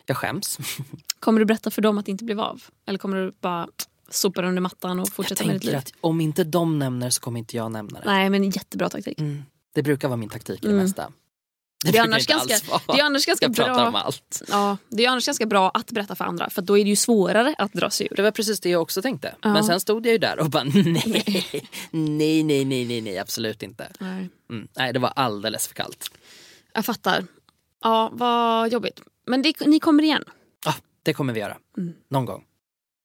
Jag 0.06 0.16
skäms. 0.16 0.58
Kommer 1.20 1.38
du 1.40 1.44
berätta 1.46 1.70
för 1.70 1.82
dem 1.82 1.98
att 1.98 2.06
det 2.06 2.10
inte 2.12 2.24
blev 2.24 2.40
av? 2.40 2.62
Eller 2.86 2.98
kommer 2.98 3.16
du 3.16 3.32
bara 3.40 3.68
sopa 4.10 4.42
det 4.42 4.48
under 4.48 4.62
mattan 4.62 5.00
och 5.00 5.06
Jag 5.06 5.12
fortsätta 5.14 5.44
med 5.44 5.54
ditt 5.54 5.62
tänker 5.62 5.76
liv? 5.76 5.78
att 5.78 5.92
om 6.00 6.20
inte 6.20 6.44
de 6.44 6.78
nämner 6.78 7.06
det 7.06 7.10
så 7.12 7.20
kommer 7.20 7.38
inte 7.38 7.56
jag 7.56 7.72
nämna 7.72 8.00
det. 8.00 8.06
Nej, 8.06 8.30
men 8.30 8.50
jättebra 8.50 8.88
taktik. 8.88 9.20
Mm. 9.20 9.42
Det 9.74 9.82
brukar 9.82 10.08
vara 10.08 10.16
min 10.16 10.28
taktik 10.28 10.64
i 10.64 10.66
det 10.66 10.72
Mm. 10.72 10.82
mesta. 10.84 11.12
Det 11.84 11.98
är 11.98 12.02
annars 12.02 12.26
ganska, 12.26 12.54
det 12.86 13.00
är 13.00 13.04
annars 13.04 13.26
ganska 13.26 13.48
bra. 13.48 14.12
Ja, 14.48 14.76
det 14.88 15.04
är 15.04 15.08
annars 15.10 15.26
ganska 15.26 15.46
bra 15.46 15.70
att 15.70 15.90
berätta 15.90 16.14
för 16.14 16.24
andra 16.24 16.50
för 16.50 16.62
då 16.62 16.78
är 16.78 16.84
det 16.84 16.90
ju 16.90 16.96
svårare 16.96 17.54
att 17.58 17.72
dra 17.72 17.90
sig 17.90 18.08
ur. 18.10 18.16
Det 18.16 18.22
var 18.22 18.30
precis 18.30 18.60
det 18.60 18.70
jag 18.70 18.82
också 18.82 19.02
tänkte. 19.02 19.34
Ja. 19.42 19.52
Men 19.52 19.64
sen 19.64 19.80
stod 19.80 20.06
jag 20.06 20.12
ju 20.12 20.18
där 20.18 20.38
och 20.38 20.50
bara 20.50 20.64
nej, 20.74 20.82
nej, 21.90 22.42
nej, 22.42 22.64
nej, 22.64 22.84
nej, 22.84 23.00
nej 23.00 23.18
absolut 23.18 23.62
inte. 23.62 23.88
Nej. 24.00 24.30
Mm. 24.50 24.68
Nej, 24.76 24.92
det 24.92 24.98
var 24.98 25.12
alldeles 25.16 25.68
för 25.68 25.74
kallt. 25.74 26.10
Jag 26.74 26.84
fattar. 26.84 27.24
Ja, 27.82 28.10
vad 28.12 28.72
jobbigt. 28.72 29.00
Men 29.26 29.42
det, 29.42 29.60
ni 29.60 29.80
kommer 29.80 30.02
igen. 30.02 30.24
Ja, 30.64 30.74
det 31.02 31.14
kommer 31.14 31.32
vi 31.32 31.40
göra. 31.40 31.56
Mm. 31.76 31.92
Någon 32.08 32.24
gång. 32.24 32.44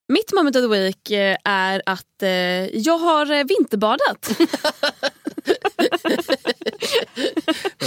Mitt 0.08 0.34
moment 0.34 0.56
of 0.56 0.62
the 0.62 0.68
week 0.68 1.12
eh, 1.12 1.38
är 1.44 1.82
att 1.86 2.24
eh, 2.24 2.30
jag 2.78 2.98
har 2.98 3.32
eh, 3.32 3.44
vinterbadat. 3.44 4.30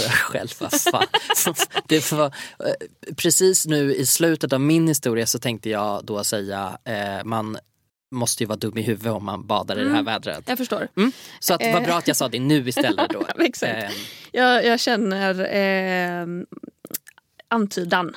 Själv, 0.09 0.49
vad 0.59 0.73
fan. 0.81 1.05
Det 1.87 2.11
var, 2.11 2.25
eh, 2.25 3.13
precis 3.17 3.65
nu 3.65 3.95
i 3.95 4.05
slutet 4.05 4.53
av 4.53 4.61
min 4.61 4.87
historia 4.87 5.25
så 5.25 5.39
tänkte 5.39 5.69
jag 5.69 6.05
då 6.05 6.23
säga 6.23 6.77
eh, 6.85 7.23
man 7.25 7.57
måste 8.11 8.43
ju 8.43 8.47
vara 8.47 8.57
dum 8.57 8.77
i 8.77 8.81
huvudet 8.81 9.11
om 9.13 9.25
man 9.25 9.47
badar 9.47 9.75
i 9.75 9.83
det 9.83 9.89
här 9.89 9.99
Mm. 9.99 10.05
vädret. 10.05 10.43
Jag 10.47 10.57
förstår. 10.57 10.87
Så 11.39 11.53
att 11.53 11.59
det 11.59 11.71
var 11.73 11.79
Eh. 11.81 11.85
bra 11.85 11.97
att 11.97 12.07
jag 12.07 12.17
sa 12.17 12.27
det 12.29 12.39
nu 12.39 12.69
istället 12.69 13.09
då. 13.09 13.25
Exakt. 13.43 13.83
Eh, 13.83 13.89
Jag, 14.31 14.65
jag 14.65 14.79
känner 14.79 15.55
eh, 15.55 16.27
antydan. 17.47 18.15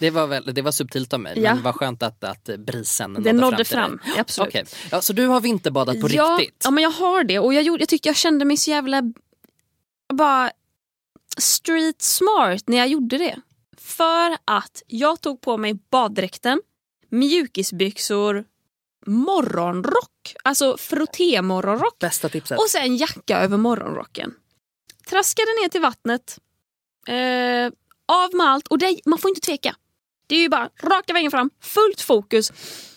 Det 0.00 0.10
var, 0.10 0.26
väl, 0.26 0.54
det 0.54 0.62
var 0.62 0.72
subtilt 0.72 1.12
av 1.12 1.20
mig 1.20 1.38
Ja. 1.38 1.54
men 1.54 1.62
vad 1.62 1.74
skönt 1.74 2.02
att, 2.02 2.24
att 2.24 2.44
brisen 2.58 3.12
nådde, 3.12 3.28
Det 3.32 3.32
nådde 3.32 3.64
fram. 3.64 3.98
fram. 3.98 4.14
Absolut. 4.20 4.48
Okej. 4.48 4.64
Ja, 4.90 5.00
så 5.00 5.12
du 5.12 5.26
har 5.26 5.40
vinterbadat 5.40 6.00
på 6.00 6.08
ja, 6.10 6.36
riktigt? 6.40 6.62
Ja, 6.64 6.70
men 6.70 6.84
jag 6.84 6.90
har 6.90 7.24
det. 7.24 7.38
Och 7.38 7.54
jag, 7.54 7.62
gjorde, 7.62 7.82
jag 7.82 7.88
tyckte 7.88 8.08
jag 8.08 8.16
kände 8.16 8.44
mig 8.44 8.56
så 8.56 8.70
jävla 8.70 9.02
bara 10.14 10.50
street 11.38 12.02
smart 12.02 12.62
när 12.66 12.76
jag 12.76 12.88
gjorde 12.88 13.18
det. 13.18 13.40
För 13.76 14.36
att 14.44 14.82
jag 14.86 15.20
tog 15.20 15.40
på 15.40 15.56
mig 15.56 15.74
baddräkten, 15.90 16.62
mjukisbyxor, 17.08 18.44
morgonrock. 19.06 20.34
Alltså 20.44 20.76
frottémorgonrock. 20.76 21.98
Bästa 21.98 22.28
tipset. 22.28 22.58
Och 22.58 22.70
sen 22.70 22.96
jacka 22.96 23.38
över 23.38 23.56
morgonrocken. 23.56 24.34
Traskade 25.08 25.50
ner 25.62 25.68
till 25.68 25.80
vattnet. 25.80 26.38
Eh, 27.08 27.72
av 28.08 28.34
med 28.34 28.46
allt. 28.46 28.68
Och 28.68 28.78
det, 28.78 29.00
man 29.04 29.18
får 29.18 29.28
inte 29.28 29.40
tveka. 29.40 29.76
Det 30.26 30.34
är 30.34 30.40
ju 30.40 30.48
bara 30.48 30.70
raka 30.82 31.12
vägen 31.12 31.30
fram, 31.30 31.50
fullt 31.60 32.00
fokus. 32.00 32.50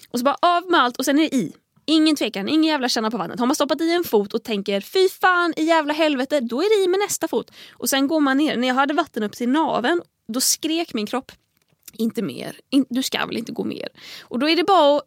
Och 0.09 0.19
så 0.19 0.25
bara 0.25 0.37
av 0.41 0.71
med 0.71 0.81
allt 0.81 0.97
och 0.97 1.05
sen 1.05 1.19
är 1.19 1.29
det 1.29 1.35
i. 1.35 1.53
Ingen 1.85 2.15
tvekan, 2.15 2.49
ingen 2.49 2.63
jävla 2.63 2.89
känna 2.89 3.11
på 3.11 3.17
vattnet. 3.17 3.39
Har 3.39 3.47
man 3.47 3.55
stoppat 3.55 3.81
i 3.81 3.91
en 3.91 4.03
fot 4.03 4.33
och 4.33 4.43
tänker 4.43 4.81
fy 4.81 5.09
fan 5.09 5.53
i 5.57 5.63
jävla 5.63 5.93
helvete, 5.93 6.39
då 6.39 6.61
är 6.61 6.77
det 6.77 6.83
i 6.83 6.87
med 6.87 6.99
nästa 6.99 7.27
fot. 7.27 7.51
Och 7.73 7.89
sen 7.89 8.07
går 8.07 8.19
man 8.19 8.37
ner. 8.37 8.57
När 8.57 8.67
jag 8.67 8.75
hade 8.75 8.93
vatten 8.93 9.23
upp 9.23 9.31
till 9.33 9.49
naveln, 9.49 10.01
då 10.27 10.41
skrek 10.41 10.93
min 10.93 11.05
kropp 11.05 11.31
inte 11.93 12.21
mer. 12.21 12.55
In, 12.69 12.85
du 12.89 13.03
ska 13.03 13.25
väl 13.25 13.37
inte 13.37 13.51
gå 13.51 13.63
mer. 13.63 13.87
Och 14.21 14.39
då 14.39 14.49
är 14.49 14.55
det 14.55 14.63
bara 14.63 14.97
att 14.97 15.03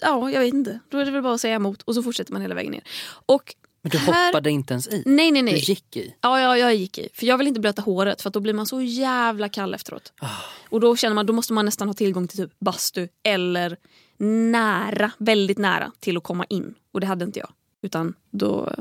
Ja, 0.00 0.30
jag 0.30 0.40
vet 0.40 0.54
inte. 0.54 0.80
Då 0.90 0.98
är 0.98 1.04
det 1.04 1.10
väl 1.10 1.22
bara 1.22 1.34
att 1.34 1.40
säga 1.40 1.54
emot 1.54 1.82
och 1.82 1.94
så 1.94 2.02
fortsätter 2.02 2.32
man 2.32 2.42
hela 2.42 2.54
vägen 2.54 2.72
ner. 2.72 2.82
Och 3.26 3.54
men 3.82 3.90
du 3.90 3.98
här- 3.98 4.26
hoppade 4.26 4.50
inte 4.50 4.74
ens 4.74 4.88
i? 4.88 5.02
Nej, 5.06 5.30
nej, 5.30 5.42
Du 5.42 5.50
nej. 5.50 5.58
gick 5.60 5.96
i? 5.96 6.14
Ja, 6.20 6.40
ja, 6.40 6.58
jag 6.58 6.74
gick 6.74 6.98
i. 6.98 7.08
För 7.14 7.26
jag 7.26 7.38
vill 7.38 7.46
inte 7.46 7.60
blöta 7.60 7.82
håret 7.82 8.22
för 8.22 8.30
då 8.30 8.40
blir 8.40 8.54
man 8.54 8.66
så 8.66 8.80
jävla 8.82 9.48
kall 9.48 9.74
efteråt. 9.74 10.12
Ah. 10.20 10.26
Och 10.68 10.80
då 10.80 10.96
känner 10.96 11.14
man 11.14 11.26
då 11.26 11.32
måste 11.32 11.52
man 11.52 11.64
nästan 11.64 11.88
ha 11.88 11.94
tillgång 11.94 12.28
till 12.28 12.38
typ 12.38 12.58
bastu 12.60 13.08
eller 13.22 13.76
nära, 14.22 15.12
väldigt 15.18 15.58
nära 15.58 15.92
till 16.00 16.16
att 16.16 16.22
komma 16.22 16.44
in. 16.48 16.74
Och 16.92 17.00
det 17.00 17.06
hade 17.06 17.24
inte 17.24 17.38
jag. 17.38 17.50
Utan 17.82 18.14
då 18.30 18.72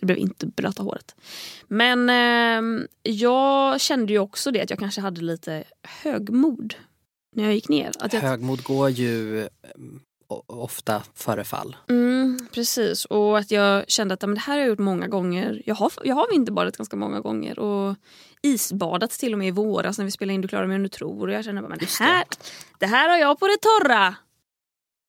Det 0.00 0.06
blev 0.06 0.18
inte 0.18 0.46
blöta 0.46 0.82
håret. 0.82 1.14
Men 1.68 2.10
eh, 2.10 2.86
jag 3.02 3.80
kände 3.80 4.12
ju 4.12 4.18
också 4.18 4.50
det 4.50 4.60
att 4.60 4.70
jag 4.70 4.78
kanske 4.78 5.00
hade 5.00 5.20
lite 5.20 5.64
högmod 6.02 6.74
när 7.36 7.44
jag 7.44 7.54
gick 7.54 7.68
ner. 7.68 7.92
Att 7.98 8.12
jag, 8.12 8.20
Högmod 8.20 8.62
går 8.62 8.90
ju 8.90 9.40
eh, 9.40 9.48
ofta 10.46 11.02
före 11.14 11.44
fall. 11.44 11.76
mm, 11.88 12.38
precis, 12.52 13.04
och 13.04 13.38
att 13.38 13.50
jag 13.50 13.90
kände 13.90 14.14
att 14.14 14.22
men 14.22 14.34
det 14.34 14.40
här 14.40 14.54
har 14.54 14.60
jag 14.60 14.68
gjort 14.68 14.78
många 14.78 15.06
gånger. 15.06 15.62
Jag 15.66 15.74
har, 15.74 15.92
jag 16.04 16.14
har 16.14 16.30
vinterbadat 16.30 16.76
ganska 16.76 16.96
många 16.96 17.20
gånger 17.20 17.58
och 17.58 17.96
isbadat 18.42 19.10
till 19.10 19.32
och 19.32 19.38
med 19.38 19.48
i 19.48 19.50
våras 19.50 19.98
när 19.98 20.04
vi 20.04 20.10
spelade 20.10 20.34
in 20.34 20.40
Du 20.40 20.48
klarar 20.48 20.66
mig 20.66 20.76
om 20.76 20.82
du 20.82 20.88
tror. 20.88 21.26
Och 21.26 21.32
jag 21.32 21.44
kände 21.44 21.62
bara, 21.62 21.68
men 21.68 21.78
här, 21.98 22.24
det 22.78 22.86
här 22.86 23.08
har 23.08 23.16
jag 23.16 23.38
på 23.38 23.46
det 23.46 23.58
torra. 23.60 24.14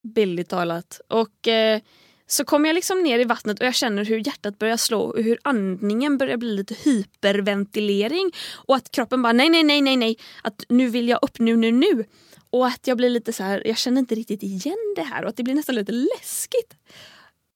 Billigt 0.04 0.50
talat. 0.50 1.02
Och 1.08 1.47
eh, 1.47 1.82
så 2.28 2.45
kommer 2.45 2.70
jag 2.70 2.74
liksom 2.74 3.04
ner 3.04 3.20
i 3.20 3.24
vattnet 3.24 3.60
och 3.60 3.66
jag 3.66 3.76
känner 3.76 4.06
hur 4.06 4.28
hjärtat 4.28 4.60
börjar 4.60 4.78
slå 4.78 5.02
och 5.02 5.24
hur 5.24 5.39
andningen 5.43 6.18
börjar 6.18 6.38
bli 6.38 6.56
lite 6.56 6.76
hyperventilering. 6.84 8.32
Och 8.54 8.76
att 8.76 8.91
kroppen 8.91 9.22
bara 9.22 9.34
nej, 9.34 9.50
nej, 9.50 9.64
nej, 9.64 9.82
nej, 9.82 9.97
nej. 9.97 10.18
Att 10.43 10.64
nu 10.70 10.88
vill 10.89 11.10
jag 11.10 11.20
upp, 11.22 11.39
nu, 11.39 11.58
nu, 11.58 11.72
nu. 11.72 12.06
Och 12.50 12.68
att 12.68 12.88
jag 12.88 12.97
blir 12.97 13.10
lite 13.10 13.34
så 13.34 13.43
här, 13.43 13.68
jag 13.68 13.78
känner 13.78 14.00
inte 14.00 14.16
riktigt 14.16 14.43
igen 14.43 14.93
det 14.95 15.02
här 15.04 15.24
och 15.24 15.30
att 15.30 15.38
det 15.38 15.43
blir 15.43 15.56
nästan 15.56 15.76
lite 15.76 15.91
läskigt. 15.91 16.76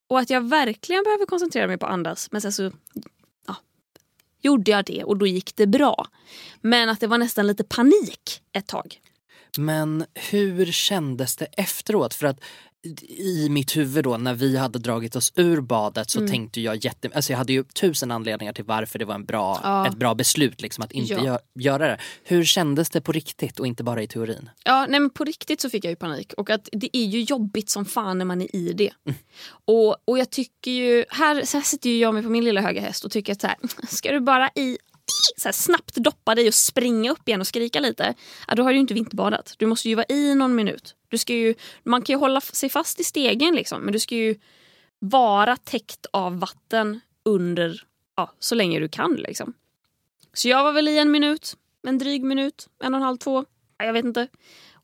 Och 0.08 0.20
att 0.20 0.30
jag 0.30 0.50
verkligen 0.50 1.04
behöver 1.04 1.26
koncentrera 1.26 1.68
mig 1.68 1.78
på 1.78 1.86
att 1.86 1.91
andas. 1.91 2.32
Men 2.32 2.41
sen 2.41 2.54
så 2.54 2.72
ja, 3.48 3.56
gjorde 4.41 4.72
jag 4.72 4.86
det 4.86 5.04
och 5.04 5.18
då 5.18 5.28
gick 5.28 5.56
det 5.56 5.68
bra. 5.68 6.08
Men 6.62 6.89
att 6.89 7.00
det 7.00 7.08
var 7.08 7.18
nästan 7.18 7.48
lite 7.48 7.64
panik 7.64 8.41
ett 8.52 8.68
tag. 8.68 9.00
Men 9.58 10.06
hur 10.14 10.66
kändes 10.66 11.36
det 11.36 11.45
efteråt? 11.45 12.14
För 12.14 12.28
att 12.28 12.39
i 13.10 13.49
mitt 13.49 13.78
huvud 13.78 14.04
då 14.04 14.18
när 14.18 14.34
vi 14.34 14.58
hade 14.58 14.80
dragit 14.80 15.16
oss 15.16 15.34
ur 15.36 15.62
badet 15.62 16.10
så 16.10 16.20
Mm. 16.20 16.32
tänkte 16.32 16.62
jag 16.62 16.86
jätte... 16.86 17.10
Alltså 17.14 17.32
jag 17.34 17.38
hade 17.38 17.54
ju 17.54 17.64
tusen 17.64 18.12
anledningar 18.12 18.54
till 18.54 18.64
varför 18.64 18.99
det 18.99 19.06
var 19.06 19.16
en 19.16 19.26
bra, 19.26 19.60
Ja. 19.64 19.88
ett 19.88 19.95
bra 19.97 20.14
beslut 20.16 20.62
liksom, 20.62 20.84
att 20.84 20.91
inte 20.91 21.14
Ja. 21.14 21.20
gö- 21.20 21.39
göra 21.64 21.88
det. 21.88 21.97
Hur 22.24 22.43
kändes 22.45 22.89
det 22.89 23.01
på 23.01 23.12
riktigt 23.12 23.60
och 23.60 23.68
inte 23.68 23.84
bara 23.84 24.01
i 24.04 24.08
teorin? 24.08 24.49
Ja, 24.66 24.86
nej, 24.89 24.99
men 24.99 25.10
på 25.10 25.24
riktigt 25.24 25.62
så 25.62 25.70
fick 25.70 25.86
jag 25.86 25.89
ju 25.89 25.95
panik 25.95 26.34
och 26.38 26.49
att 26.49 26.70
det 26.72 26.97
är 26.97 27.06
ju 27.06 27.22
jobbigt 27.22 27.70
som 27.70 27.86
fan 27.86 28.18
när 28.18 28.26
man 28.26 28.41
är 28.41 28.56
i 28.56 28.74
det. 28.74 28.91
Och, 29.66 29.97
och 30.06 30.20
jag 30.20 30.30
tycker 30.30 30.72
ju, 30.72 31.06
här, 31.10 31.45
så 31.45 31.58
här 31.58 31.64
sitter 31.64 31.89
ju 31.89 31.97
jag 31.97 32.14
med 32.14 32.24
på 32.24 32.30
min 32.30 32.43
lilla 32.43 32.62
höga 32.62 32.82
häst 32.82 33.06
och 33.06 33.12
tycker 33.12 33.34
att 33.34 33.41
så 33.41 33.47
här, 33.47 33.58
ska 33.88 34.12
du 34.12 34.20
bara 34.20 34.49
i 34.56 34.78
så 35.38 35.47
här, 35.47 35.54
snabbt 35.54 35.95
doppa 35.95 36.36
dig 36.36 36.47
och 36.47 36.54
springa 36.54 37.12
upp 37.12 37.28
igen 37.28 37.41
och 37.41 37.47
skrika 37.47 37.80
lite, 37.80 38.14
ja, 38.47 38.56
då 38.56 38.64
har 38.64 38.70
du 38.70 38.76
ju 38.76 38.82
inte 38.82 38.93
vinterbadat. 38.93 39.56
Du 39.58 39.66
måste 39.66 39.89
ju 39.89 39.95
vara 39.95 40.06
i 40.10 40.36
någon 40.36 40.56
minut. 40.56 40.95
Du 41.08 41.18
ska 41.18 41.34
ju, 41.34 41.56
man 41.84 42.01
kan 42.01 42.14
ju 42.14 42.20
hålla 42.20 42.41
sig 42.41 42.70
fast 42.70 42.99
i 42.99 43.04
stegen 43.04 43.56
liksom, 43.56 43.82
men 43.82 43.93
du 43.93 43.99
ska 43.99 44.16
ju 44.16 44.36
vara 44.99 45.58
täckt 45.58 46.06
av 46.14 46.39
vatten 46.39 46.99
under 47.26 47.84
ja, 48.16 48.34
så 48.39 48.56
länge 48.56 48.80
du 48.80 48.89
kan. 48.89 49.16
Liksom. 49.16 49.54
Så 50.34 50.49
jag 50.49 50.64
var 50.64 50.72
väl 50.72 50.88
i 50.88 50.97
en 50.97 51.12
minut, 51.12 51.58
en 51.88 51.97
dryg 51.97 52.24
minut, 52.24 52.68
en 52.84 52.93
och 52.93 52.97
en 52.97 53.04
halv, 53.04 53.18
två. 53.18 53.45
Jag 53.78 53.93
vet 53.93 54.06
inte. 54.06 54.28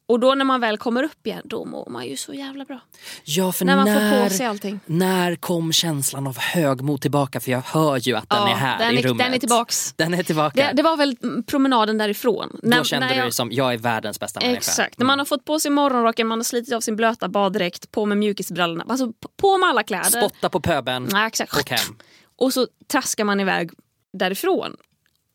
Och 0.10 0.20
då 0.20 0.36
när 0.36 0.45
man 0.45 0.62
väl 0.62 0.78
kommer 0.78 1.03
upp 1.03 1.28
igen, 1.28 1.41
då 1.45 1.66
mår 1.66 1.89
man 1.89 2.05
ju 2.05 2.18
så 2.18 2.34
jävla 2.34 2.66
bra. 2.66 2.80
Ja, 3.24 3.51
för 3.51 3.66
När 3.66 3.76
man 3.76 3.86
när, 3.86 4.12
får 4.20 4.30
på 4.30 4.34
sig 4.34 4.45
allting. 4.45 4.80
när 4.86 5.36
kom 5.36 5.74
känslan 5.74 6.28
av 6.28 6.38
högmod 6.38 7.01
tillbaka? 7.01 7.39
För 7.39 7.51
jag 7.51 7.62
hör 7.62 7.97
ju 7.97 8.16
att 8.16 8.30
den 8.30 8.39
Ja, 8.39 8.49
är 8.49 8.55
här 8.55 8.80
den 8.80 8.93
i 8.93 8.97
är, 8.97 9.03
rummet. 9.03 9.26
Den 9.26 9.34
är 9.34 9.39
tillbaks. 9.39 9.93
Den 9.97 10.14
är 10.14 10.24
tillbaka. 10.24 10.68
Det, 10.68 10.74
det 10.74 10.84
var 10.84 10.97
väl 10.97 11.16
promenaden 11.47 11.97
därifrån. 11.97 12.60
Då 12.64 12.84
kände 12.84 13.07
när 13.07 13.16
du 13.16 13.20
jag- 13.22 13.34
som, 13.34 13.51
jag 13.51 13.74
är 13.74 13.78
världens 13.78 14.20
bästa 14.20 14.39
människa. 14.39 14.57
Exakt. 14.57 14.99
När 14.99 15.05
man 15.05 15.20
har 15.20 15.26
fått 15.26 15.45
på 15.45 15.60
sig 15.60 15.72
morgonrocken, 15.72 16.28
man 16.28 16.39
har 16.39 16.43
slitit 16.43 16.74
av 16.74 16.82
sin 16.82 16.95
blöta 16.95 17.28
baddräkt, 17.30 17.91
på 17.91 18.05
med 18.05 18.18
mjukisbrallorna. 18.18 18.86
Alltså 18.89 19.12
på 19.41 19.57
med 19.57 19.70
alla 19.70 19.84
kläder. 19.84 20.03
Spotta 20.22 20.49
på 20.49 20.60
pöben, 20.60 21.07
Ja, 21.12 21.28
exakt. 21.28 21.57
åk 21.57 21.70
hem. 21.70 21.95
Och 22.38 22.53
så 22.53 22.68
traskar 22.91 23.24
man 23.24 23.39
iväg 23.39 23.72
därifrån. 24.14 24.76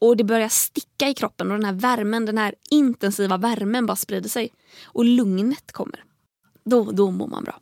Och 0.04 0.16
det 0.16 0.24
börjar 0.24 0.48
sticka 0.48 1.08
i 1.08 1.14
kroppen 1.14 1.50
och 1.50 1.56
den 1.56 1.64
här 1.64 1.72
värmen, 1.72 2.26
den 2.26 2.38
här 2.38 2.54
intensiva 2.70 3.36
värmen 3.36 3.86
bara 3.86 3.96
sprider 3.96 4.28
sig. 4.28 4.52
Och 4.84 5.04
lugnet 5.04 5.72
kommer. 5.72 6.04
Då, 6.64 6.90
då 6.90 7.10
mår 7.10 7.26
man 7.26 7.44
bra. 7.44 7.60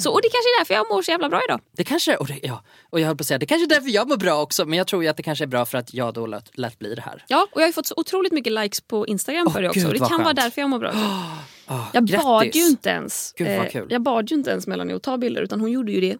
Så, 0.00 0.12
och 0.12 0.22
det 0.22 0.28
kanske 0.28 0.48
är 0.48 0.60
därför 0.60 0.74
jag 0.74 0.86
mår 0.90 1.02
så 1.02 1.10
jävla 1.10 1.28
bra 1.28 1.40
idag. 1.48 1.60
Det 1.76 1.84
kanske, 1.84 2.16
och, 2.16 2.26
det, 2.26 2.40
ja, 2.42 2.64
och 2.90 3.00
jag 3.00 3.06
höll 3.06 3.16
på 3.16 3.22
att 3.22 3.26
säga, 3.26 3.38
det 3.38 3.46
kanske 3.46 3.64
är 3.64 3.68
därför 3.68 3.88
jag 3.88 4.08
mår 4.08 4.16
bra 4.16 4.42
också 4.42 4.64
men 4.64 4.78
jag 4.78 4.86
tror 4.86 5.02
ju 5.02 5.08
att 5.08 5.16
det 5.16 5.22
kanske 5.22 5.44
är 5.44 5.46
bra 5.46 5.64
för 5.64 5.78
att 5.78 5.94
jag 5.94 6.14
då 6.14 6.26
lät, 6.26 6.58
lät 6.58 6.78
bli 6.78 6.94
det 6.94 7.02
här. 7.02 7.24
Ja, 7.28 7.46
och 7.52 7.60
jag 7.60 7.66
har 7.66 7.72
fått 7.72 7.86
så 7.86 7.94
otroligt 7.96 8.32
mycket 8.32 8.52
likes 8.52 8.80
på 8.80 9.06
Instagram 9.06 9.46
Åh, 9.46 9.52
för 9.52 9.62
det 9.62 9.68
också. 9.68 9.80
gud, 9.80 9.92
det 9.92 9.98
kan 9.98 10.08
vara 10.08 10.24
skönt. 10.24 10.36
därför 10.36 10.60
jag 10.60 10.70
mår 10.70 10.78
bra. 10.78 10.90
idag. 10.90 11.02
Oh, 11.68 11.88
Jag 11.92 12.04
bad 12.04 12.42
grattis. 12.42 12.56
ju 12.56 12.66
inte 12.66 12.90
ens. 12.90 13.32
Gud, 13.36 13.48
eh, 13.48 13.82
jag 13.88 14.02
bad 14.02 14.30
ju 14.30 14.36
inte 14.36 14.50
ens 14.50 14.66
Melanie 14.66 14.96
att 14.96 15.02
ta 15.02 15.18
bilder 15.18 15.42
utan 15.42 15.60
hon 15.60 15.70
gjorde 15.70 15.92
ju 15.92 16.00
det 16.00 16.16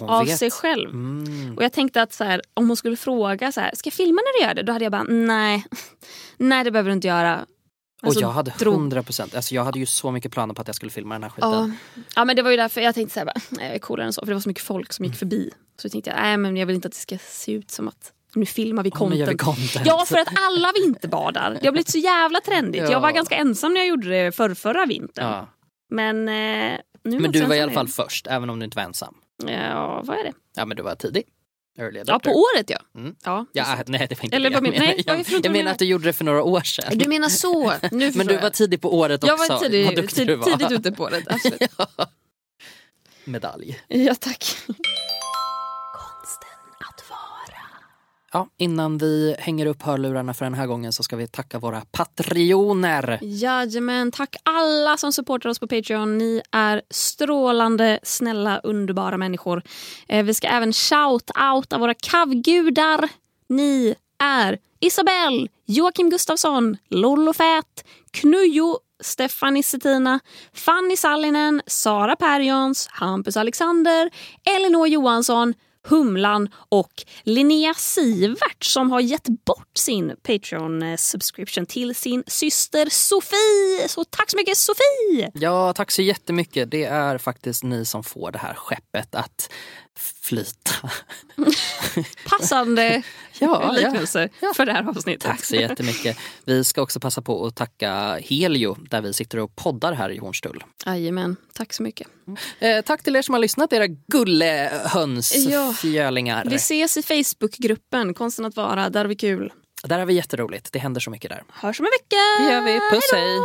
Hon 0.00 0.10
av 0.10 0.26
vet. 0.26 0.38
sig 0.38 0.50
själv. 0.50 0.90
Mm. 0.90 1.56
Och 1.56 1.62
jag 1.64 1.72
tänkte 1.72 2.02
att 2.02 2.12
så 2.12 2.24
här, 2.24 2.42
om 2.54 2.68
hon 2.68 2.76
skulle 2.76 2.96
fråga 2.96 3.52
så 3.52 3.60
här, 3.60 3.70
ska 3.74 3.86
jag 3.86 3.94
filma 3.94 4.20
när 4.24 4.40
du 4.40 4.46
gör 4.46 4.54
det? 4.54 4.62
Då 4.62 4.72
hade 4.72 4.84
jag 4.84 4.92
bara 4.92 5.02
nej, 5.02 5.64
nej 6.36 6.64
det 6.64 6.70
behöver 6.70 6.90
du 6.90 6.94
inte 6.94 7.08
göra. 7.08 7.46
Alltså, 8.02 8.18
och 8.18 8.22
jag 8.22 8.30
hade 8.30 8.50
drog- 8.58 8.74
100 8.74 9.02
procent, 9.02 9.34
alltså 9.34 9.54
jag 9.54 9.64
hade 9.64 9.78
ju 9.78 9.86
så 9.86 10.10
mycket 10.10 10.32
planer 10.32 10.54
på 10.54 10.62
att 10.62 10.68
jag 10.68 10.76
skulle 10.76 10.90
filma 10.90 11.14
den 11.14 11.22
här 11.22 11.30
skiten. 11.30 11.50
Ja. 11.94 12.02
ja 12.14 12.24
men 12.24 12.36
det 12.36 12.42
var 12.42 12.50
ju 12.50 12.56
därför 12.56 12.80
jag 12.80 12.94
tänkte 12.94 13.12
så 13.14 13.20
här, 13.20 13.26
bara, 13.26 13.40
nej, 13.48 13.66
jag 13.66 13.74
är 13.74 13.78
coolare 13.78 14.06
än 14.06 14.12
så. 14.12 14.20
För 14.20 14.26
det 14.26 14.34
var 14.34 14.40
så 14.40 14.48
mycket 14.48 14.64
folk 14.64 14.92
som 14.92 15.04
gick 15.04 15.14
förbi. 15.16 15.50
Så 15.80 15.86
jag 15.86 15.92
tänkte 15.92 16.14
nej 16.16 16.36
men 16.36 16.56
jag 16.56 16.66
vill 16.66 16.76
inte 16.76 16.88
att 16.88 16.92
det 16.92 17.00
ska 17.00 17.18
se 17.18 17.52
ut 17.52 17.70
som 17.70 17.88
att 17.88 18.12
nu 18.34 18.46
filmar 18.46 18.82
vi 18.82 18.90
nu 18.90 19.16
gör 19.16 19.26
vi 19.26 19.36
content. 19.36 19.56
content. 19.72 19.86
Ja 19.86 20.04
för 20.06 20.18
att 20.18 20.28
alla 20.48 20.72
vinterbadar. 20.84 21.58
Det 21.60 21.66
har 21.66 21.72
blivit 21.72 21.90
så 21.90 21.98
jävla 21.98 22.40
trendigt. 22.40 22.82
Ja. 22.82 22.90
Jag 22.90 23.00
var 23.00 23.12
ganska 23.12 23.36
ensam 23.36 23.74
när 23.74 23.80
jag 23.80 23.88
gjorde 23.88 24.08
det 24.08 24.32
för 24.32 24.54
förra 24.54 24.86
vintern. 24.86 25.26
Ja. 25.26 25.48
Men 25.90 26.28
eh, 26.28 26.78
nu 27.02 27.20
Men 27.20 27.32
du 27.32 27.44
var 27.44 27.54
i 27.54 27.60
alla 27.60 27.72
fall 27.72 27.88
först, 27.88 28.26
även 28.26 28.50
om 28.50 28.58
du 28.58 28.64
inte 28.64 28.76
var 28.76 28.84
ensam. 28.84 29.14
Ja 29.46 30.02
vad 30.04 30.18
är 30.18 30.24
det? 30.24 30.32
Ja 30.56 30.64
men 30.64 30.76
du 30.76 30.82
var 30.82 30.94
tidig. 30.94 31.22
Early 31.78 32.02
Ja 32.06 32.18
på 32.18 32.30
året 32.30 32.70
ja. 32.70 32.78
Mm. 33.00 33.14
ja. 33.24 33.46
Ja, 33.52 33.82
nej 33.86 34.06
det 34.08 34.18
var 34.18 34.24
inte 34.24 34.36
Eller 34.36 34.50
det. 34.50 34.54
jag 34.54 34.62
menar, 34.62 34.78
nej, 34.78 35.02
jag 35.06 35.18
jag, 35.18 35.44
jag 35.44 35.52
menar 35.52 35.72
att 35.72 35.78
du 35.78 35.84
gjorde 35.84 36.04
det 36.04 36.12
för 36.12 36.24
några 36.24 36.42
år 36.42 36.60
sedan. 36.60 36.98
Du 36.98 37.08
menar 37.08 37.28
så. 37.28 37.72
Nu 37.90 38.12
men 38.14 38.26
du 38.26 38.34
jag. 38.34 38.42
var 38.42 38.50
tidig 38.50 38.80
på 38.80 38.98
året 38.98 39.24
också. 39.24 39.32
Jag 39.32 39.48
var 39.48 39.58
tidig, 39.58 39.84
Vad 39.86 39.96
duktig 39.96 40.26
du 40.26 40.34
var. 40.34 40.46
tidigt 40.46 40.70
ute 40.72 40.92
på 40.92 41.02
året. 41.04 41.24
Absolut. 41.28 41.60
Medalj. 43.24 43.80
Ja 43.88 44.14
tack. 44.14 44.56
Ja, 48.32 48.48
innan 48.56 48.98
vi 48.98 49.36
hänger 49.38 49.66
upp 49.66 49.82
hörlurarna 49.82 50.34
för 50.34 50.44
den 50.44 50.54
här 50.54 50.66
gången 50.66 50.92
så 50.92 51.02
ska 51.02 51.16
vi 51.16 51.26
tacka 51.26 51.58
våra 51.58 51.82
patrioner. 51.92 53.18
Jajamän, 53.22 54.12
tack 54.12 54.36
alla 54.42 54.96
som 54.96 55.12
supportar 55.12 55.48
oss 55.50 55.58
på 55.58 55.66
Patreon. 55.66 56.18
Ni 56.18 56.42
är 56.50 56.82
strålande, 56.90 57.98
snälla, 58.02 58.58
underbara 58.58 59.16
människor. 59.16 59.62
Eh, 60.08 60.24
vi 60.24 60.34
ska 60.34 60.48
även 60.48 60.72
shout-outa 60.72 61.78
våra 61.78 61.94
kavgudar. 61.94 63.08
Ni 63.48 63.94
är 64.18 64.58
Isabelle, 64.80 65.48
Joakim 65.66 66.10
Gustafsson, 66.10 66.76
Lollo 66.88 67.32
Fät, 67.32 67.84
Knujo, 68.10 68.78
Stefanie 69.00 69.62
Settina, 69.62 70.20
Fanny 70.52 70.96
Sallinen, 70.96 71.62
Sara 71.66 72.16
Perjons, 72.16 72.86
Hampus 72.90 73.36
Alexander, 73.36 74.10
Elinor 74.44 74.88
Johansson, 74.88 75.54
Humlan 75.88 76.48
och 76.68 76.92
Linnea 77.22 77.74
Sivert 77.74 78.64
som 78.64 78.90
har 78.90 79.00
gett 79.00 79.28
bort 79.44 79.70
sin 79.78 80.16
Patreon-subscription 80.22 81.66
till 81.66 81.94
sin 81.94 82.24
syster 82.26 82.88
Sofie. 82.90 83.88
Så 83.88 84.04
tack 84.04 84.30
så 84.30 84.36
mycket 84.36 84.56
Sofie! 84.56 85.30
Ja, 85.34 85.72
tack 85.72 85.90
så 85.90 86.02
jättemycket. 86.02 86.70
Det 86.70 86.84
är 86.84 87.18
faktiskt 87.18 87.64
ni 87.64 87.84
som 87.84 88.04
får 88.04 88.32
det 88.32 88.38
här 88.38 88.54
skeppet 88.54 89.14
att 89.14 89.50
flyta. 89.98 90.90
Passande 92.30 93.02
Ja, 93.38 93.72
liknelse 93.72 94.28
ja. 94.40 94.52
för 94.56 94.66
det 94.66 94.72
här 94.72 94.88
avsnittet. 94.88 95.20
Tack 95.30 95.44
så 95.44 95.56
jättemycket. 95.56 96.18
Vi 96.44 96.64
ska 96.64 96.82
också 96.82 97.00
passa 97.00 97.22
på 97.22 97.46
att 97.46 97.56
tacka 97.56 98.18
Helio 98.24 98.76
där 98.90 99.00
vi 99.00 99.12
sitter 99.12 99.38
och 99.38 99.56
poddar 99.56 99.92
här 99.92 100.10
i 100.10 100.18
Hornstull. 100.18 100.64
tack 101.52 101.72
så 101.72 101.82
mycket. 101.82 102.08
Eh, 102.58 102.80
tack 102.80 103.02
till 103.02 103.16
er 103.16 103.22
som 103.22 103.32
har 103.34 103.40
lyssnat, 103.40 103.72
era 103.72 103.86
gullehöns, 103.86 105.34
Ja. 105.36 105.74
Vi 106.50 106.54
ses 106.56 106.96
i 106.96 107.02
Facebookgruppen 107.02 108.14
Konsten 108.14 108.44
att 108.44 108.56
vara, 108.56 108.90
där 108.90 109.00
har 109.00 109.08
vi 109.08 109.16
kul. 109.16 109.52
Där 109.84 109.98
har 109.98 110.06
vi 110.06 110.14
jätteroligt. 110.14 110.72
Det 110.72 110.78
händer 110.78 111.00
så 111.00 111.10
mycket 111.10 111.30
där. 111.30 111.42
Hörs 111.52 111.80
om 111.80 111.86
en 111.86 111.92
vecka! 111.92 112.16
Det 112.44 112.52
gör 112.52 112.62
vi. 112.62 112.80
Puss, 112.90 113.12
hej. 113.12 113.38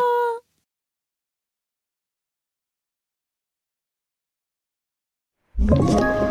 Hejdå! 5.58 6.25